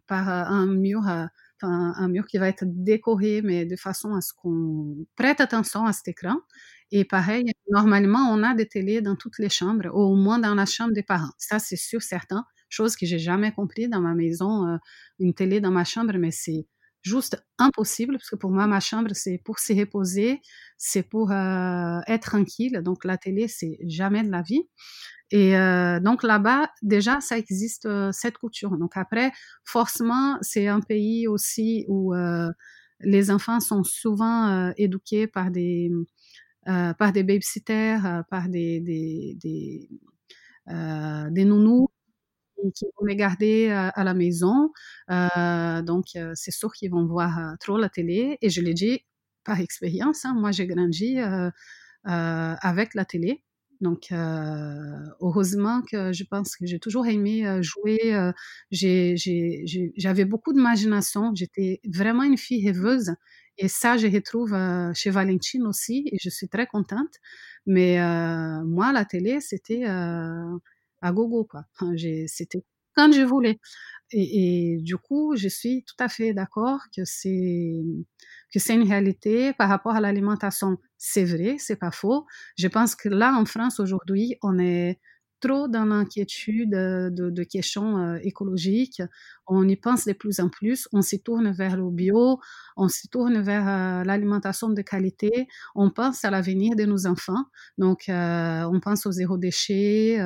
par 0.07 0.29
un 0.29 0.65
mur 0.67 1.03
un, 1.61 2.07
mur 2.07 2.25
qui 2.25 2.37
va 2.37 2.47
être 2.47 2.63
décoré, 2.65 3.41
mais 3.43 3.65
de 3.65 3.75
façon 3.75 4.13
à 4.15 4.21
ce 4.21 4.33
qu'on 4.33 4.95
prête 5.15 5.41
attention 5.41 5.85
à 5.85 5.93
cet 5.93 6.07
écran. 6.07 6.37
Et 6.91 7.05
pareil, 7.05 7.51
normalement, 7.69 8.31
on 8.31 8.43
a 8.43 8.55
des 8.55 8.67
télés 8.67 9.01
dans 9.01 9.15
toutes 9.15 9.39
les 9.39 9.49
chambres, 9.49 9.89
au 9.93 10.15
moins 10.15 10.39
dans 10.39 10.55
la 10.55 10.65
chambre 10.65 10.93
des 10.93 11.03
parents. 11.03 11.33
Ça, 11.37 11.59
c'est 11.59 11.75
sûr, 11.75 12.01
certain. 12.01 12.45
Chose 12.69 12.95
que 12.95 13.05
j'ai 13.05 13.19
jamais 13.19 13.51
compris 13.51 13.89
dans 13.89 14.01
ma 14.01 14.13
maison, 14.15 14.67
euh, 14.67 14.77
une 15.19 15.33
télé 15.33 15.59
dans 15.61 15.71
ma 15.71 15.83
chambre, 15.83 16.13
mais 16.17 16.31
c'est 16.31 16.67
juste 17.01 17.43
impossible 17.57 18.13
parce 18.17 18.29
que 18.29 18.35
pour 18.35 18.51
moi, 18.51 18.67
ma 18.67 18.79
chambre, 18.79 19.11
c'est 19.13 19.41
pour 19.43 19.59
s'y 19.59 19.79
reposer, 19.79 20.41
c'est 20.77 21.03
pour 21.03 21.31
euh, 21.31 21.99
être 22.07 22.29
tranquille. 22.29 22.81
Donc, 22.83 23.05
la 23.05 23.17
télé, 23.17 23.47
c'est 23.47 23.77
jamais 23.87 24.23
de 24.23 24.29
la 24.31 24.41
vie. 24.41 24.63
Et 25.31 25.55
euh, 25.57 25.99
donc 25.99 26.23
là-bas, 26.23 26.69
déjà, 26.81 27.21
ça 27.21 27.37
existe 27.37 27.87
cette 28.11 28.37
couture. 28.39 28.77
Donc 28.77 28.97
après, 28.97 29.31
forcément, 29.63 30.37
c'est 30.41 30.67
un 30.67 30.81
pays 30.81 31.27
aussi 31.27 31.85
où 31.87 32.13
les 33.01 33.31
enfants 33.31 33.59
sont 33.59 33.83
souvent 33.83 34.71
éduqués 34.77 35.27
par 35.27 35.51
des 35.51 35.91
par 36.65 37.13
des 37.13 37.23
babysitters, 37.23 38.23
par 38.29 38.49
des 38.49 38.79
des, 38.81 39.37
des, 39.41 39.89
des 40.67 41.45
nounous 41.45 41.89
qui 42.75 42.85
vont 42.97 43.05
les 43.05 43.15
garder 43.15 43.69
à 43.69 44.03
la 44.03 44.13
maison. 44.13 44.71
donc 45.09 46.05
c'est 46.35 46.51
sûr 46.51 46.71
qu'ils 46.73 46.91
vont 46.91 47.05
voir 47.05 47.55
trop 47.59 47.77
la 47.77 47.89
télé. 47.89 48.37
Et 48.41 48.49
je 48.49 48.61
l'ai 48.61 48.73
dit 48.73 48.99
par 49.43 49.59
expérience. 49.59 50.25
Hein, 50.25 50.35
moi, 50.37 50.51
j'ai 50.51 50.67
grandi 50.67 51.17
avec 52.03 52.93
la 52.93 53.05
télé. 53.05 53.43
Donc, 53.81 54.11
euh, 54.11 54.75
heureusement 55.21 55.81
que 55.89 56.11
je 56.11 56.23
pense 56.25 56.57
que 56.57 56.65
j'ai 56.65 56.79
toujours 56.79 57.07
aimé 57.07 57.47
euh, 57.47 57.61
jouer. 57.61 58.13
Euh, 58.13 58.31
j'avais 58.71 60.25
beaucoup 60.25 60.53
d'imagination. 60.53 61.33
J'étais 61.33 61.79
vraiment 61.85 62.23
une 62.23 62.37
fille 62.37 62.65
rêveuse. 62.65 63.13
Et 63.57 63.67
ça, 63.67 63.97
je 63.97 64.07
retrouve 64.07 64.55
chez 64.95 65.09
Valentine 65.09 65.65
aussi. 65.67 66.09
Et 66.11 66.17
je 66.21 66.29
suis 66.29 66.47
très 66.49 66.67
contente. 66.67 67.15
Mais 67.65 67.97
moi, 68.63 68.93
la 68.93 69.05
télé, 69.05 69.41
c'était 69.41 69.85
à 71.01 71.11
gogo, 71.11 71.45
quoi. 71.45 71.65
C'était 72.27 72.63
quand 72.95 73.11
je 73.13 73.21
voulais. 73.21 73.59
Et, 74.11 74.77
du 74.81 74.97
coup, 74.97 75.35
je 75.37 75.47
suis 75.47 75.83
tout 75.85 75.95
à 75.99 76.09
fait 76.09 76.33
d'accord 76.33 76.79
que 76.95 77.03
c'est 77.05 77.73
que 78.53 78.59
c'est 78.59 78.73
une 78.75 78.87
réalité 78.89 79.53
par 79.53 79.69
rapport 79.69 79.93
à 79.95 80.01
l'alimentation. 80.01 80.77
C'est 80.97 81.25
vrai, 81.25 81.57
c'est 81.59 81.75
pas 81.77 81.91
faux. 81.91 82.25
Je 82.57 82.67
pense 82.67 82.95
que 82.95 83.09
là, 83.09 83.33
en 83.39 83.45
France 83.45 83.79
aujourd'hui, 83.79 84.35
on 84.43 84.57
est 84.59 84.99
trop 85.39 85.67
dans 85.67 85.85
l'inquiétude 85.85 86.71
de, 86.71 87.29
de, 87.29 87.43
questions 87.43 87.97
euh, 87.97 88.19
écologiques. 88.23 89.01
On 89.47 89.67
y 89.67 89.75
pense 89.75 90.05
de 90.05 90.13
plus 90.13 90.39
en 90.39 90.49
plus. 90.49 90.87
On 90.91 91.01
s'y 91.01 91.21
tourne 91.21 91.51
vers 91.51 91.77
le 91.77 91.89
bio, 91.89 92.39
on 92.77 92.87
s'y 92.87 93.09
tourne 93.09 93.41
vers 93.41 93.67
euh, 93.67 94.03
l'alimentation 94.03 94.69
de 94.69 94.81
qualité. 94.81 95.47
On 95.75 95.89
pense 95.89 96.23
à 96.25 96.31
l'avenir 96.31 96.75
de 96.75 96.85
nos 96.85 97.07
enfants. 97.07 97.45
Donc, 97.77 98.09
euh, 98.09 98.63
on 98.71 98.79
pense 98.79 99.05
au 99.05 99.11
zéro 99.11 99.37
déchet. 99.37 100.19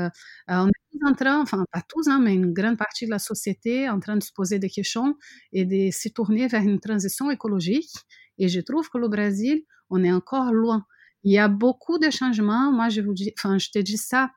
on 0.47 0.67
est 0.67 1.07
en 1.07 1.13
train, 1.13 1.41
enfin 1.41 1.65
pas 1.71 1.81
tous, 1.87 2.07
hein, 2.07 2.19
mais 2.21 2.33
une 2.33 2.53
grande 2.53 2.77
partie 2.77 3.05
de 3.05 3.11
la 3.11 3.19
société 3.19 3.89
en 3.89 3.99
train 3.99 4.17
de 4.17 4.23
se 4.23 4.31
poser 4.33 4.59
des 4.59 4.69
questions 4.69 5.15
et 5.51 5.65
de 5.65 5.91
se 5.91 6.09
tourner 6.09 6.47
vers 6.47 6.63
une 6.63 6.79
transition 6.79 7.31
écologique. 7.31 7.91
Et 8.37 8.47
je 8.47 8.59
trouve 8.61 8.89
que 8.89 8.97
le 8.97 9.07
Brésil, 9.07 9.63
on 9.89 10.03
est 10.03 10.11
encore 10.11 10.51
loin. 10.51 10.85
Il 11.23 11.31
y 11.31 11.37
a 11.37 11.47
beaucoup 11.47 11.97
de 11.99 12.09
changements. 12.09 12.71
Moi, 12.71 12.89
je 12.89 13.01
vous 13.01 13.13
dis, 13.13 13.33
enfin, 13.37 13.57
je 13.57 13.69
te 13.69 13.79
dis 13.79 13.97
ça 13.97 14.31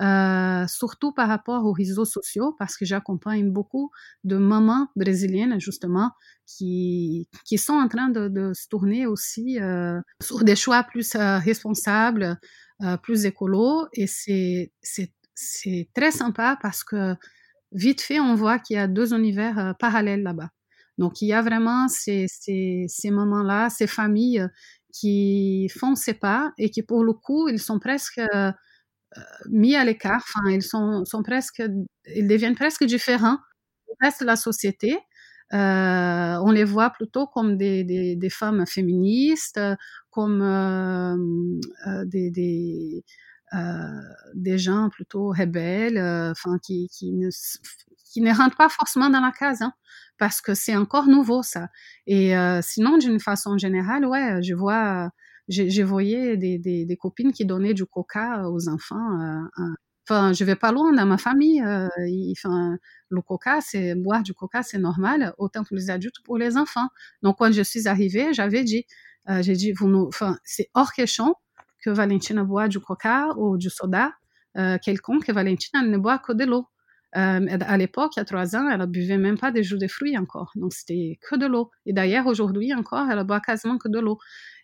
euh, 0.00 0.64
surtout 0.68 1.12
par 1.12 1.28
rapport 1.28 1.64
aux 1.64 1.72
réseaux 1.72 2.04
sociaux, 2.04 2.54
parce 2.58 2.76
que 2.76 2.84
j'accompagne 2.84 3.50
beaucoup 3.50 3.90
de 4.22 4.36
mamans 4.36 4.88
brésiliennes, 4.94 5.60
justement, 5.60 6.12
qui, 6.46 7.28
qui 7.44 7.58
sont 7.58 7.74
en 7.74 7.88
train 7.88 8.08
de, 8.08 8.52
se 8.54 8.68
tourner 8.68 9.06
aussi 9.06 9.60
euh, 9.60 10.00
sur 10.22 10.44
des 10.44 10.54
choix 10.54 10.84
plus 10.84 11.14
euh, 11.16 11.38
responsables, 11.38 12.38
plus 13.02 13.26
écolos. 13.26 13.88
Et 13.92 14.06
c'est, 14.06 14.72
très 15.94 16.10
sympa 16.12 16.56
parce 16.62 16.84
que 16.84 17.14
vite 17.72 18.00
fait, 18.00 18.20
on 18.20 18.34
voit 18.36 18.60
qu'il 18.60 18.76
y 18.76 18.78
a 18.78 18.86
deux 18.86 19.14
univers 19.14 19.74
parallèles 19.80 20.22
là-bas. 20.22 20.50
Donc, 20.96 21.22
il 21.22 21.28
y 21.28 21.32
a 21.32 21.42
vraiment 21.42 21.88
ces, 21.88 22.26
ces, 22.28 22.86
ces 22.88 23.10
mamans-là, 23.10 23.68
ces 23.68 23.86
familles 23.86 24.46
qui 24.92 25.68
font 25.76 25.96
ces 25.96 26.14
pas 26.14 26.52
et 26.56 26.70
qui, 26.70 26.82
pour 26.82 27.02
le 27.04 27.12
coup, 27.12 27.48
ils 27.48 27.60
sont 27.60 27.78
presque 27.80 28.20
mis 29.48 29.76
à 29.76 29.84
l'écart. 29.84 30.22
Enfin, 30.22 30.50
ils 30.50 30.62
sont, 30.62 31.04
presque, 31.24 31.62
ils 32.14 32.28
deviennent 32.28 32.54
presque 32.54 32.84
différents 32.84 33.38
du 33.88 33.94
reste 34.00 34.20
de 34.20 34.26
la 34.26 34.36
société. 34.36 34.98
Euh, 35.54 36.36
on 36.42 36.50
les 36.50 36.64
voit 36.64 36.90
plutôt 36.90 37.26
comme 37.26 37.56
des, 37.56 38.28
femmes 38.30 38.66
féministes, 38.66 39.60
comme 40.10 40.42
euh, 40.42 41.16
euh 41.86 42.04
des, 42.04 43.02
gens 44.58 44.90
plutôt 44.90 45.28
rebelles, 45.28 45.98
enfin 46.30 46.58
qui, 46.62 46.88
qui, 46.88 47.12
ne, 47.12 47.30
qui 48.12 48.20
ne 48.20 48.34
rentrent 48.34 48.56
pas 48.56 48.68
forcément 48.68 49.08
dans 49.08 49.20
la 49.20 49.32
case, 49.32 49.62
hein, 49.62 49.72
parce 50.18 50.42
que 50.42 50.54
c'est 50.54 50.76
encore 50.76 51.06
nouveau 51.06 51.42
ça. 51.42 51.68
Et 52.06 52.34
sinon, 52.62 52.98
d'une 52.98 53.20
façon 53.20 53.56
générale, 53.56 54.04
ouais, 54.04 54.42
je 54.42 54.54
vois 54.54 55.10
j'ai 55.48 55.82
voyé 55.82 56.36
des, 56.36 56.58
des, 56.58 56.96
copines 56.96 57.32
qui 57.32 57.46
donnaient 57.46 57.74
du 57.74 57.86
coca 57.86 58.48
aux 58.50 58.68
enfants. 58.68 59.20
Euh, 59.20 59.62
enfin, 60.08 60.32
je 60.32 60.44
vais 60.44 60.56
pas 60.56 60.72
loin 60.72 60.92
dans 60.92 61.06
ma 61.06 61.18
famille. 61.18 61.62
Euh, 61.62 61.88
le 63.08 63.22
coca, 63.22 63.60
c'est 63.60 63.94
boire 63.94 64.22
du 64.22 64.34
coca, 64.34 64.62
c'est 64.62 64.78
normal, 64.78 65.32
autant 65.38 65.64
pour 65.64 65.76
les 65.76 65.90
adultes 65.90 66.16
pour 66.24 66.36
les 66.38 66.56
enfants. 66.56 66.88
Donc, 67.22 67.38
quand 67.38 67.50
je 67.52 67.62
suis 67.62 67.88
arrivée, 67.88 68.34
j'avais 68.34 68.62
dit, 68.62 68.84
euh, 69.30 69.42
j'ai 69.42 69.54
dit, 69.54 69.72
enfin, 70.06 70.38
c'est 70.44 70.68
hors 70.74 70.92
question 70.92 71.34
que 71.82 71.90
Valentina 71.90 72.44
boit 72.44 72.68
du 72.68 72.80
coca 72.80 73.28
ou 73.38 73.56
du 73.56 73.70
soda 73.70 74.12
quelconque. 74.82 75.30
Valentina 75.30 75.82
ne 75.82 75.96
boit 75.98 76.18
que 76.18 76.32
de 76.32 76.44
l'eau. 76.44 76.66
À 77.12 77.76
l'époque, 77.78 78.18
a 78.18 78.24
trois 78.24 78.56
ans, 78.56 78.68
elle 78.68 78.80
ne 78.80 78.86
buvait 78.86 79.18
même 79.18 79.38
pas 79.38 79.52
des 79.52 79.62
jus 79.62 79.78
de 79.78 79.86
fruits 79.86 80.18
encore. 80.18 80.50
Donc, 80.56 80.72
c'était 80.74 81.18
que 81.22 81.36
de 81.36 81.46
l'eau. 81.46 81.70
Et 81.86 81.92
d'ailleurs, 81.92 82.26
aujourd'hui 82.26 82.74
encore, 82.74 83.08
elle 83.08 83.22
boit 83.24 83.40
quasiment 83.40 83.78
que 83.78 83.88
de 83.88 84.00
l'eau. 84.00 84.18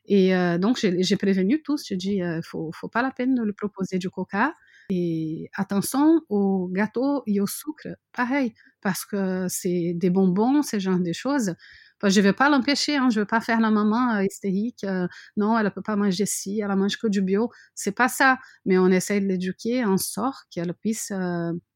Et 0.07 0.35
euh, 0.37 0.59
donc, 0.59 0.79
j'ai 0.81 1.17
prévenu 1.17 1.63
tous. 1.63 1.85
J'ai 1.87 1.97
dit, 1.97 2.23
euh, 2.23 2.41
faut, 2.43 2.71
faut 2.75 2.89
pas 2.89 3.03
la 3.03 3.11
peine 3.11 3.35
de 3.35 3.43
lui 3.43 3.53
proposer 3.53 3.99
du 3.99 4.11
coca. 4.11 4.55
Et 4.91 5.49
attention 5.55 6.21
aux 6.29 6.69
gâteaux 6.71 7.23
et 7.27 7.41
au 7.41 7.47
sucre, 7.47 7.89
pareil, 8.13 8.53
parce 8.83 9.07
que 9.07 9.47
c'est 9.49 9.93
des 9.95 10.11
bonbons, 10.11 10.63
ce 10.63 10.79
genre 10.79 11.01
de 11.01 11.13
choses. 11.13 11.55
Enfin, 11.99 12.11
je 12.11 12.21
vais 12.21 12.35
pas 12.35 12.51
l'empêcher, 12.51 12.97
hein, 12.97 13.09
je 13.09 13.21
vais 13.21 13.27
pas 13.27 13.41
faire 13.41 13.61
la 13.61 13.71
maman 13.71 14.17
euh, 14.17 14.25
hystérique. 14.25 14.85
Euh, 14.85 15.07
non, 15.39 15.59
elle 15.59 15.71
peut 15.73 15.81
pas 15.81 15.97
manger 15.97 16.27
ci, 16.27 16.61
elle 16.61 16.77
mange 16.77 16.99
que 16.99 17.07
du 17.07 17.23
bio. 17.23 17.49
C'est 17.75 17.93
pas 17.93 18.09
ça. 18.09 18.39
Mais 18.67 18.77
on 18.77 18.89
essaie 18.89 19.21
de 19.21 19.27
l'éduquer 19.27 19.87
en 19.87 19.97
sorte 19.97 20.47
qu'elle 20.51 20.75
puisse 20.75 21.13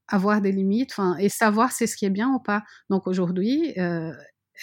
avoir 0.09 0.41
des 0.43 0.53
limites, 0.53 0.97
et 1.19 1.29
savoir 1.29 1.73
c'est 1.73 1.87
ce 1.87 1.97
qui 1.97 2.05
est 2.07 2.11
bien 2.11 2.31
ou 2.31 2.41
pas. 2.41 2.63
Donc 2.91 3.07
aujourd'hui, 3.07 3.75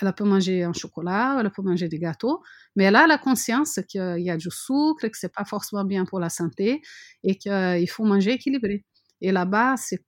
elle 0.01 0.13
peut 0.13 0.23
manger 0.25 0.63
un 0.63 0.73
chocolat, 0.73 1.37
elle 1.39 1.51
peut 1.51 1.61
manger 1.61 1.87
des 1.89 1.99
gâteaux, 1.99 2.41
mais 2.75 2.85
elle 2.85 2.95
a 2.95 3.07
la 3.07 3.17
conscience 3.17 3.79
qu'il 3.87 4.19
y 4.19 4.29
a 4.29 4.37
du 4.37 4.49
sucre, 4.51 5.07
que 5.07 5.17
c'est 5.17 5.33
pas 5.33 5.45
forcément 5.45 5.85
bien 5.85 6.05
pour 6.05 6.19
la 6.19 6.29
santé 6.29 6.81
et 7.23 7.37
qu'il 7.37 7.89
faut 7.89 8.03
manger 8.05 8.33
équilibré. 8.33 8.85
Et 9.21 9.31
là-bas, 9.31 9.75
c'est 9.77 10.03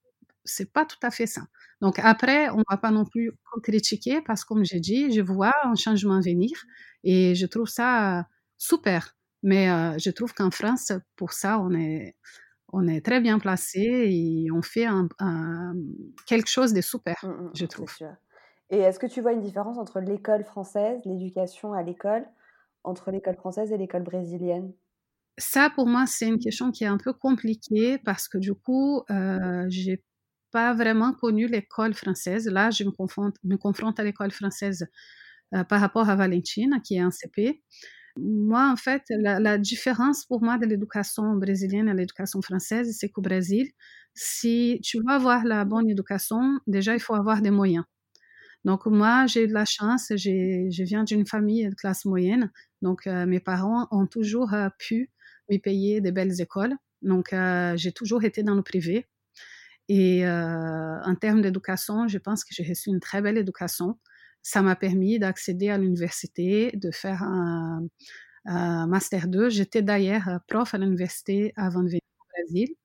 c'est 0.46 0.72
pas 0.72 0.86
tout 0.86 0.98
à 1.04 1.12
fait 1.12 1.26
ça. 1.28 1.42
Donc 1.82 2.00
après, 2.00 2.50
on 2.52 2.64
va 2.70 2.78
pas 2.78 2.92
non 2.92 3.06
plus 3.06 3.32
critiquer 3.64 4.22
parce 4.22 4.44
que 4.44 4.48
comme 4.50 4.64
j'ai 4.66 4.80
dit, 4.80 5.12
je 5.14 5.22
vois 5.22 5.54
un 5.66 5.76
changement 5.76 6.20
venir 6.22 6.52
et 7.04 7.36
je 7.36 7.46
trouve 7.46 7.68
ça 7.68 8.26
super. 8.58 9.14
Mais 9.44 9.70
euh, 9.70 9.98
je 10.00 10.10
trouve 10.10 10.34
qu'en 10.34 10.50
France, 10.52 10.92
pour 11.16 11.34
ça, 11.34 11.60
on 11.60 11.72
est 11.74 12.16
on 12.74 12.88
est 12.88 13.02
très 13.02 13.22
bien 13.22 13.40
placé 13.40 13.80
et 13.82 14.52
on 14.52 14.62
fait 14.62 14.86
un, 14.86 15.08
un, 15.20 15.74
quelque 16.28 16.50
chose 16.50 16.74
de 16.74 16.82
super, 16.82 17.16
mmh, 17.24 17.28
mmh, 17.30 17.52
je 17.56 17.66
trouve. 17.66 17.94
Et 18.70 18.80
est-ce 18.80 19.00
que 19.00 19.08
tu 19.08 19.22
vois 19.22 19.34
une 19.34 19.42
différence 19.42 19.78
entre 19.78 20.00
l'école 20.00 20.44
française, 20.44 21.02
l'éducation 21.06 21.74
à 21.74 21.84
l'école, 21.84 22.26
entre 22.84 23.12
l'école 23.12 23.36
française 23.36 23.72
et 23.72 23.78
l'école 23.78 24.04
brésilienne? 24.04 24.74
Ça, 25.38 25.70
pour 25.70 25.88
moi, 25.88 26.06
c'est 26.08 26.28
une 26.28 26.40
question 26.40 26.72
qui 26.72 26.84
est 26.84 26.88
un 26.88 26.98
peu 26.98 27.14
compliquée 27.14 28.00
parce 28.00 28.28
que 28.28 28.38
du 28.38 28.54
coup, 28.54 29.04
euh, 29.10 29.66
j'ai 29.70 30.04
pas 30.52 30.74
vraiment 30.74 31.14
connu 31.14 31.48
l'école 31.48 31.94
française. 31.94 32.48
Là, 32.48 32.72
je 32.72 32.84
me 32.84 32.92
confronte, 32.92 34.00
à 34.00 34.04
l'école 34.04 34.32
française 34.32 34.88
euh, 35.54 35.64
par 35.64 35.80
rapport 35.80 36.10
à 36.10 36.16
Valentine, 36.16 36.82
qui 36.84 36.96
est 36.96 37.02
un 37.02 37.12
CP. 37.12 37.62
Moi, 38.18 38.68
en 38.72 38.76
fait, 38.76 39.04
la 39.10 39.60
différence 39.60 40.26
pour 40.26 40.42
moi 40.42 40.58
de 40.58 40.66
l'éducation 40.66 41.36
brésilienne 41.36 41.88
à 41.88 41.94
l'éducation 41.94 42.42
française, 42.42 42.96
c'est 43.00 43.10
qu'au 43.10 43.22
Brésil, 43.22 43.70
si 44.16 44.80
tu 44.84 44.98
veux 44.98 45.14
avoir 45.14 45.46
la 45.46 45.64
bonne 45.66 45.88
éducation, 45.88 46.60
déjà, 46.66 46.96
il 46.96 47.00
faut 47.00 47.14
avoir 47.14 47.42
des 47.42 47.52
moyens. 47.52 47.86
Donc 48.66 48.86
moi, 48.86 49.28
j'ai 49.28 49.44
eu 49.44 49.48
de 49.48 49.54
la 49.54 49.66
chance, 49.66 50.08
je 50.10 50.84
viens 50.84 51.04
d'une 51.04 51.26
famille 51.26 51.70
de 51.70 51.76
classe 51.76 52.06
moyenne, 52.06 52.52
donc 52.82 53.08
euh, 53.08 53.26
mes 53.26 53.40
parents 53.40 53.88
ont 53.92 54.08
toujours 54.08 54.54
euh, 54.54 54.70
pu 54.78 55.12
me 55.50 55.58
payer 55.58 56.02
des 56.02 56.12
belles 56.12 56.42
écoles. 56.42 56.76
Donc 57.02 57.34
euh, 57.34 57.76
j'ai 57.78 57.92
toujours 57.92 58.24
été 58.24 58.44
dans 58.44 58.56
le 58.56 58.64
privé. 58.64 59.08
Et 59.90 60.28
en 60.28 61.16
termes 61.16 61.42
d'éducation, 61.42 62.10
je 62.10 62.18
pense 62.18 62.44
que 62.44 62.50
j'ai 62.54 62.68
reçu 62.68 62.90
une 62.90 63.00
très 63.00 63.22
belle 63.22 63.38
éducation. 63.38 63.98
Ça 64.44 64.62
m'a 64.62 64.76
permis 64.76 65.18
d'accéder 65.18 65.70
à 65.70 65.78
l'université, 65.78 66.72
de 66.74 66.92
faire 66.92 67.24
un, 67.24 67.88
master 68.46 69.30
2. 69.30 69.50
J'étais 69.50 69.82
d'ailleurs 69.82 70.42
prof 70.50 70.74
à 70.74 70.78
l'université 70.78 71.54
avant 71.56 71.84
de 71.84 71.88
venir 71.88 72.02
au 72.20 72.26
Brésil. 72.34 72.76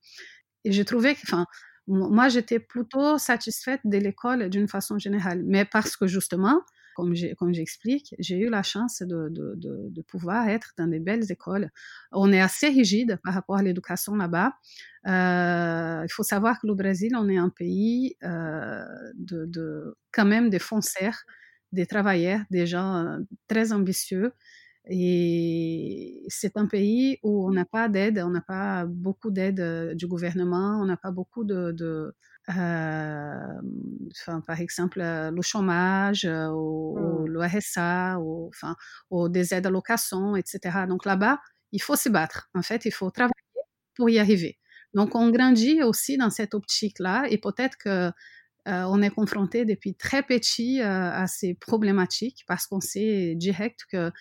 Et 0.65 0.71
j'ai 0.71 0.85
trouvé 0.85 1.17
que, 1.17 1.21
enfin, 1.25 1.47
moi, 1.93 2.29
j'étais 2.29 2.59
plutôt 2.59 3.19
satisfaite 3.19 3.81
de 3.85 3.99
l'école 3.99 4.49
d'une 4.49 4.69
façon 4.69 4.99
générale, 4.99 5.43
mais 5.45 5.65
parce 5.65 5.97
que 5.97 6.07
justement, 6.07 6.63
comme 6.95 7.15
j'explique, 7.15 8.15
j'ai 8.19 8.39
eu 8.39 8.51
la 8.51 8.63
chance 8.63 9.03
de, 9.03 10.03
pouvoir 10.09 10.49
être 10.49 10.73
dans 10.77 10.87
des 10.87 11.01
belles 11.01 11.31
écoles. 11.31 11.71
On 12.13 12.33
est 12.33 12.41
assez 12.41 12.69
rigide 12.69 13.19
par 13.25 13.35
rapport 13.35 13.57
à 13.57 13.63
l'éducation 13.63 14.15
là-bas. 14.15 14.53
Euh, 15.07 16.03
il 16.05 16.13
faut 16.13 16.23
savoir 16.23 16.61
que 16.61 16.67
le 16.67 16.75
Brésil, 16.75 17.15
on 17.17 17.29
est 17.29 17.39
un 17.39 17.49
pays 17.49 18.17
euh, 18.23 18.85
de, 19.15 19.97
quand 20.13 20.27
même 20.27 20.51
des 20.51 20.59
foncières, 20.59 21.25
des 21.73 21.87
travailleurs, 21.87 22.41
des 22.51 22.67
gens 22.67 22.97
euh, 22.97 23.19
très 23.49 23.73
ambitieux. 23.73 24.33
Et 24.89 26.25
c'est 26.29 26.57
un 26.57 26.67
pays 26.67 27.19
où 27.23 27.47
on 27.47 27.53
n'a 27.53 27.65
pas 27.65 27.89
d'aide, 27.89 28.19
on 28.25 28.31
n'a 28.31 28.41
pas 28.41 28.85
beaucoup 28.87 29.31
d'aide 29.31 29.95
du 29.95 30.09
gouvernement, 30.09 30.81
on 30.83 30.87
n'a 30.87 30.97
pas 30.97 31.13
beaucoup 31.13 31.45
de, 31.45 31.71
de 31.71 32.15
euh, 32.49 33.61
enfin, 34.11 34.41
par 34.45 34.61
exemple 34.61 35.01
le 35.01 35.43
chômage 35.43 36.25
ou, 36.25 36.99
mmh. 36.99 37.27
le 37.27 37.41
RSA 37.41 38.19
ou, 38.21 38.49
enfin, 38.49 38.75
ou 39.11 39.29
des 39.29 39.55
aides 39.55 39.67
à 39.67 39.71
location, 39.71 40.35
etc. 40.35 40.87
Donc 40.89 41.05
là-bas, 41.05 41.39
il 41.71 41.81
faut 41.81 41.97
se 41.97 42.09
battre. 42.09 42.51
En 42.55 42.63
fait, 42.63 42.85
il 42.85 42.93
faut 42.93 43.11
travailler 43.11 43.33
pour 43.97 44.11
y 44.11 44.19
arriver. 44.19 44.59
Donc 44.95 45.15
on 45.15 45.31
grandit 45.31 45.83
aussi 45.83 46.17
dans 46.17 46.31
cette 46.31 46.55
optique-là 46.55 47.27
et 47.31 47.39
peut-être 47.39 47.77
que 47.79 48.11
euh, 48.69 48.85
on 48.85 49.03
est 49.03 49.11
confronté 49.11 49.65
depuis 49.65 49.95
très 49.95 50.23
petit 50.23 50.81
euh, 50.81 51.11
à 51.11 51.27
ces 51.27 51.55
problématiques 51.55 52.45
parce 52.47 52.67
qu'on 52.67 52.81
sait 52.81 53.35
direct 53.35 53.81
que 53.91 54.13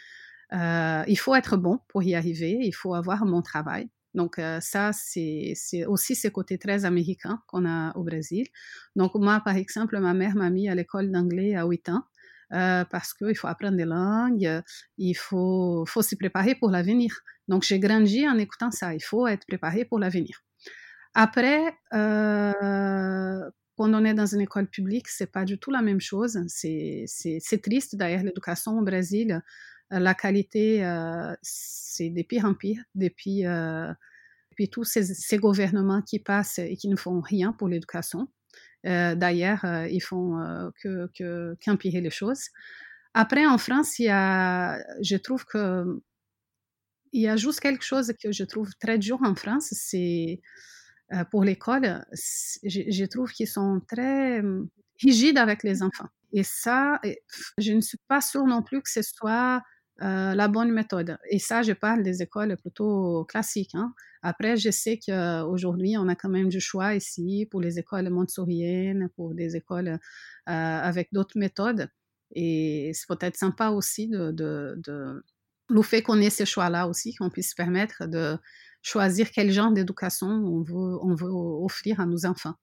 euh, 0.54 1.04
il 1.08 1.18
faut 1.18 1.36
être 1.36 1.58
bon 1.58 1.80
pour 1.88 2.04
y 2.04 2.16
arriver, 2.16 2.58
il 2.62 2.74
faut 2.74 2.94
avoir 2.94 3.26
bon 3.26 3.42
travail. 3.42 3.90
Donc 4.14 4.40
euh, 4.40 4.60
ça, 4.60 4.92
c'est 4.94 5.54
aussi 5.88 6.16
ce 6.16 6.28
côté 6.28 6.58
très 6.58 6.84
américain 6.84 7.42
qu'on 7.48 7.66
a 7.66 7.96
au 7.96 8.04
Brésil. 8.04 8.46
Donc 8.96 9.16
moi, 9.16 9.42
par 9.44 9.56
exemple, 9.56 9.98
ma 10.00 10.14
mère 10.14 10.36
m'a 10.36 10.50
mis 10.50 10.68
à 10.68 10.76
l'école 10.76 11.12
d'anglais 11.12 11.56
à 11.56 11.66
8 11.66 11.90
ans. 11.90 12.04
Euh, 12.54 12.84
parce 12.84 13.14
qu'il 13.14 13.38
faut 13.38 13.48
apprendre 13.48 13.78
des 13.78 13.86
langues, 13.86 14.62
il 14.98 15.14
faut, 15.14 15.86
faut 15.88 16.02
se 16.02 16.16
préparer 16.16 16.54
pour 16.54 16.70
l'avenir. 16.70 17.22
Donc 17.48 17.64
j'ai 17.64 17.80
grandi 17.80 18.28
en 18.28 18.38
écoutant 18.38 18.72
ça, 18.72 18.94
il 18.94 19.00
faut 19.00 19.26
être 19.26 19.48
préparé 19.48 19.86
pour 19.86 20.00
l'avenir. 20.00 20.44
Après, 21.14 21.74
quand 21.92 23.52
on 23.78 24.04
est 24.04 24.14
dans 24.14 24.26
une 24.26 24.42
école 24.42 24.68
publique, 24.68 25.08
c'est 25.08 25.32
pas 25.32 25.46
du 25.46 25.60
tout 25.60 25.72
la 25.72 25.82
même 25.82 26.02
chose. 26.02 26.42
C'est 26.48 27.62
triste 27.64 27.96
d'ailleurs, 27.96 28.24
l'éducation 28.24 28.78
au 28.78 28.84
Brésil, 28.84 29.42
la 30.00 30.14
qualité, 30.14 30.86
euh, 30.86 31.36
c'est 31.42 32.10
de 32.10 32.22
pire 32.24 32.46
en 32.46 32.54
pire 32.54 32.82
depuis, 32.96 33.46
euh, 33.46 33.92
depuis 34.52 34.70
tous 34.70 34.86
ces, 34.86 35.38
gouvernements 35.38 36.02
qui 36.02 36.20
passent 36.20 36.60
et 36.60 36.78
qui 36.78 36.88
ne 36.88 36.96
font 36.96 37.20
rien 37.20 37.52
pour 37.52 37.68
l'éducation. 37.68 38.30
Euh, 38.86 39.16
d'ailleurs, 39.16 39.66
ils 39.90 40.02
font 40.02 40.72
que, 40.82 41.56
qu'empirer 41.64 42.02
les 42.02 42.10
choses. 42.10 42.46
Après, 43.14 43.46
en 43.46 43.58
France, 43.58 44.00
il 44.00 44.06
y 44.06 44.10
a, 44.10 44.80
je 45.02 45.18
trouve 45.18 45.46
que 45.46 46.02
il 47.14 47.22
y 47.22 47.28
a 47.28 47.36
juste 47.36 47.60
quelque 47.60 47.84
chose 47.84 48.14
que 48.24 48.32
je 48.32 48.46
trouve 48.46 48.70
très 48.80 48.98
dur 48.98 49.20
en 49.22 49.36
France, 49.36 49.68
c'est 49.74 50.40
pour 51.30 51.44
l'école, 51.44 52.06
je, 52.64 53.06
trouve 53.06 53.30
qu'ils 53.34 53.50
sont 53.50 53.82
très 53.86 54.40
hum, 54.40 54.70
rigides 55.02 55.38
avec 55.38 55.64
les 55.64 55.84
enfants. 55.84 56.08
Et 56.32 56.44
ça, 56.44 57.02
je 57.58 57.74
ne 57.74 57.82
suis 57.82 57.98
pas 58.08 58.22
sûre 58.22 58.46
non 58.46 58.62
plus 58.64 58.82
que 58.82 58.90
ce 58.90 59.02
soit 59.02 59.62
euh, 60.02 60.34
la 60.34 60.48
bonne 60.48 60.72
méthode. 60.72 61.18
Et 61.30 61.38
ça, 61.38 61.62
je 61.62 61.74
parle 61.74 62.02
des 62.02 62.24
écoles 62.24 62.58
plutôt 62.58 63.24
classiques. 63.26 63.76
Hein. 63.76 63.94
Après, 64.24 64.58
je 64.58 64.72
sais 64.72 64.98
qu'aujourd'hui, 64.98 65.96
on 65.98 66.08
a 66.08 66.16
quand 66.16 66.30
même 66.30 66.50
du 66.50 66.60
choix 66.60 66.96
ici 66.96 67.48
pour 67.52 67.62
les 67.62 67.78
écoles 67.78 68.10
montessoriennes, 68.10 69.10
pour 69.16 69.36
des 69.36 69.56
écoles 69.56 69.90
euh, 69.90 70.00
avec 70.48 71.10
d'autres 71.12 71.38
méthodes. 71.38 71.88
Et 72.34 72.92
c'est 72.96 73.08
peut-être 73.08 73.38
sympa 73.38 73.70
aussi 73.70 74.08
de, 74.08 74.32
de, 74.32 75.24
le 75.70 75.82
fait 75.84 76.02
qu'on 76.02 76.20
ait 76.20 76.32
ce 76.32 76.46
choix-là 76.46 76.88
aussi, 76.88 77.14
qu'on 77.14 77.30
puisse 77.30 77.54
permettre 77.54 78.08
de 78.08 78.38
choisir 78.82 79.30
quel 79.30 79.52
genre 79.52 79.72
d'éducation 79.72 80.28
on 80.28 80.64
veut, 80.64 80.98
on 81.04 81.14
veut 81.14 81.30
offrir 81.30 82.00
à 82.00 82.08
nos 82.08 82.26
enfants. 82.26 82.56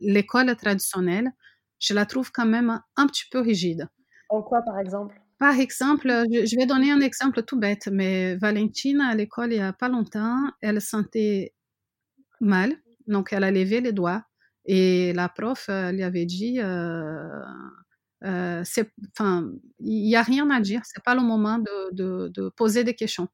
L'école 0.00 0.56
traditionnelle, 0.56 1.30
je 1.78 1.92
la 1.92 2.06
trouve 2.06 2.32
quand 2.32 2.46
même 2.46 2.80
un 2.96 3.06
petit 3.06 3.24
peu 3.30 3.40
rigide. 3.40 3.88
En 4.30 4.42
quoi, 4.42 4.62
par 4.62 4.78
exemple? 4.78 5.20
Par 5.38 5.58
exemple, 5.58 6.08
je, 6.08 6.56
vais 6.56 6.66
donner 6.66 6.90
un 6.90 7.00
exemple 7.00 7.42
tout 7.42 7.58
bête, 7.58 7.88
mais 7.92 8.36
Valentine, 8.36 9.00
à 9.00 9.14
l'école, 9.14 9.52
il 9.52 9.58
n'y 9.58 9.62
a 9.62 9.72
pas 9.72 9.88
longtemps, 9.88 10.50
elle 10.62 10.80
sentait 10.80 11.54
mal, 12.40 12.74
donc 13.06 13.32
elle 13.32 13.44
a 13.44 13.50
levé 13.50 13.80
les 13.80 13.92
doigts 13.92 14.24
et 14.66 15.12
la 15.12 15.28
prof 15.28 15.66
euh, 15.68 15.92
lui 15.92 16.02
avait 16.02 16.26
dit 16.26 16.60
euh, 16.60 17.40
euh, 18.24 18.64
il 19.78 20.02
n'y 20.02 20.16
a 20.16 20.22
rien 20.22 20.50
à 20.50 20.60
dire, 20.60 20.80
c'est 20.84 21.02
pas 21.04 21.14
le 21.14 21.22
moment 21.22 21.58
de, 21.58 22.28
de, 22.28 22.48
poser 22.50 22.82
des 22.82 22.94
questions. 22.94 23.28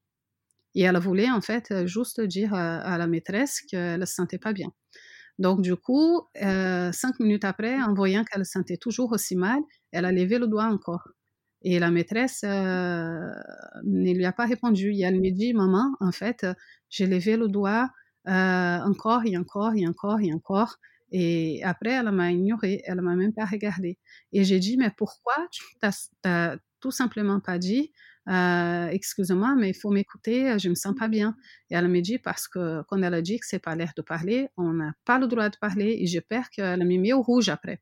Et 0.75 0.81
elle 0.81 0.97
voulait 0.97 1.31
en 1.31 1.41
fait 1.41 1.85
juste 1.87 2.21
dire 2.21 2.53
à, 2.53 2.97
la 2.97 3.07
maîtresse 3.07 3.61
qu'elle 3.61 3.99
ne 3.99 4.05
se 4.05 4.15
sentait 4.15 4.39
pas 4.39 4.53
bien. 4.53 4.69
Donc 5.39 5.61
du 5.61 5.75
coup, 5.75 6.21
cinq 6.35 7.19
minutes 7.19 7.45
après, 7.45 7.81
en 7.81 7.93
voyant 7.93 8.23
qu'elle 8.23 8.45
se 8.45 8.51
sentait 8.51 8.77
toujours 8.77 9.11
aussi 9.13 9.35
mal, 9.35 9.61
elle 9.91 10.05
a 10.05 10.11
levé 10.11 10.37
le 10.39 10.47
doigt 10.47 10.65
encore. 10.65 11.07
Et 11.63 11.79
la 11.79 11.91
maîtresse 11.91 12.43
euh, 12.43 13.31
ne 13.83 14.13
lui 14.13 14.25
a 14.25 14.33
pas 14.33 14.45
répondu. 14.45 14.91
Et 14.91 15.01
elle 15.01 15.19
me 15.19 15.31
dit, 15.31 15.53
maman, 15.53 15.95
en 15.99 16.11
fait, 16.11 16.45
j'ai 16.89 17.07
levé 17.07 17.37
le 17.37 17.47
doigt 17.47 17.89
euh, 18.27 18.79
encore 18.79 19.25
et 19.25 19.37
encore 19.37 19.73
et 19.75 19.87
encore 19.87 20.19
et 20.21 20.33
encore. 20.33 20.77
Et 21.11 21.63
après, 21.63 21.91
elle 21.91 22.11
m'a 22.11 22.31
ignoré, 22.31 22.81
elle 22.85 23.01
m'a 23.01 23.15
même 23.15 23.33
pas 23.33 23.45
regardé. 23.45 23.97
Et 24.31 24.43
j'ai 24.43 24.59
dit, 24.59 24.77
mais 24.77 24.91
pourquoi 24.97 25.35
tu 25.51 25.63
n'as 25.83 26.57
tout 26.79 26.91
simplement 26.91 27.39
pas 27.39 27.59
dit, 27.59 27.91
euh, 28.29 28.87
excuse-moi, 28.87 29.55
mais 29.57 29.69
il 29.69 29.73
faut 29.73 29.91
m'écouter, 29.91 30.57
je 30.59 30.69
me 30.69 30.75
sens 30.75 30.95
pas 30.97 31.07
bien. 31.07 31.35
Et 31.69 31.75
elle 31.75 31.87
me 31.87 32.01
dit, 32.01 32.17
parce 32.17 32.47
que 32.47 32.81
quand 32.87 33.01
elle 33.01 33.13
a 33.13 33.21
dit 33.21 33.39
que 33.39 33.45
c'est 33.45 33.59
pas 33.59 33.75
l'air 33.75 33.93
de 33.95 34.01
parler, 34.01 34.49
on 34.57 34.73
n'a 34.73 34.93
pas 35.05 35.19
le 35.19 35.27
droit 35.27 35.49
de 35.49 35.57
parler 35.57 35.97
et 35.99 36.07
j'ai 36.07 36.21
peur 36.21 36.49
qu'elle 36.49 36.79
me 36.85 36.97
mis 36.97 37.13
au 37.13 37.21
rouge 37.21 37.49
après. 37.49 37.81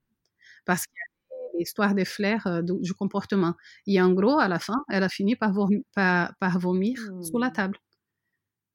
Parce 0.66 0.86
qu'il 0.86 1.11
l'histoire 1.58 1.96
des 1.96 2.06
flair 2.06 2.46
euh, 2.48 2.62
du, 2.62 2.94
comportement. 2.94 3.56
Et 3.88 4.02
en 4.02 4.12
gros, 4.14 4.40
à 4.40 4.48
la 4.48 4.60
fin, 4.60 4.84
elle 4.90 5.04
a 5.04 5.10
fini 5.10 5.36
par, 5.36 5.54
vomir, 5.54 5.82
par, 5.94 6.60
vomir 6.60 6.98
sous 7.22 7.38
la 7.38 7.50
mmh. 7.50 7.54
table. 7.54 7.78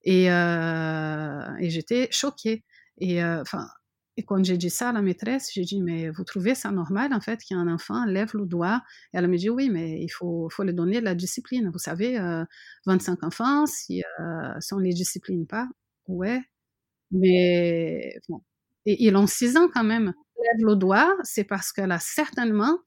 Et, 0.04 0.30
euh, 0.30 1.56
et 1.58 1.70
j'étais 1.70 2.08
choquée. 2.10 2.64
Et, 2.98 3.22
euh, 3.22 3.40
enfin, 3.42 3.68
et 4.16 4.22
quand 4.24 4.42
j'ai 4.42 4.56
dit 4.56 4.70
ça 4.70 4.90
à 4.90 4.92
la 4.92 5.02
maîtresse, 5.02 5.50
j'ai 5.52 5.64
dit, 5.64 5.82
mais 5.82 6.10
vous 6.10 6.24
trouvez 6.24 6.54
ça 6.54 6.70
normal, 6.70 7.12
en 7.12 7.20
fait, 7.20 7.40
qu'un 7.42 7.68
enfant 7.68 8.04
lève 8.06 8.30
le 8.34 8.46
doigt? 8.46 8.82
Et 9.12 9.18
elle 9.18 9.28
me 9.28 9.36
dit, 9.36 9.50
oui, 9.50 9.68
mais 9.68 10.00
il 10.00 10.08
faut, 10.08 10.48
faut 10.50 10.62
lui 10.62 10.72
donner 10.72 11.00
de 11.00 11.04
la 11.04 11.14
discipline. 11.14 11.70
Vous 11.70 11.78
savez, 11.78 12.18
25 12.86 13.24
enfants, 13.24 13.66
si, 13.66 14.02
si 14.60 14.74
on 14.74 14.78
ne 14.78 14.84
les 14.84 14.94
discipline 14.94 15.46
pas, 15.46 15.68
ouais. 16.08 16.40
Mais 17.10 18.14
bon. 18.28 18.42
Et 18.86 19.04
ils 19.04 19.16
ont 19.16 19.26
6 19.26 19.56
ans 19.56 19.68
quand 19.72 19.84
même 19.84 20.14
lève 20.42 20.66
le 20.66 20.76
doigt, 20.76 21.16
c'est 21.22 21.44
parce 21.44 21.72
qu'elle 21.72 21.92
a 21.92 21.98
certainement 21.98 22.78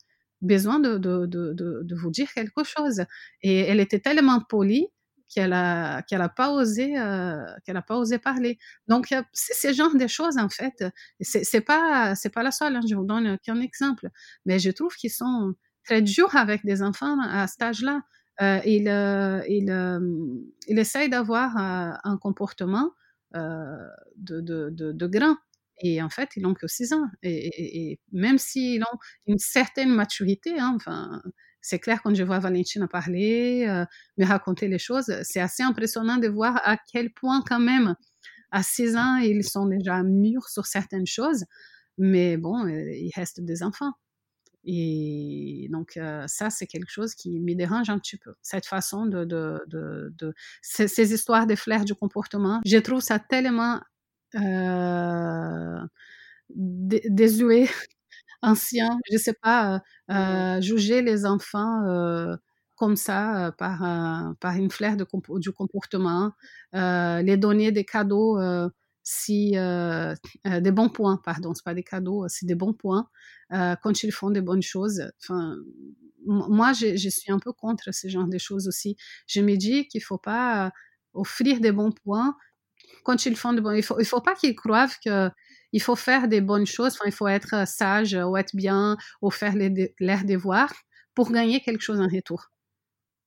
besoin 0.42 0.80
de, 0.80 1.96
vous 1.96 2.12
dire 2.12 2.32
quelque 2.34 2.64
chose. 2.64 3.04
Et 3.42 3.60
elle 3.60 3.80
était 3.80 4.00
tellement 4.00 4.42
polie 4.42 4.88
qu'elle 5.34 5.54
a 5.54 6.02
euh, 6.12 6.28
pas 6.36 6.52
osé 6.52 8.18
parler. 8.20 8.58
Donc 8.88 9.14
c'est 9.34 9.54
ce 9.54 9.74
genre 9.74 9.96
de 9.96 10.08
choses 10.08 10.38
en 10.38 10.50
fait. 10.50 10.84
C'est 11.22 11.62
pas 11.62 12.14
pas 12.34 12.44
la 12.44 12.52
seule. 12.52 12.76
Hein, 12.76 12.82
je 12.90 12.96
vous 12.96 13.06
donne 13.06 13.38
qu'un 13.40 13.62
exemple, 13.62 14.10
mais 14.46 14.60
je 14.60 14.72
trouve 14.72 14.96
qu'ils 14.96 15.12
sont 15.12 15.54
très 15.86 16.02
durs 16.02 16.36
avec 16.36 16.66
des 16.66 16.82
enfants 16.82 17.20
à 17.22 17.48
cet 17.48 17.62
âge-là. 17.62 18.02
Euh, 18.42 18.60
ils 18.66 18.88
euh, 18.88 19.42
il, 19.50 19.70
euh, 19.70 20.00
essayent 20.68 21.10
d'avoir 21.10 21.58
un 21.58 22.18
comportement 22.18 22.92
de, 23.34 23.92
de, 24.18 24.70
de 24.72 25.08
grand. 25.08 25.36
Et 25.82 26.02
en 26.02 26.10
fait, 26.10 26.30
ils 26.36 26.44
n'ont 26.44 26.54
que 26.54 26.68
6 26.68 26.94
ans. 26.94 27.06
Et, 27.24 28.00
même 28.12 28.38
s'ils 28.38 28.82
ont 28.84 28.98
une 29.28 29.40
certaine 29.40 29.94
maturité, 29.94 30.60
hein, 30.60 30.74
enfin, 30.76 31.22
c'est 31.62 31.80
clair 31.80 32.02
quand 32.04 32.14
je 32.16 32.24
vois 32.24 32.40
Valentina 32.40 32.88
parler, 32.88 33.66
euh, 33.68 33.86
me 34.18 34.26
raconter 34.26 34.68
les 34.68 34.80
choses, 34.80 35.14
c'est 35.24 35.42
assez 35.42 35.64
impressionnant 35.64 36.18
de 36.18 36.28
voir 36.28 36.62
à 36.64 36.78
quel 36.92 37.14
point 37.14 37.44
quand 37.48 37.60
même, 37.60 37.96
à 38.52 38.64
6 38.64 38.96
ans, 38.96 39.18
ils 39.18 39.44
sont 39.44 39.68
déjà 39.68 40.04
mûrs 40.04 40.50
sur 40.50 40.66
certaines 40.66 41.08
choses, 41.08 41.46
mais 41.98 42.38
bon, 42.38 42.66
euh, 42.66 42.92
il 42.92 43.12
reste 43.16 43.42
des 43.42 43.64
enfants. 43.64 43.92
Et 44.66 45.68
donc, 45.72 45.96
euh, 45.98 46.26
ça, 46.28 46.50
c'est 46.50 46.68
quelque 46.68 46.92
chose 46.92 47.16
qui 47.16 47.40
me 47.40 47.56
dérange 47.56 47.90
un 47.90 47.98
petit 47.98 48.18
peu. 48.18 48.34
Cette 48.42 48.66
façon 48.66 49.06
de 49.06 49.26
ces, 50.62 50.88
ces, 50.88 51.14
histoires 51.14 51.48
de 51.48 51.56
flair 51.56 51.86
du 51.86 51.96
comportement, 51.96 52.60
je 52.66 52.78
trouve 52.78 53.00
ça 53.00 53.20
tellement 53.20 53.80
euh, 54.36 55.80
désuet, 56.50 57.68
ancien, 58.42 59.00
je 59.12 59.18
sais 59.18 59.34
pas, 59.34 59.82
euh, 60.12 60.62
juger 60.62 61.02
les 61.02 61.26
enfants 61.26 61.86
euh, 61.88 62.36
comme 62.76 62.96
ça 62.96 63.54
par, 63.58 63.80
par 64.40 64.56
une 64.56 64.72
flair 64.72 64.98
de, 64.98 65.06
du 65.40 65.52
comportement, 65.52 66.32
les 66.74 67.38
donner 67.38 67.72
des 67.72 67.86
cadeaux 67.86 68.38
si 69.10 69.58
euh, 69.58 70.14
euh, 70.46 70.60
des 70.62 70.72
bons 70.72 70.90
points, 70.90 71.18
pardon, 71.24 71.54
c'est 71.56 71.64
pas 71.64 71.74
des 71.74 71.84
cadeaux, 71.84 72.28
c'est 72.28 72.46
des 72.46 72.54
bons 72.56 72.74
points 72.74 73.10
euh, 73.54 73.76
quand 73.82 74.04
ils 74.04 74.12
font 74.12 74.30
des 74.30 74.42
bonnes 74.42 74.62
choses. 74.62 75.02
Enfin, 75.24 75.56
moi, 76.26 76.74
je, 76.74 76.96
je, 76.96 77.10
suis 77.10 77.32
un 77.32 77.40
peu 77.40 77.52
contre 77.52 77.92
ce 77.92 78.08
genre 78.08 78.28
de 78.28 78.38
choses 78.38 78.68
aussi. 78.68 78.98
Je 79.26 79.42
me 79.42 79.56
dis 79.56 79.88
qu'il 79.88 80.04
faut 80.04 80.20
pas 80.20 80.72
offrir 81.14 81.60
des 81.60 81.72
bons 81.72 81.92
points 81.92 82.36
quand 83.04 83.26
ils 83.26 83.36
font 83.36 83.54
des 83.54 83.62
bons. 83.62 83.72
Il 83.72 83.84
faut, 83.84 84.00
il 84.00 84.06
faut 84.06 84.22
pas 84.22 84.36
qu'ils 84.36 84.56
croient 84.56 84.88
que 85.06 85.30
il 85.72 85.82
faut 85.82 85.96
faire 85.96 86.28
des 86.28 86.42
bonnes 86.42 86.66
choses. 86.66 86.94
Enfin, 86.94 87.06
il 87.06 87.12
faut 87.12 87.28
être 87.28 87.68
sage 87.68 88.14
ou 88.16 88.38
être 88.38 88.56
bien 88.56 88.98
ou 89.22 89.30
faire 89.30 89.56
les, 89.56 89.94
leurs 90.00 90.26
devoirs 90.26 90.74
pour 91.16 91.32
gagner 91.32 91.60
quelque 91.62 91.82
chose 91.82 92.00
en 92.00 92.08
retour. 92.08 92.52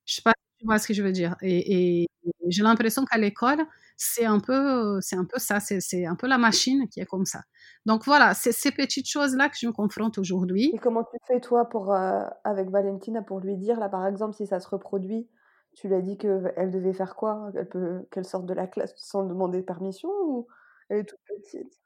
Je 0.06 0.14
sais 0.14 0.22
pas 0.22 0.32
si 0.32 0.58
tu 0.58 0.66
vois 0.66 0.78
ce 0.78 0.88
que 0.88 0.94
je 0.94 1.02
veux 1.02 1.12
dire. 1.12 1.36
Et, 1.42 2.02
et 2.02 2.08
j'ai 2.48 2.62
l'impression 2.62 3.04
qu'à 3.04 3.18
l'école, 3.18 3.64
c'est 3.96 4.24
un 4.24 4.40
peu, 4.40 4.98
c'est 5.00 5.16
un 5.16 5.24
peu 5.24 5.38
ça, 5.38 5.60
c'est 5.60 6.06
un 6.06 6.16
peu 6.16 6.26
la 6.26 6.38
machine 6.38 6.88
qui 6.88 7.00
est 7.00 7.06
comme 7.06 7.24
ça. 7.24 7.42
Donc 7.86 8.04
voilà, 8.04 8.34
c'est 8.34 8.52
ces 8.52 8.72
petites 8.72 9.08
choses-là 9.08 9.48
que 9.48 9.56
je 9.60 9.66
me 9.66 9.72
confronte 9.72 10.18
aujourd'hui. 10.18 10.70
Et 10.74 10.78
comment 10.78 11.04
tu 11.04 11.16
fais 11.26 11.40
toi 11.40 11.68
pour, 11.68 11.92
euh, 11.92 12.22
avec 12.44 12.70
Valentina 12.70 13.22
pour 13.22 13.40
lui 13.40 13.56
dire, 13.56 13.78
là 13.78 13.88
par 13.88 14.06
exemple, 14.06 14.34
si 14.34 14.46
ça 14.46 14.60
se 14.60 14.68
reproduit, 14.68 15.28
tu 15.74 15.88
lui 15.88 15.94
as 15.94 16.02
dit 16.02 16.18
qu'elle 16.18 16.70
devait 16.70 16.92
faire 16.92 17.16
quoi? 17.16 17.50
Peut, 17.70 18.06
qu'elle 18.10 18.24
sorte 18.24 18.46
de 18.46 18.54
la 18.54 18.66
classe 18.66 18.94
sans 18.96 19.24
demander 19.24 19.62
permission 19.62 20.10
ou 20.24 20.46
elle 20.88 20.98
est 21.00 21.04
toute 21.04 21.20
petite? 21.26 21.80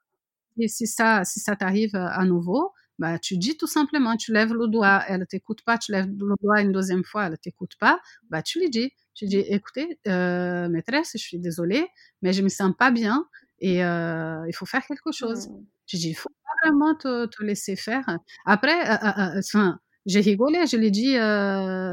Et 0.58 0.68
si 0.68 0.86
ça, 0.86 1.24
si 1.24 1.40
ça 1.40 1.54
t'arrive 1.54 1.94
à 1.94 2.24
nouveau, 2.24 2.72
bah, 2.98 3.18
tu 3.18 3.36
dis 3.36 3.56
tout 3.56 3.66
simplement, 3.66 4.16
tu 4.16 4.32
lèves 4.32 4.54
le 4.54 4.68
doigt, 4.68 5.02
elle 5.06 5.20
ne 5.20 5.24
t'écoute 5.24 5.62
pas, 5.62 5.76
tu 5.76 5.92
lèves 5.92 6.06
le 6.06 6.34
doigt 6.40 6.62
une 6.62 6.72
deuxième 6.72 7.04
fois, 7.04 7.26
elle 7.26 7.32
ne 7.32 7.36
t'écoute 7.36 7.76
pas, 7.78 8.00
bah, 8.30 8.42
tu 8.42 8.58
lui 8.58 8.70
dis, 8.70 8.90
tu 9.14 9.26
dis, 9.26 9.38
écoutez, 9.38 9.98
euh, 10.06 10.68
maîtresse, 10.68 11.12
je 11.14 11.18
suis 11.18 11.38
désolée, 11.38 11.86
mais 12.22 12.32
je 12.32 12.42
me 12.42 12.48
sens 12.48 12.72
pas 12.78 12.90
bien 12.90 13.26
et 13.58 13.84
euh, 13.84 14.44
il 14.48 14.54
faut 14.54 14.66
faire 14.66 14.84
quelque 14.86 15.12
chose. 15.12 15.48
Mmh. 15.48 15.66
Je 15.86 15.96
dis, 15.98 16.10
il 16.10 16.14
faut 16.14 16.30
pas 16.30 16.68
vraiment 16.68 16.94
te, 16.94 17.26
te 17.26 17.42
laisser 17.42 17.76
faire. 17.76 18.18
Après, 18.46 18.90
euh, 18.90 19.38
enfin, 19.38 19.78
j'ai 20.06 20.20
rigolé, 20.20 20.66
je 20.66 20.76
lui 20.76 20.86
ai 20.86 20.90
dit, 20.90 21.16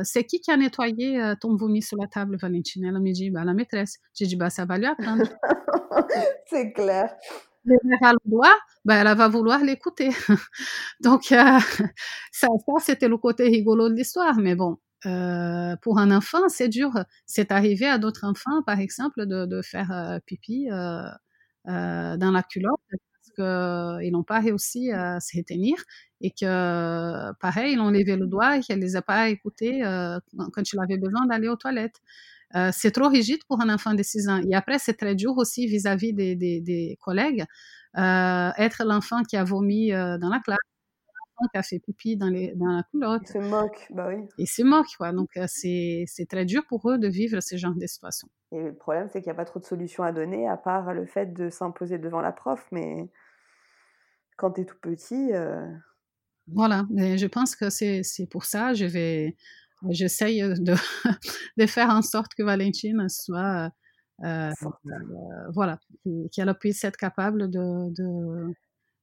c'est 0.06 0.24
qui 0.24 0.40
qui 0.40 0.52
a 0.52 0.58
nettoyé 0.58 1.34
ton 1.42 1.56
vomi 1.56 1.82
sur 1.82 1.98
la 1.98 2.08
table, 2.08 2.38
Valentine 2.38 2.86
Elle 2.86 3.00
me 3.00 3.12
dit, 3.12 3.30
bah, 3.30 3.44
la 3.44 3.54
maîtresse. 3.54 3.98
J'ai 4.14 4.26
dit, 4.26 4.36
bah, 4.36 4.50
ça 4.50 4.66
va 4.66 4.78
lui 4.78 4.86
apprendre. 4.86 5.24
c'est 6.48 6.72
clair 6.74 7.16
le 7.66 7.76
le 7.82 8.30
doigt, 8.30 8.56
ben, 8.86 9.06
elle 9.06 9.18
va 9.18 9.28
vouloir 9.28 9.64
l'écouter. 9.64 10.10
Donc, 11.00 11.32
euh, 11.32 11.60
ça, 12.32 12.48
ça 12.48 12.74
c'était 12.80 13.08
le 13.08 13.18
côté 13.18 13.46
rigolo 13.46 13.90
de 13.90 13.94
l'histoire. 13.96 14.36
Mais 14.38 14.56
bon, 14.56 14.78
euh, 15.06 15.76
pour 15.82 16.00
un 16.00 16.12
enfant, 16.12 16.50
c'est 16.50 16.70
dur. 16.70 16.92
C'est 17.26 17.52
arrivé 17.52 17.88
à 17.88 17.98
d'autres 17.98 18.26
enfants, 18.26 18.64
par 18.66 18.80
exemple, 18.80 19.26
de, 19.26 19.46
de 19.46 19.62
faire 19.62 19.92
euh, 19.92 20.20
pipi 20.26 20.70
euh, 20.72 21.04
euh, 21.68 22.18
dans 22.18 22.32
la 22.32 22.44
culotte 22.44 22.80
qu'ils 23.34 24.12
n'ont 24.12 24.24
pas 24.24 24.40
réussi 24.40 24.92
à 24.92 25.20
se 25.20 25.38
retenir 25.38 25.76
et 26.22 26.32
que, 26.32 27.34
pareil, 27.40 27.74
ils 27.74 27.80
ont 27.80 27.90
levé 27.90 28.16
le 28.16 28.28
doigt 28.28 28.58
et 28.58 28.62
qu'elle 28.62 28.80
ne 28.80 28.84
les 28.84 28.96
a 28.96 29.02
pas 29.02 29.30
écoutés 29.30 29.82
quand 30.54 30.74
il 30.74 30.80
avait 30.80 30.98
besoin 30.98 31.26
d'aller 31.26 31.48
aux 31.48 31.58
toilettes. 31.58 32.00
Euh, 32.56 32.70
c'est 32.72 32.92
trop 32.92 33.10
rigide 33.10 33.44
pour 33.48 33.62
un 33.62 33.74
enfant 33.74 33.94
de 33.94 34.04
6 34.04 34.30
ans. 34.30 34.42
Et 34.48 34.54
après, 34.54 34.78
c'est 34.78 34.94
très 34.94 35.16
dur 35.16 35.38
aussi 35.38 35.66
vis-à-vis 35.68 36.14
des, 36.14 36.36
des, 36.36 36.62
des, 36.62 36.98
collègues. 37.02 37.46
Euh, 37.98 38.50
être 38.58 38.84
l'enfant 38.86 39.24
qui 39.24 39.38
a 39.38 39.44
vomi 39.44 39.92
euh, 39.92 40.18
dans 40.18 40.30
la 40.30 40.40
classe, 40.40 40.58
l'enfant 41.08 41.50
qui 41.52 41.58
a 41.58 41.64
fait 41.64 41.80
pipi 41.80 42.16
dans, 42.16 42.30
les, 42.30 42.54
dans 42.56 42.72
la 42.72 42.84
culotte. 42.84 43.24
Il 43.26 43.28
se 43.28 43.38
moque, 43.40 43.88
bah 43.92 44.08
oui. 44.10 44.28
Il 44.38 44.48
se 44.48 44.62
moque, 44.62 44.96
quoi. 44.98 45.12
Donc, 45.12 45.30
euh, 45.38 45.46
c'est, 45.48 46.04
c'est 46.08 46.28
très 46.28 46.46
dur 46.46 46.64
pour 46.68 46.90
eux 46.92 47.00
de 47.00 47.08
vivre 47.08 47.40
ce 47.40 47.56
genre 47.58 47.74
de 47.76 47.88
situation. 47.88 48.28
Et 48.52 48.62
le 48.62 48.76
problème, 48.76 49.10
c'est 49.12 49.22
qu'il 49.22 49.32
n'y 49.32 49.36
a 49.36 49.38
pas 49.38 49.46
trop 49.46 49.60
de 49.60 49.66
solutions 49.66 50.04
à 50.04 50.12
donner, 50.12 50.48
à 50.48 50.58
part 50.58 50.94
le 50.94 51.06
fait 51.08 51.34
de 51.34 51.50
s'imposer 51.50 51.98
devant 51.98 52.22
la 52.22 52.32
prof. 52.32 52.68
Mais 52.72 53.10
quand 54.38 54.52
tu 54.52 54.62
es 54.62 54.66
tout 54.66 54.78
petit... 54.82 55.34
Euh... 55.34 55.66
Voilà, 56.48 56.86
mais 56.90 57.18
je 57.18 57.28
pense 57.28 57.56
que 57.56 57.70
c'est, 57.70 58.04
pour 58.30 58.46
ça, 58.46 58.74
je 58.74 58.86
vais 58.86 59.36
j'essaye 59.90 60.42
de, 60.42 60.76
de, 61.58 61.66
faire 61.66 61.90
en 61.90 62.02
sorte 62.02 62.34
que 62.36 62.44
Valentine 62.44 63.08
soit, 63.10 63.70
euh, 64.24 64.52
euh, 64.66 65.50
voilà, 65.54 65.80
qu'elle 66.32 66.54
puisse 66.60 66.84
être 66.84 66.98
capable 66.98 67.50
de, 67.50 67.90
de 67.94 68.54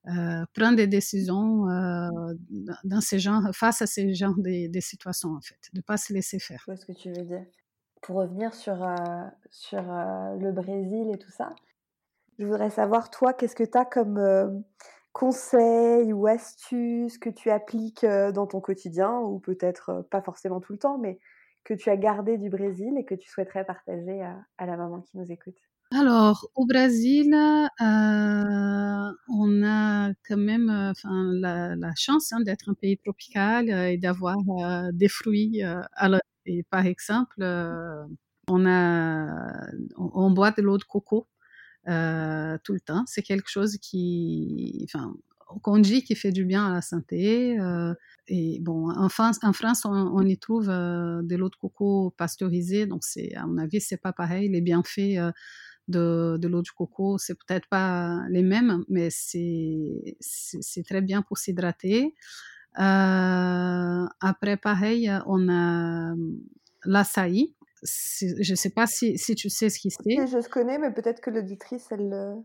euh, 0.08 0.46
prendre 0.54 0.76
des 0.76 0.86
décisions 0.86 1.68
euh, 1.68 2.08
dans 2.84 3.02
ces 3.02 3.18
genres, 3.18 3.42
face 3.52 3.82
à 3.82 3.86
ces 3.86 4.14
genres 4.14 4.34
de, 4.38 4.72
de, 4.72 4.80
situations, 4.80 5.30
en 5.34 5.40
fait, 5.42 5.58
de 5.74 5.78
ne 5.80 5.82
pas 5.82 5.98
se 5.98 6.14
laisser 6.14 6.38
faire. 6.38 6.58
Je 6.60 6.72
vois 6.72 6.76
ce 6.76 6.86
que 6.86 6.92
tu 6.92 7.12
veux 7.12 7.24
dire. 7.24 7.44
Pour 8.00 8.16
revenir 8.16 8.54
sur, 8.54 8.82
euh, 8.82 8.96
sur 9.50 9.82
le 9.82 10.52
Brésil 10.52 11.10
et 11.12 11.18
tout 11.18 11.30
ça, 11.30 11.50
je 12.38 12.46
voudrais 12.46 12.70
savoir, 12.70 13.10
toi, 13.10 13.34
qu'est-ce 13.34 13.54
que 13.54 13.64
tu 13.64 13.76
as 13.76 13.84
comme 13.84 14.64
conseils 15.12 16.12
ou 16.12 16.26
astuces 16.26 17.18
que 17.18 17.30
tu 17.30 17.50
appliques 17.50 18.06
dans 18.06 18.46
ton 18.46 18.60
quotidien, 18.60 19.18
ou 19.18 19.38
peut-être 19.38 20.06
pas 20.10 20.22
forcément 20.22 20.60
tout 20.60 20.72
le 20.72 20.78
temps, 20.78 20.98
mais 20.98 21.18
que 21.64 21.74
tu 21.74 21.90
as 21.90 21.96
gardé 21.96 22.38
du 22.38 22.50
Brésil 22.50 22.94
et 22.98 23.04
que 23.04 23.14
tu 23.14 23.28
souhaiterais 23.28 23.64
partager 23.64 24.22
à, 24.22 24.66
la 24.66 24.76
maman 24.76 25.00
qui 25.00 25.16
nous 25.16 25.30
écoute? 25.30 25.56
Alors, 25.92 26.48
au 26.54 26.66
Brésil, 26.66 27.34
euh, 27.34 29.12
on 29.28 29.62
a 29.64 30.10
quand 30.26 30.36
même 30.36 30.92
la, 31.02 31.94
chance 31.96 32.32
hein, 32.32 32.40
d'être 32.40 32.68
un 32.68 32.74
pays 32.74 32.96
tropical 32.96 33.70
euh, 33.70 33.90
et 33.90 33.98
d'avoir 33.98 34.36
euh, 34.38 34.90
des 34.92 35.08
fruits. 35.08 35.62
alors, 35.94 36.20
et 36.46 36.62
par 36.70 36.86
exemple, 36.86 37.42
on, 38.48 38.66
a, 38.66 39.70
on 39.96 40.30
boit 40.30 40.52
de 40.52 40.62
l'eau 40.62 40.78
de 40.78 40.84
coco 40.84 41.26
euh, 41.88 42.58
tout 42.62 42.72
le 42.74 42.80
temps. 42.80 43.04
C'est 43.06 43.22
quelque 43.22 43.48
chose 43.48 43.78
qui, 43.78 44.82
enfin, 44.84 45.14
qu'on 45.62 45.78
dit 45.78 46.02
qui 46.02 46.14
fait 46.14 46.32
du 46.32 46.44
bien 46.44 46.66
à 46.66 46.74
la 46.74 46.82
santé. 46.82 47.58
Euh, 47.58 47.94
et 48.28 48.58
bon, 48.60 48.90
en 48.90 49.08
France, 49.08 49.38
en 49.42 49.52
France 49.52 49.84
on, 49.84 50.24
y 50.26 50.38
trouve 50.38 50.68
euh, 50.68 51.22
de 51.22 51.36
l'eau 51.36 51.48
de 51.48 51.56
coco 51.56 52.10
pasteurisée, 52.16 52.86
donc 52.86 53.02
c'est, 53.04 53.34
à 53.34 53.46
mon 53.46 53.58
avis, 53.58 53.80
c'est 53.80 53.96
pas 53.96 54.12
pareil. 54.12 54.48
Les 54.50 54.60
bienfaits 54.60 55.18
de, 55.88 56.36
de 56.38 56.48
l'eau 56.48 56.62
de 56.62 56.68
coco, 56.68 57.18
c'est 57.18 57.34
peut-être 57.34 57.68
pas 57.68 58.24
les 58.30 58.42
mêmes, 58.42 58.84
mais 58.88 59.08
c'est, 59.10 60.16
c'est, 60.20 60.62
c'est 60.62 60.82
très 60.84 61.00
bien 61.00 61.22
pour 61.22 61.38
s'hydrater. 61.38 62.14
après, 62.74 64.56
pareil, 64.58 65.10
on 65.26 65.48
a 65.48 66.14
l'açaï 66.84 67.54
je 67.82 68.50
ne 68.50 68.56
sais 68.56 68.70
pas 68.70 68.86
si, 68.86 69.16
si, 69.18 69.34
tu 69.34 69.48
sais 69.48 69.70
ce 69.70 69.78
qui 69.78 69.90
c'est. 69.90 70.26
Je 70.26 70.48
connais, 70.48 70.78
mais 70.78 70.92
peut-être 70.92 71.20
que 71.20 71.30
l'auditrice, 71.30 71.86
elle 71.90 72.42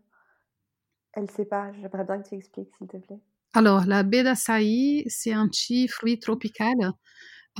elle 1.15 1.23
ne 1.23 1.29
sait 1.29 1.45
pas. 1.45 1.71
J'aimerais 1.73 2.03
bien 2.03 2.21
que 2.21 2.27
tu 2.27 2.35
expliques, 2.35 2.69
s'il 2.77 2.87
te 2.87 2.97
plaît. 2.97 3.19
Alors, 3.53 3.85
la 3.85 4.03
baie 4.03 4.23
d'açaï, 4.23 5.05
c'est 5.07 5.31
un 5.31 5.47
petit 5.47 5.87
fruit 5.87 6.19
tropical 6.19 6.75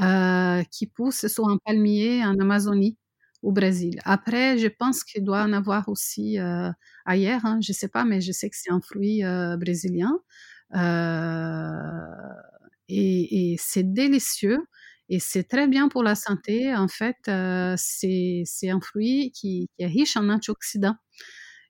euh, 0.02 0.62
qui 0.72 0.88
pousse 0.88 1.28
sur 1.28 1.48
un 1.48 1.58
palmier 1.58 2.24
en 2.26 2.38
Amazonie, 2.38 2.98
au 3.42 3.54
Brésil. 3.54 4.00
Après, 4.04 4.58
je 4.58 4.68
pense 4.68 5.04
qu'il 5.06 5.24
doit 5.24 5.44
en 5.44 5.54
avoir 5.54 5.88
aussi 5.88 6.38
euh, 6.40 6.70
ailleurs. 7.06 7.46
Hein, 7.46 7.60
je 7.62 7.72
ne 7.72 7.76
sais 7.76 7.88
pas, 7.88 8.04
mais 8.04 8.20
je 8.20 8.34
sais 8.34 8.50
que 8.50 8.58
c'est 8.58 8.72
un 8.72 8.82
fruit 8.82 9.24
euh, 9.24 9.56
brésilien. 9.56 10.20
Euh, 10.76 11.80
et, 12.90 13.54
et 13.54 13.58
c'est 13.58 13.94
délicieux. 13.94 14.60
Et 15.10 15.20
c'est 15.20 15.44
très 15.44 15.68
bien 15.68 15.88
pour 15.88 16.04
la 16.04 16.16
santé. 16.16 16.76
En 16.76 16.88
fait, 16.88 17.18
euh, 17.28 17.76
c'est 17.78 18.70
un 18.70 18.80
fruit 18.80 19.32
qui, 19.32 19.70
qui, 19.76 19.84
est 19.84 19.88
riche 19.88 20.18
en 20.18 20.30
antioxydants. 20.30 20.96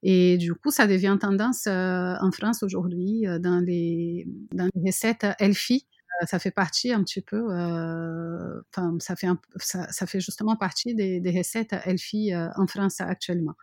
Et 0.03 0.38
du 0.38 0.53
coup, 0.53 0.71
ça 0.71 0.88
devient 0.88 1.17
tendance 1.19 1.67
euh, 1.67 2.13
en 2.21 2.31
France 2.31 2.63
aujourd'hui 2.63 3.27
euh, 3.27 3.39
dans, 3.39 3.59
les, 3.59 4.25
dans 4.53 4.69
les 4.73 4.81
recettes 4.88 5.25
healthy. 5.39 5.88
Ça 6.27 6.39
fait 6.39 6.51
partie 6.51 6.93
un 6.93 7.03
petit 7.03 7.19
peu, 7.19 7.43
enfin, 7.43 8.95
ça 8.99 9.17
fait, 9.17 9.27
un, 9.27 9.38
ça, 9.57 9.86
ça, 9.91 10.07
fait 10.07 10.21
justement 10.21 10.55
partie 10.55 10.95
des, 10.95 11.19
des 11.19 11.38
recettes 11.38 11.75
healthy 11.83 12.33
en 12.33 12.67
France 12.67 13.01
actuellement. 13.01 13.55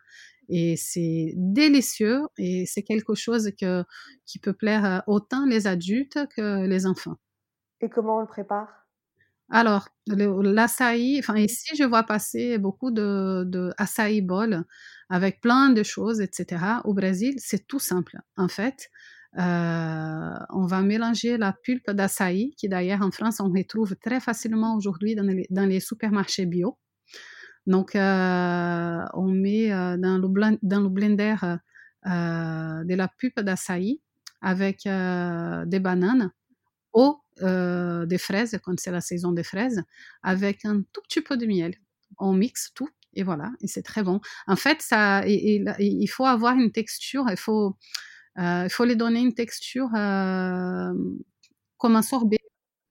Et 0.51 0.77
c'est 0.77 1.33
délicieux 1.35 2.20
et 2.37 2.66
c'est 2.66 2.83
quelque 2.83 3.14
chose 3.14 3.53
que, 3.59 3.85
qui 4.27 4.39
peut 4.39 4.53
plaire 4.53 5.03
autant 5.07 5.47
les 5.47 5.66
adultes 5.66 6.18
que 6.37 6.66
les 6.66 6.85
enfants. 6.85 7.16
Et 7.81 7.89
comment 7.89 8.18
on 8.18 8.20
le 8.20 8.27
prépare? 8.27 8.82
Alors, 9.55 9.87
l'açaï, 10.07 11.19
enfin 11.19 11.37
ici, 11.37 11.77
je 11.77 11.85
vois 11.85 12.05
passer 12.05 12.57
beaucoup 12.57 12.91
de, 12.91 13.45
de 13.47 13.71
açaï 13.77 14.23
bol 14.23 14.65
avec 15.11 15.43
plein 15.43 15.69
de 15.69 15.83
choses, 15.83 16.23
etc. 16.23 16.65
Au 16.85 16.95
Brésil, 16.95 17.35
c'est 17.37 17.67
tout 17.67 17.79
simple. 17.79 18.19
En 18.39 18.49
fait, 18.49 18.89
euh, 19.39 20.35
on 20.51 20.65
va 20.65 20.81
mélanger 20.81 21.37
la 21.37 21.53
pulpe 21.53 21.91
d'açaï, 21.91 22.55
qui 22.57 22.71
d'ailleurs 22.71 23.03
en 23.03 23.11
France, 23.11 23.41
on 23.41 23.51
retrouve 23.51 23.95
très 23.97 24.21
facilement 24.21 24.75
aujourd'hui 24.75 25.15
dans 25.15 25.23
les, 25.23 25.47
dans 25.51 25.67
les 25.67 25.81
supermarchés 25.81 26.47
bio. 26.47 26.79
Donc, 27.67 27.95
euh, 27.95 29.05
on 29.13 29.29
met 29.29 29.71
euh, 29.71 29.99
dans, 29.99 30.17
le 30.17 30.59
dans 30.63 30.81
le 30.81 30.89
blender 30.89 31.37
de 32.07 32.95
la 32.95 33.09
pulpe 33.19 33.41
d'açaï 33.41 34.01
avec 34.41 34.85
des 34.85 35.81
bananes 35.81 36.31
ou 37.41 38.07
des 38.07 38.18
fraises, 38.18 38.59
quand 38.62 38.78
c'est 38.80 38.91
la 38.91 39.01
saison 39.01 39.33
des 39.33 39.43
fraises, 39.45 39.83
avec 40.22 40.64
un 40.64 40.83
tout 40.93 41.01
petit 41.03 41.20
peu 41.20 41.37
de 41.37 41.47
miel. 41.47 41.74
On 42.18 42.33
mixe 42.33 42.72
tout 42.74 42.89
et 43.14 43.22
voilà, 43.24 43.53
et 43.61 43.66
c'est 43.68 43.83
très 43.83 44.03
bon. 44.03 44.20
En 44.47 44.57
fait, 44.57 44.80
ça, 44.83 45.22
il 45.26 46.09
faut 46.09 46.26
avoir 46.26 46.57
une 46.57 46.72
texture, 46.72 47.26
il 47.30 47.37
faut, 47.37 47.76
il 48.39 48.68
faut 48.70 48.85
les 48.85 48.97
donner 48.97 49.20
une 49.20 49.35
texture 49.35 49.91
comme 51.78 51.97
un 51.97 52.03
sorbet. 52.03 52.39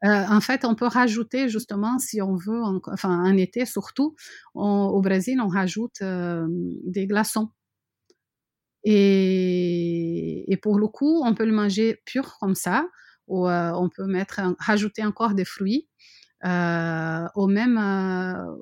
en 0.03 0.41
fait, 0.41 0.65
on 0.65 0.75
peut 0.75 0.87
rajouter 0.87 1.49
justement, 1.49 1.99
si 1.99 2.21
on 2.21 2.35
veut, 2.35 2.61
enfin 2.87 3.23
en 3.25 3.37
été 3.37 3.65
surtout, 3.65 4.15
au 4.55 5.01
Brésil, 5.01 5.39
on 5.41 5.47
rajoute 5.47 6.01
des 6.01 7.07
glaçons. 7.07 7.49
Et, 8.83 10.51
et, 10.51 10.57
pour 10.57 10.79
le 10.79 10.87
coup, 10.87 11.21
on 11.23 11.35
peut 11.35 11.45
le 11.45 11.51
manger 11.51 12.01
pur 12.05 12.37
comme 12.39 12.55
ça, 12.55 12.87
ou 13.31 13.47
on 13.49 13.89
peut 13.89 14.05
mettre, 14.05 14.41
rajouter 14.59 15.03
encore 15.05 15.33
des 15.33 15.45
fruits. 15.45 15.87
Euh, 16.43 17.27
au 17.35 17.47
même, 17.47 17.77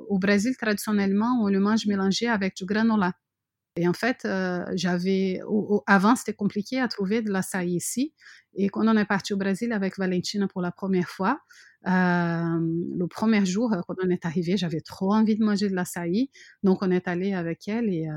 au 0.10 0.20
Brésil, 0.20 0.56
traditionnellement, 0.58 1.42
on 1.42 1.48
le 1.48 1.60
mange 1.60 1.86
mélangé 1.88 2.28
avec 2.28 2.56
du 2.56 2.66
granola. 2.66 3.14
Et 3.76 3.88
en 3.88 3.94
fait, 3.94 4.28
j'avais, 4.74 5.40
avant, 5.88 6.16
c'était 6.16 6.34
compliqué 6.34 6.80
à 6.80 6.88
trouver 6.88 7.22
de 7.22 7.32
l'açaï 7.32 7.76
ici. 7.76 8.14
Et 8.56 8.68
quand 8.70 8.86
on 8.86 8.98
est 8.98 9.06
parti 9.06 9.34
au 9.34 9.38
Brésil 9.38 9.72
avec 9.72 9.98
Valentina 9.98 10.48
pour 10.48 10.62
la 10.62 10.72
première 10.72 11.10
fois, 11.10 11.40
le 11.86 13.06
premier 13.06 13.46
jour, 13.46 13.74
quand 13.88 13.96
on 14.04 14.10
est 14.10 14.26
arrivé, 14.26 14.58
j'avais 14.58 14.82
trop 14.82 15.14
envie 15.14 15.38
de 15.38 15.44
manger 15.44 15.70
de 15.70 15.76
l'açaï. 15.76 16.30
Donc, 16.64 16.80
on 16.82 16.92
est 16.92 17.08
allé 17.08 17.34
avec 17.34 17.68
elle 17.70 17.90
et 17.90 18.08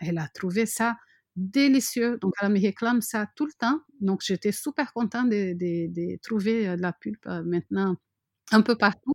elle 0.00 0.18
a 0.18 0.28
trouvé 0.28 0.64
ça 0.66 0.96
délicieux. 1.36 2.18
Donc, 2.18 2.34
elle 2.40 2.50
me 2.50 2.60
réclame 2.60 3.00
ça 3.00 3.26
tout 3.36 3.46
le 3.46 3.52
temps. 3.52 3.80
Donc, 4.00 4.20
j'étais 4.22 4.52
super 4.52 4.92
contente 4.92 5.28
de, 5.30 5.54
de, 5.54 6.18
trouver 6.22 6.76
de 6.76 6.82
la 6.82 6.92
pulpe 6.92 7.26
maintenant 7.44 7.96
un 8.52 8.62
peu 8.62 8.76
partout. 8.76 9.12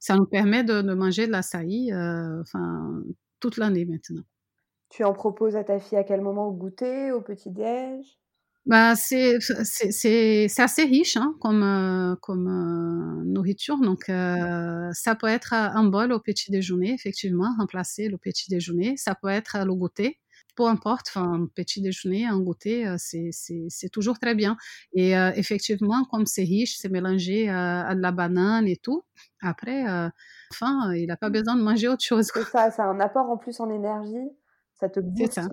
Ça 0.00 0.16
nous 0.16 0.26
permet 0.26 0.64
de, 0.64 0.80
manger 0.94 1.26
de 1.26 1.32
l'açaï 1.32 1.92
enfin, 1.92 3.02
toute 3.40 3.56
l'année 3.56 3.84
maintenant. 3.84 4.22
Tu 4.90 5.04
en 5.04 5.12
proposes 5.12 5.56
à 5.56 5.64
ta 5.64 5.78
fille 5.80 5.98
à 5.98 6.04
quel 6.04 6.22
moment? 6.22 6.48
Au 6.48 6.52
goûter, 6.52 7.12
au 7.12 7.20
petit-déj 7.20 8.18
bah, 8.66 8.96
c'est 8.96 9.38
assez 10.58 10.84
riche 10.84 11.16
hein, 11.16 11.34
comme, 11.40 12.16
comme 12.20 13.22
nourriture. 13.24 13.78
Donc, 13.78 14.04
ça 14.06 15.14
peut 15.18 15.26
être 15.26 15.54
un 15.54 15.84
bol 15.84 16.12
au 16.12 16.20
petit 16.20 16.50
déjeuner, 16.50 16.92
effectivement, 16.92 17.54
remplacer 17.58 18.08
le 18.08 18.18
petit 18.18 18.50
déjeuner. 18.50 18.98
Ça 18.98 19.14
peut 19.14 19.28
être 19.28 19.64
le 19.64 19.74
goûter 19.74 20.18
peu 20.58 20.66
importe, 20.66 21.06
enfin, 21.14 21.32
un 21.34 21.46
petit 21.46 21.80
déjeuner, 21.80 22.26
un 22.26 22.40
goûter, 22.40 22.84
euh, 22.88 22.96
c'est 22.98 23.88
toujours 23.92 24.18
très 24.18 24.34
bien. 24.34 24.56
Et 24.92 25.16
euh, 25.16 25.30
effectivement, 25.36 26.04
comme 26.10 26.26
c'est 26.26 26.42
riche, 26.42 26.76
c'est 26.78 26.88
mélangé 26.88 27.48
à 27.48 27.94
de 27.94 28.00
la 28.00 28.10
banane 28.10 28.66
et 28.66 28.76
tout. 28.76 29.04
Après, 29.40 29.84
enfin, 30.50 30.92
il 30.94 31.06
n'a 31.06 31.16
pas 31.16 31.30
besoin 31.30 31.54
de 31.54 31.62
manger 31.62 31.86
autre 31.86 32.02
chose. 32.02 32.28
C'est 32.34 32.42
ça, 32.42 32.72
ça 32.72 32.84
a 32.84 32.86
un 32.88 32.98
apport 32.98 33.30
en 33.30 33.36
plus 33.36 33.60
en 33.60 33.70
énergie. 33.70 34.28
Ça 34.74 34.88
te 34.88 34.98
booste. 34.98 35.34
Ça. 35.34 35.48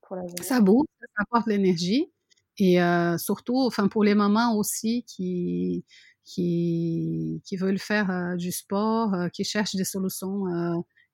pour 0.00 0.16
la 0.16 0.22
ça 0.40 0.62
booste, 0.62 0.88
ça 0.98 1.22
apporte 1.22 1.46
l'énergie. 1.46 2.10
Et 2.56 2.78
surtout, 3.18 3.58
enfin, 3.66 3.88
pour 3.88 4.02
les 4.02 4.14
mamans 4.14 4.56
aussi 4.56 5.04
qui, 5.04 5.84
qui, 6.24 7.42
qui 7.44 7.56
veulent 7.58 7.78
faire 7.78 8.34
du 8.38 8.50
sport, 8.50 9.14
qui 9.34 9.44
cherchent 9.44 9.76
des 9.76 9.84
solutions 9.84 10.46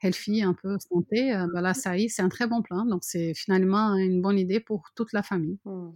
healthy, 0.03 0.43
un 0.43 0.55
peu 0.55 0.77
santé, 0.79 1.35
euh, 1.35 1.47
bah 1.53 1.61
là, 1.61 1.75
ça 1.75 1.97
y 1.97 2.09
c'est 2.09 2.23
un 2.23 2.29
très 2.29 2.47
bon 2.47 2.63
plan. 2.63 2.85
Donc, 2.85 3.05
c'est 3.05 3.35
finalement 3.35 3.95
une 3.95 4.21
bonne 4.21 4.39
idée 4.39 4.61
pour 4.61 4.91
toute 4.95 5.13
la 5.13 5.23
famille. 5.23 5.59
Mmh. 5.65 5.91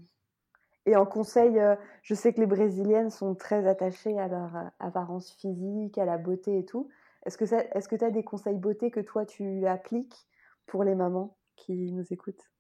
Et 0.87 0.97
en 0.97 1.07
conseil, 1.07 1.59
euh, 1.59 1.77
je 2.03 2.15
sais 2.15 2.33
que 2.33 2.41
les 2.41 2.47
Brésiliennes 2.47 3.11
sont 3.11 3.35
très 3.35 3.67
attachées 3.67 4.19
à 4.19 4.29
leur 4.29 4.57
euh, 4.57 4.65
apparence 4.79 5.33
physique, 5.33 5.99
à 5.99 6.05
la 6.05 6.19
beauté 6.19 6.59
et 6.59 6.65
tout. 6.65 6.89
Est-ce 7.27 7.37
que 7.37 7.97
tu 7.97 8.05
as 8.05 8.11
des 8.11 8.25
conseils 8.25 8.57
beauté 8.57 8.91
que 8.91 9.01
toi, 9.01 9.27
tu 9.27 9.67
appliques 9.67 10.27
pour 10.67 10.85
les 10.85 10.95
mamans 10.95 11.37
qui 11.57 11.93
nous 11.93 12.05
écoutent? 12.11 12.51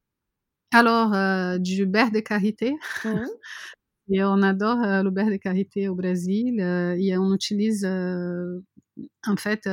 Alors, 0.72 1.10
du 1.58 1.86
beurre 1.86 2.10
de 2.12 2.20
karité. 2.20 2.74
Mmh. 3.04 3.24
et 4.10 4.22
on 4.22 4.42
adore 4.42 4.76
le 4.76 5.08
beurre 5.08 5.30
de 5.30 5.36
karité 5.36 5.88
au 5.88 5.94
Brésil. 5.94 6.60
et 6.60 7.16
on 7.16 7.34
utilise 7.34 7.86
en 9.26 9.36
fait 9.36 9.68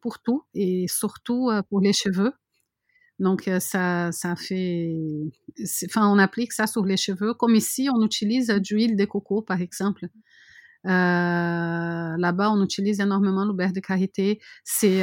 pour 0.00 0.20
tout 0.20 0.44
et 0.54 0.86
surtout 0.88 1.50
pour 1.70 1.80
les 1.80 1.92
cheveux. 1.92 2.32
Donc 3.20 3.48
ça, 3.60 4.10
ça 4.12 4.34
fait, 4.36 4.92
enfin 5.86 6.08
on 6.08 6.18
applique 6.18 6.52
ça 6.52 6.66
sur 6.66 6.84
les 6.84 6.96
cheveux. 6.96 7.34
Comme 7.34 7.54
ici, 7.54 7.88
on 7.94 8.04
utilise 8.04 8.48
de 8.48 8.74
l'huile 8.74 8.96
de 8.96 9.04
coco 9.04 9.42
par 9.42 9.60
exemple. 9.60 10.08
Là-bas, 10.84 12.50
on 12.50 12.62
utilise 12.62 13.00
énormément 13.00 13.44
le 13.44 13.52
beurre 13.52 13.72
de 13.72 13.80
karité. 13.80 14.40
C'est 14.64 15.02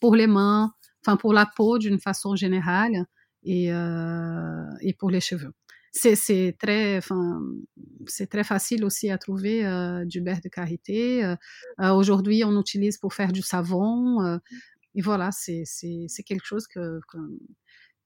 pour 0.00 0.16
les 0.16 0.26
mains, 0.26 0.72
enfin 1.04 1.16
pour 1.16 1.32
la 1.32 1.46
peau 1.46 1.78
d'une 1.78 2.00
façon 2.00 2.36
générale 2.36 3.04
et, 3.42 3.66
et 3.66 4.94
pour 4.94 5.10
les 5.10 5.20
cheveux 5.20 5.52
c'est 5.94 6.56
très, 6.58 7.00
c'est 8.06 8.26
très 8.26 8.44
facile 8.44 8.84
aussi 8.84 9.10
à 9.10 9.18
trouver 9.18 9.64
euh, 9.64 10.04
du 10.04 10.20
beurre 10.20 10.40
de 10.42 10.48
karité. 10.48 11.24
Euh, 11.24 11.36
euh, 11.80 11.92
aujourd'hui, 11.92 12.42
on 12.44 12.58
utilise 12.60 12.98
pour 12.98 13.14
faire 13.14 13.32
du 13.32 13.42
savon. 13.42 14.38
et 14.94 15.00
voilà, 15.00 15.30
c'est 15.32 15.64
quelque 16.26 16.44
chose 16.44 16.66
que, 16.66 17.00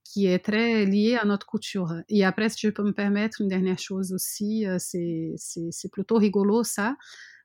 qui 0.05 0.27
est 0.27 0.39
très 0.39 0.85
lié 0.85 1.17
à 1.17 1.25
notre 1.25 1.47
couture. 1.47 1.95
Et 2.09 2.25
après, 2.25 2.51
si 2.51 2.67
je 2.67 2.71
peux 2.71 2.85
me 2.85 2.93
permettre 2.93 3.41
une 3.41 3.49
dernière 3.49 3.79
chose 3.79 4.13
aussi, 4.13 4.67
c'est 4.79 5.91
plutôt 5.91 6.17
rigolo 6.17 6.65
ça. 6.65 6.95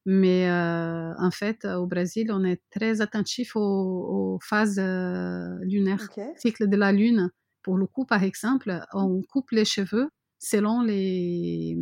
Mais 0.05 0.51
en 0.51 1.31
fait, 1.31 1.63
au 1.65 1.87
Brésil, 1.87 2.31
on 2.31 2.43
est 2.43 2.61
très 2.69 2.99
attentif 2.99 3.55
aux, 3.55 4.39
phases 4.41 4.79
lunaires, 5.61 6.05
cycle 6.35 6.67
de 6.67 6.75
la 6.75 6.91
lune. 6.91 7.31
Pour 7.61 7.77
le 7.77 7.87
coup, 7.87 8.05
par 8.05 8.23
exemple, 8.23 8.81
on 8.91 9.21
coupe 9.21 9.51
les 9.51 9.63
cheveux 9.63 10.09
selon 10.43 10.81
les, 10.81 11.77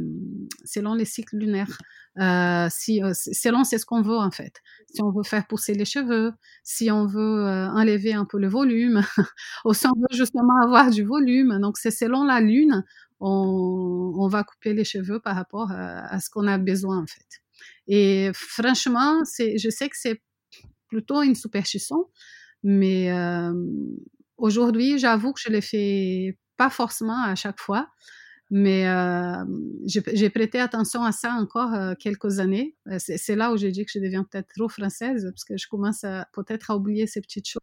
selon 0.64 0.94
les 0.94 1.06
cycles 1.06 1.38
lunaires. 1.38 1.78
Euh, 2.20 2.68
si, 2.70 3.02
euh, 3.02 3.14
selon 3.14 3.64
c'est 3.64 3.80
ce 3.80 3.86
qu'on 3.86 4.02
veut 4.04 4.18
en 4.18 4.30
fait. 4.30 4.62
Si 4.94 5.02
on 5.02 5.12
veut 5.12 5.24
faire 5.24 5.48
pousser 5.48 5.74
les 5.74 5.86
cheveux, 5.86 6.32
si 6.64 6.92
on 6.92 7.08
veut 7.08 7.48
euh, 7.48 7.70
enlever 7.70 8.14
un 8.14 8.26
peu 8.26 8.38
le 8.38 8.48
volume, 8.48 9.02
ou 9.66 9.74
si 9.74 9.88
on 9.88 10.00
veut 10.00 10.16
justement 10.16 10.62
avoir 10.64 10.92
du 10.92 11.04
volume. 11.04 11.60
Donc 11.60 11.78
c'est 11.78 11.90
selon 11.90 12.24
la 12.24 12.40
lune, 12.40 12.86
on, 13.20 14.14
on, 14.16 14.28
va 14.28 14.44
couper 14.44 14.74
les 14.74 14.84
cheveux 14.84 15.20
par 15.20 15.36
rapport 15.36 15.72
à, 15.72 16.20
ce 16.20 16.30
qu'on 16.30 16.48
a 16.48 16.58
besoin 16.58 17.00
en 17.02 17.08
fait. 17.08 17.42
Et 17.88 18.30
franchement, 18.34 19.24
je 19.38 19.70
sais 19.70 19.90
que 19.90 19.98
c'est 19.98 20.22
plutôt 20.88 21.24
une 21.24 21.36
superstition, 21.36 22.10
mais 22.64 23.12
aujourd'hui, 24.38 24.98
j'avoue 25.00 25.34
que 25.34 25.40
je 25.40 25.50
le 25.50 25.62
fais 25.62 26.38
pas 26.58 26.70
forcément 26.70 27.24
à 27.24 27.36
chaque 27.36 27.60
fois. 27.60 27.88
Mais 28.54 28.86
euh, 28.86 29.46
j'ai 29.86 30.30
prêté 30.30 30.60
attention 30.60 31.04
à 31.04 31.14
ça 31.14 31.32
encore 31.36 31.74
euh, 31.74 31.94
quelques 31.98 32.40
années. 32.40 32.76
Euh, 32.90 32.98
c'est 33.00 33.38
là 33.38 33.54
où 33.54 33.58
j'ai 33.58 33.72
dit 33.72 33.86
que 33.86 33.92
je 33.94 34.00
deviens 34.00 34.26
peut-être 34.26 34.50
trop 34.54 34.68
française, 34.68 35.24
parce 35.32 35.46
que 35.46 35.56
je 35.56 35.70
commence 35.70 36.06
peut-être 36.34 36.70
à 36.70 36.76
oublier 36.76 37.08
ces 37.08 37.22
petites 37.22 37.48
choses. 37.48 37.62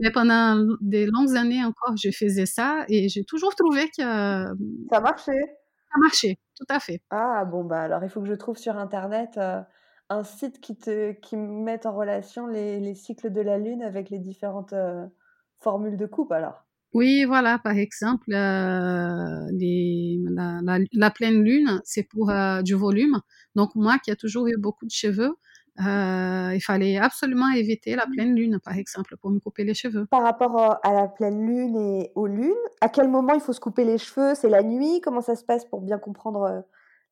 Mais 0.00 0.10
pendant 0.10 0.66
des 0.80 1.06
longues 1.06 1.36
années 1.36 1.64
encore, 1.64 1.96
je 1.96 2.10
faisais 2.10 2.46
ça 2.46 2.84
et 2.88 3.08
j'ai 3.08 3.24
toujours 3.24 3.54
trouvé 3.54 3.84
que... 3.96 4.02
ça 4.02 5.00
marchait. 5.00 5.58
Ça 5.92 5.98
marchait, 6.02 6.38
tout 6.56 6.66
à 6.68 6.80
fait. 6.80 7.00
Ah 7.10 7.44
bon, 7.44 7.62
bah 7.62 7.82
alors 7.82 8.02
il 8.02 8.10
faut 8.10 8.20
que 8.20 8.26
je 8.26 8.34
trouve 8.34 8.56
sur 8.56 8.76
Internet 8.76 9.38
un 10.08 10.24
site 10.24 10.60
qui, 10.60 10.76
te, 10.76 11.12
qui 11.12 11.36
met 11.36 11.86
en 11.86 11.94
relation 11.94 12.48
les, 12.48 12.80
les, 12.80 12.96
cycles 12.96 13.30
de 13.30 13.40
la 13.40 13.58
Lune 13.58 13.84
avec 13.84 14.10
les 14.10 14.18
différentes 14.18 14.74
formules 15.60 15.96
de 15.96 16.06
coupe 16.06 16.32
alors. 16.32 16.63
Oui, 16.94 17.24
voilà, 17.24 17.58
par 17.58 17.76
exemple, 17.76 18.32
euh, 18.32 19.50
la, 20.92 21.10
pleine 21.10 21.42
lune, 21.42 21.80
c'est 21.84 22.04
pour 22.04 22.30
euh, 22.30 22.62
du 22.62 22.74
volume. 22.74 23.20
Donc 23.56 23.74
moi 23.74 23.98
qui 23.98 24.12
ai 24.12 24.16
toujours 24.16 24.46
eu 24.46 24.56
beaucoup 24.56 24.86
de 24.86 24.92
cheveux, 24.92 25.34
euh, 25.80 26.52
il 26.54 26.60
fallait 26.60 26.96
absolument 26.98 27.50
éviter 27.50 27.96
la 27.96 28.06
pleine 28.06 28.36
lune, 28.36 28.60
par 28.64 28.76
exemple, 28.76 29.16
pour 29.20 29.30
me 29.30 29.40
couper 29.40 29.64
les 29.64 29.74
cheveux. 29.74 30.06
Par 30.06 30.22
rapport 30.22 30.78
à 30.84 30.92
la 30.92 31.08
pleine 31.08 31.44
lune 31.44 31.76
et 31.76 32.12
aux 32.14 32.28
lunes, 32.28 32.54
à 32.80 32.88
quel 32.88 33.08
moment 33.08 33.34
il 33.34 33.40
faut 33.40 33.52
se 33.52 33.60
couper 33.60 33.84
les 33.84 33.98
cheveux? 33.98 34.36
C'est 34.36 34.48
la 34.48 34.62
nuit? 34.62 35.00
Comment 35.02 35.20
ça 35.20 35.34
se 35.34 35.44
passe 35.44 35.64
pour 35.64 35.80
bien 35.80 35.98
comprendre 35.98 36.64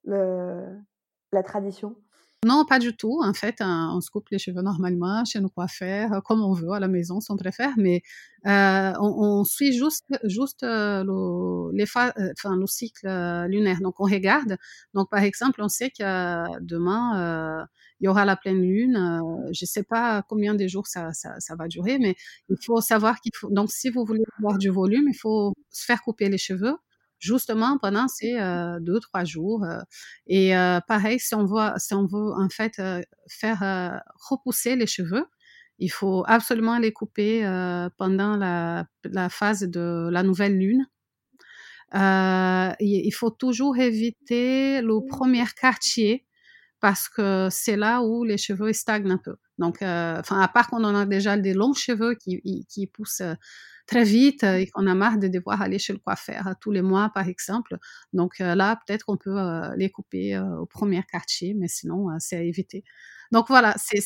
la 0.04 1.42
tradition? 1.42 1.96
Non, 2.44 2.64
pas 2.64 2.80
du 2.80 2.96
tout. 2.96 3.20
En 3.22 3.34
fait, 3.34 3.58
on 3.60 4.00
se 4.00 4.10
coupe 4.10 4.28
les 4.30 4.38
cheveux 4.38 4.62
normalement 4.62 5.24
chez 5.24 5.38
nos 5.38 5.48
coiffeurs, 5.48 6.24
comme 6.24 6.42
on 6.42 6.52
veut, 6.52 6.72
à 6.72 6.80
la 6.80 6.88
maison, 6.88 7.20
si 7.20 7.30
on 7.30 7.36
préfère. 7.36 7.72
Mais 7.76 8.02
euh, 8.46 8.92
on, 8.98 9.44
suit 9.44 9.72
juste, 9.72 10.06
juste 10.24 10.64
euh, 10.64 11.04
le, 11.04 11.70
les 11.76 11.84
euh, 11.84 12.32
enfin, 12.36 12.56
le 12.56 12.66
cycle 12.66 13.06
lunaire. 13.48 13.80
Donc, 13.80 14.00
on 14.00 14.04
regarde. 14.06 14.56
Donc, 14.92 15.08
par 15.08 15.22
exemple, 15.22 15.62
on 15.62 15.68
sait 15.68 15.90
que 15.90 16.60
demain, 16.60 17.64
il 18.00 18.06
y 18.06 18.08
aura 18.08 18.24
la 18.24 18.34
pleine 18.34 18.60
lune. 18.60 19.20
je 19.52 19.64
ne 19.64 19.66
sais 19.68 19.84
pas 19.84 20.22
combien 20.28 20.54
de 20.54 20.66
jours 20.66 20.88
ça, 20.88 21.12
ça, 21.12 21.38
ça, 21.38 21.54
va 21.54 21.68
durer, 21.68 21.98
mais 22.00 22.16
il 22.48 22.56
faut 22.64 22.80
savoir 22.80 23.20
qu'il 23.20 23.32
faut. 23.36 23.50
Donc, 23.50 23.70
si 23.70 23.88
vous 23.88 24.04
voulez 24.04 24.24
avoir 24.38 24.58
du 24.58 24.68
volume, 24.68 25.06
il 25.08 25.16
faut 25.16 25.52
se 25.70 25.84
faire 25.84 26.02
couper 26.02 26.28
les 26.28 26.38
cheveux 26.38 26.74
justement 27.22 27.78
pendant 27.78 28.08
ces 28.08 28.38
euh, 28.38 28.80
deux 28.80 28.98
trois 29.00 29.24
jours. 29.24 29.64
Euh, 29.64 29.78
et 30.26 30.56
euh, 30.56 30.80
pareil, 30.80 31.20
si 31.20 31.34
on 31.34 31.46
veut, 31.46 31.56
en 31.56 32.48
fait 32.50 32.82
faire 33.28 34.02
repousser 34.28 34.76
les 34.76 34.86
cheveux, 34.86 35.24
il 35.78 35.88
faut 35.90 36.24
absolument 36.26 36.78
les 36.78 36.92
couper 36.92 37.42
pendant 37.96 38.36
la, 38.36 38.86
phase 39.30 39.62
de 39.62 40.08
la 40.10 40.22
nouvelle 40.22 40.58
lune. 40.58 40.86
il 41.94 43.12
faut 43.12 43.30
toujours 43.30 43.78
éviter 43.78 44.82
le 44.82 45.06
premier 45.06 45.44
quartier 45.60 46.26
parce 46.80 47.08
que 47.08 47.48
c'est 47.50 47.76
là 47.76 48.02
où 48.02 48.24
les 48.24 48.38
cheveux 48.38 48.72
stagnent 48.72 49.12
un 49.12 49.18
peu. 49.18 49.36
Donc, 49.58 49.76
enfin, 49.76 50.40
à 50.40 50.48
part 50.48 50.68
qu'on 50.68 50.82
en 50.84 50.94
a 50.96 51.06
déjà 51.06 51.36
des 51.36 51.54
longs 51.54 51.74
cheveux 51.74 52.16
qui 52.16 52.86
poussent 52.92 53.22
très 53.92 54.04
vite 54.04 54.42
et 54.44 54.66
qu'on 54.68 54.86
a 54.86 54.94
marre 54.94 55.18
de 55.18 55.28
devoir 55.28 55.62
aller 55.62 55.78
chez 55.78 55.92
le 55.92 55.98
coiffeur 55.98 56.44
tous 56.60 56.70
les 56.70 56.82
mois, 56.82 57.10
par 57.14 57.28
exemple. 57.28 57.76
Donc 58.12 58.38
là, 58.38 58.80
peut-être 58.86 59.04
qu'on 59.06 59.16
peut 59.16 59.36
les 59.76 59.90
couper 59.90 60.38
au 60.38 60.66
premier 60.66 61.02
quartier, 61.10 61.54
mais 61.54 61.68
sinon, 61.68 62.08
c'est 62.18 62.36
à 62.36 62.42
éviter. 62.42 62.84
Donc 63.32 63.48
voilà, 63.48 63.74
c'est 63.78 64.00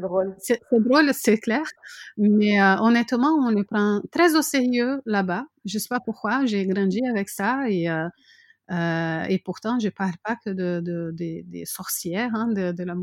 drôle. 0.00 0.34
C'est 1.14 1.38
clair. 1.38 1.64
Mais 2.16 2.60
honnêtement, 2.62 3.34
on 3.46 3.50
les 3.50 3.64
prend 3.64 4.00
très 4.12 4.36
au 4.36 4.42
sérieux 4.42 5.00
là-bas. 5.06 5.44
Je 5.64 5.78
sais 5.78 5.88
pas 5.88 6.00
pourquoi, 6.00 6.46
j'ai 6.46 6.66
grandi 6.66 7.00
avec 7.06 7.28
ça 7.28 7.68
et 7.68 7.88
euh, 8.70 9.24
et 9.28 9.38
pourtant, 9.40 9.78
je 9.80 9.88
parle 9.88 10.14
pas 10.24 10.36
que 10.44 10.50
de, 10.50 10.80
de, 10.80 11.12
des 11.14 11.64
sorcières, 11.66 12.30
hein, 12.34 12.48
de, 12.48 12.72
de 12.72 12.84
la. 12.84 12.94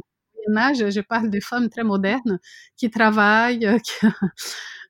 Je 0.49 1.01
parle 1.01 1.29
des 1.29 1.41
femmes 1.41 1.69
très 1.69 1.83
modernes 1.83 2.39
qui 2.77 2.89
travaillent, 2.89 3.67
qui, 3.83 4.07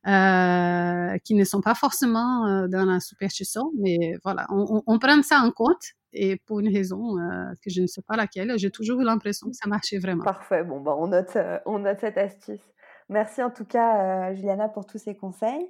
euh, 0.08 1.18
qui 1.26 1.34
ne 1.34 1.43
sont 1.43 1.60
pas 1.60 1.76
forcément 1.76 2.47
euh, 2.47 2.68
dans 2.70 2.86
la 2.86 3.01
superstition, 3.01 3.72
mais 3.78 4.16
voilà, 4.24 4.47
on, 4.51 4.82
on, 4.88 4.99
prend 4.99 5.22
ça 5.22 5.41
en 5.41 5.51
compte 5.51 5.84
et 6.14 6.38
pour 6.45 6.62
une 6.62 6.74
raison 6.74 7.18
euh, 7.20 7.51
que 7.62 7.70
je 7.70 7.82
ne 7.82 7.88
sais 7.88 8.01
pas 8.08 8.16
laquelle, 8.16 8.53
j'ai 8.58 8.72
toujours 8.72 9.01
eu 9.01 9.03
l'impression 9.03 9.47
que 9.47 9.55
ça 9.58 9.68
marchait 9.68 9.97
vraiment. 9.97 10.24
Parfait, 10.24 10.64
bon, 10.64 10.80
bah, 10.80 10.95
on, 10.97 11.08
note, 11.08 11.38
on 11.66 11.80
note 11.80 11.97
cette 11.99 12.18
astuce. 12.18 12.62
Merci 13.10 13.43
en 13.43 13.49
tout 13.49 13.66
cas, 13.66 14.34
Juliana, 14.34 14.70
pour 14.70 14.86
tous 14.86 14.97
ces 14.97 15.14
conseils. 15.14 15.68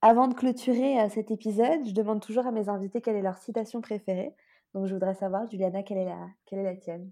Avant 0.00 0.28
de 0.28 0.34
clôturer 0.34 0.96
cet 1.10 1.32
épisode, 1.32 1.84
je 1.84 1.92
demande 1.92 2.20
toujours 2.20 2.46
à 2.46 2.52
mes 2.52 2.68
invités 2.68 3.00
quelle 3.00 3.16
est 3.16 3.22
leur 3.22 3.38
citation 3.38 3.80
préférée. 3.80 4.32
Donc, 4.74 4.86
je 4.86 4.94
voudrais 4.94 5.14
savoir, 5.14 5.50
Juliana, 5.50 5.82
quelle 5.82 5.98
est 5.98 6.04
la, 6.04 6.28
quelle 6.46 6.60
est 6.60 6.64
la 6.64 6.76
tienne? 6.76 7.10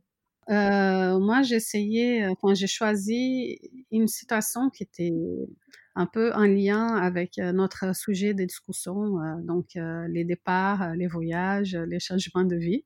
Moi, 0.49 1.43
j'ai 1.43 1.57
essayé, 1.57 2.29
quand 2.41 2.55
j'ai 2.55 2.68
choisi 2.68 3.59
une 3.91 4.07
citation 4.07 4.71
qui 4.71 4.85
était 4.85 5.12
un 5.97 6.07
peu 6.07 6.32
en 6.32 6.45
lien 6.45 6.97
avec 6.97 7.38
notre 7.38 7.95
sujet 7.95 8.34
de 8.34 8.45
discussion, 8.45 9.16
donc 9.43 9.70
les 9.74 10.24
départs, 10.24 10.95
les 10.95 11.07
voyages, 11.07 11.74
les 11.76 12.01
changements 12.01 12.45
de 12.45 12.57
vie. 12.57 12.84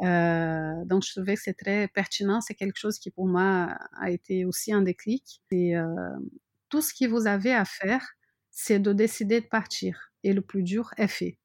Euh, 0.00 0.84
donc, 0.86 1.04
je 1.04 1.12
trouvais 1.12 1.34
que 1.34 1.42
c'est 1.42 1.54
très 1.54 1.88
pertinent. 1.88 2.40
C'est 2.40 2.54
quelque 2.54 2.78
chose 2.78 2.98
qui, 2.98 3.10
pour 3.10 3.26
moi, 3.26 3.76
a 4.00 4.10
été 4.10 4.44
aussi 4.44 4.72
un 4.72 4.82
déclic. 4.82 5.42
Et 5.50 5.76
euh, 5.76 5.86
tout 6.68 6.80
ce 6.82 6.92
que 6.94 7.08
vous 7.08 7.26
avez 7.26 7.52
à 7.52 7.64
faire, 7.64 8.04
c'est 8.50 8.78
de 8.78 8.92
décider 8.92 9.40
de 9.40 9.46
partir. 9.46 10.12
Et 10.24 10.32
le 10.32 10.40
plus 10.42 10.62
dur 10.62 10.90
est 10.96 11.08
fait. 11.08 11.38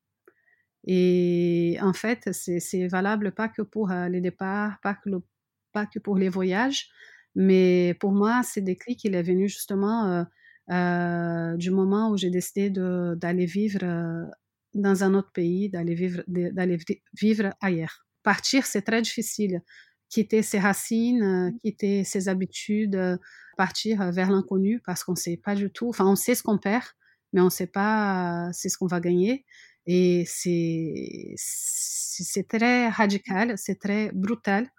Et 0.85 1.77
en 1.81 1.93
fait, 1.93 2.31
c'est 2.31 2.87
valable 2.87 3.33
pas 3.33 3.49
que 3.49 3.61
pour 3.61 3.89
les 3.89 4.21
départs, 4.21 4.79
pas 4.81 4.93
que, 4.95 5.09
pas 5.73 5.85
que 5.85 5.99
pour 5.99 6.17
les 6.17 6.29
voyages, 6.29 6.89
mais 7.35 7.95
pour 7.99 8.13
moi, 8.13 8.41
c'est 8.43 8.61
déclic, 8.61 9.03
il 9.03 9.15
est 9.15 9.23
venu 9.23 9.49
justement 9.49 10.05
euh, 10.07 10.23
du 10.69 11.71
moment 11.71 12.11
où 12.11 12.17
j'ai 12.17 12.29
décidé 12.29 12.69
d'aller 12.69 13.45
vivre 13.45 13.79
euh, 13.83 14.25
dans 14.73 15.03
un 15.03 15.13
autre 15.13 15.31
pays, 15.31 15.69
d'aller 15.69 15.95
vivre, 15.95 16.23
d'aller 16.27 16.77
vivre 17.13 17.53
ailleurs. 17.61 18.05
Partir, 18.23 18.65
c'est 18.65 18.81
très 18.81 19.01
difficile. 19.01 19.61
Quitter 20.09 20.41
ses 20.41 20.59
racines, 20.59 21.23
euh, 21.23 21.51
quitter 21.63 22.03
ses 22.03 22.29
habitudes, 22.29 23.19
partir 23.57 24.11
vers 24.11 24.29
l'inconnu 24.29 24.81
parce 24.85 25.03
qu'on 25.03 25.13
ne 25.13 25.17
sait 25.17 25.37
pas 25.37 25.55
du 25.55 25.71
tout. 25.71 25.89
Enfin, 25.89 26.05
on 26.05 26.15
sait 26.15 26.35
ce 26.35 26.43
qu'on 26.43 26.57
perd, 26.57 26.83
mais 27.33 27.41
on 27.41 27.45
ne 27.45 27.49
sait 27.49 27.67
pas 27.67 28.49
c'est 28.53 28.69
ce 28.69 28.77
qu'on 28.77 28.87
va 28.87 28.99
gagner. 28.99 29.45
Et 29.85 30.25
c'est, 30.27 31.33
c'est 31.37 32.47
très 32.47 32.89
radical, 32.89 33.57
c'est 33.57 33.79
très 33.79 34.11
brutal. 34.13 34.69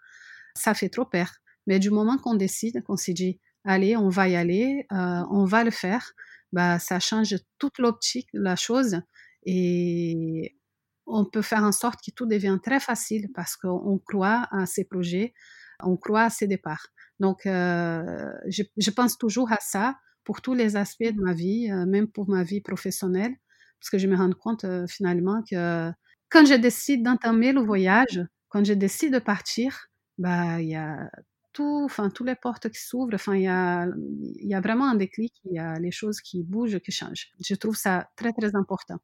Ça 0.54 0.74
fait 0.74 0.90
trop 0.90 1.06
peur. 1.06 1.30
Mais 1.66 1.78
du 1.78 1.90
moment 1.90 2.18
qu'on 2.18 2.34
décide, 2.34 2.82
qu'on 2.82 2.96
s'est 2.96 3.14
dit, 3.14 3.40
allez, 3.68 3.96
on 3.96 4.08
va 4.08 4.28
y 4.28 4.34
aller, 4.34 4.86
euh, 4.92 5.22
on 5.30 5.44
va 5.44 5.62
le 5.62 5.70
faire, 5.70 6.12
bah, 6.52 6.78
ça 6.78 6.98
change 6.98 7.36
toute 7.58 7.78
l'optique 7.78 8.28
de 8.32 8.40
la 8.40 8.56
chose 8.56 9.00
et 9.44 10.56
on 11.06 11.24
peut 11.26 11.42
faire 11.42 11.62
en 11.62 11.72
sorte 11.72 12.00
que 12.04 12.10
tout 12.10 12.26
devienne 12.26 12.60
très 12.60 12.80
facile 12.80 13.28
parce 13.34 13.56
qu'on 13.56 14.00
croit 14.06 14.48
à 14.50 14.64
ces 14.66 14.84
projets, 14.84 15.34
on 15.82 15.96
croit 15.96 16.22
à 16.22 16.30
ces 16.30 16.46
départs. 16.46 16.88
Donc, 17.20 17.46
euh, 17.46 18.30
je, 18.48 18.62
je, 18.76 18.90
pense 18.90 19.18
toujours 19.18 19.52
à 19.52 19.58
ça 19.60 19.96
pour 20.24 20.40
tous 20.40 20.54
les 20.54 20.76
aspects 20.76 21.12
de 21.12 21.20
ma 21.20 21.34
vie, 21.34 21.70
euh, 21.70 21.84
même 21.84 22.08
pour 22.08 22.28
ma 22.28 22.44
vie 22.44 22.62
professionnelle, 22.62 23.34
parce 23.80 23.90
que 23.90 23.98
je 23.98 24.06
me 24.06 24.16
rends 24.16 24.32
compte 24.32 24.64
finalement 24.88 25.42
que 25.48 25.90
quand 26.30 26.46
je 26.46 26.54
décide 26.54 27.02
d'entamer 27.02 27.52
le 27.52 27.60
voyage, 27.60 28.24
quand 28.48 28.64
je 28.64 28.72
décide 28.72 29.12
de 29.12 29.18
partir, 29.18 29.88
bah, 30.16 30.60
il 30.60 30.68
y 30.68 30.74
a 30.74 31.10
enfin, 31.64 32.10
toutes 32.10 32.26
les 32.26 32.34
portes 32.34 32.68
qui 32.68 32.80
s'ouvrent. 32.80 33.14
Enfin, 33.14 33.34
il 33.36 33.42
y 33.42 33.48
a, 34.54 34.60
vraiment 34.60 34.88
un 34.88 34.94
déclic, 34.94 35.34
il 35.44 35.54
y 35.54 35.58
a 35.58 35.78
les 35.78 35.90
choses 35.90 36.20
qui 36.20 36.42
bougent, 36.42 36.78
qui 36.80 36.92
changent. 36.92 37.28
Je 37.40 37.54
trouve 37.54 37.76
ça 37.76 38.10
très, 38.16 38.32
très 38.32 38.54
important. 38.54 38.98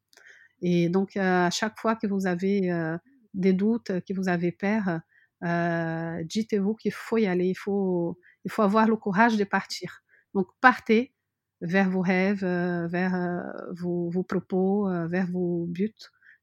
Et 0.61 0.89
donc, 0.89 1.17
euh, 1.17 1.47
à 1.47 1.49
chaque 1.49 1.79
fois 1.79 1.95
que 1.95 2.07
vous 2.07 2.27
avez 2.27 2.71
euh, 2.71 2.97
des 3.33 3.53
doutes, 3.53 3.91
que 4.07 4.13
vous 4.13 4.29
avez 4.29 4.51
peur, 4.51 4.99
euh, 5.43 6.23
dites-vous 6.23 6.75
qu'il 6.75 6.93
faut 6.93 7.17
y 7.17 7.27
aller, 7.27 7.47
il 7.47 7.57
faut, 7.57 8.17
avoir 8.57 8.87
le 8.87 8.95
courage 8.95 9.37
de 9.37 9.43
partir. 9.43 10.03
Donc, 10.33 10.47
partez 10.61 11.13
vers 11.61 11.89
vos 11.89 12.01
rêves, 12.01 12.43
vers 12.43 13.43
vos, 13.71 14.23
propos, 14.23 14.89
vers 15.07 15.27
vos 15.27 15.65
buts. 15.67 15.93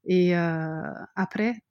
Et 0.04 0.34
après, 0.34 1.62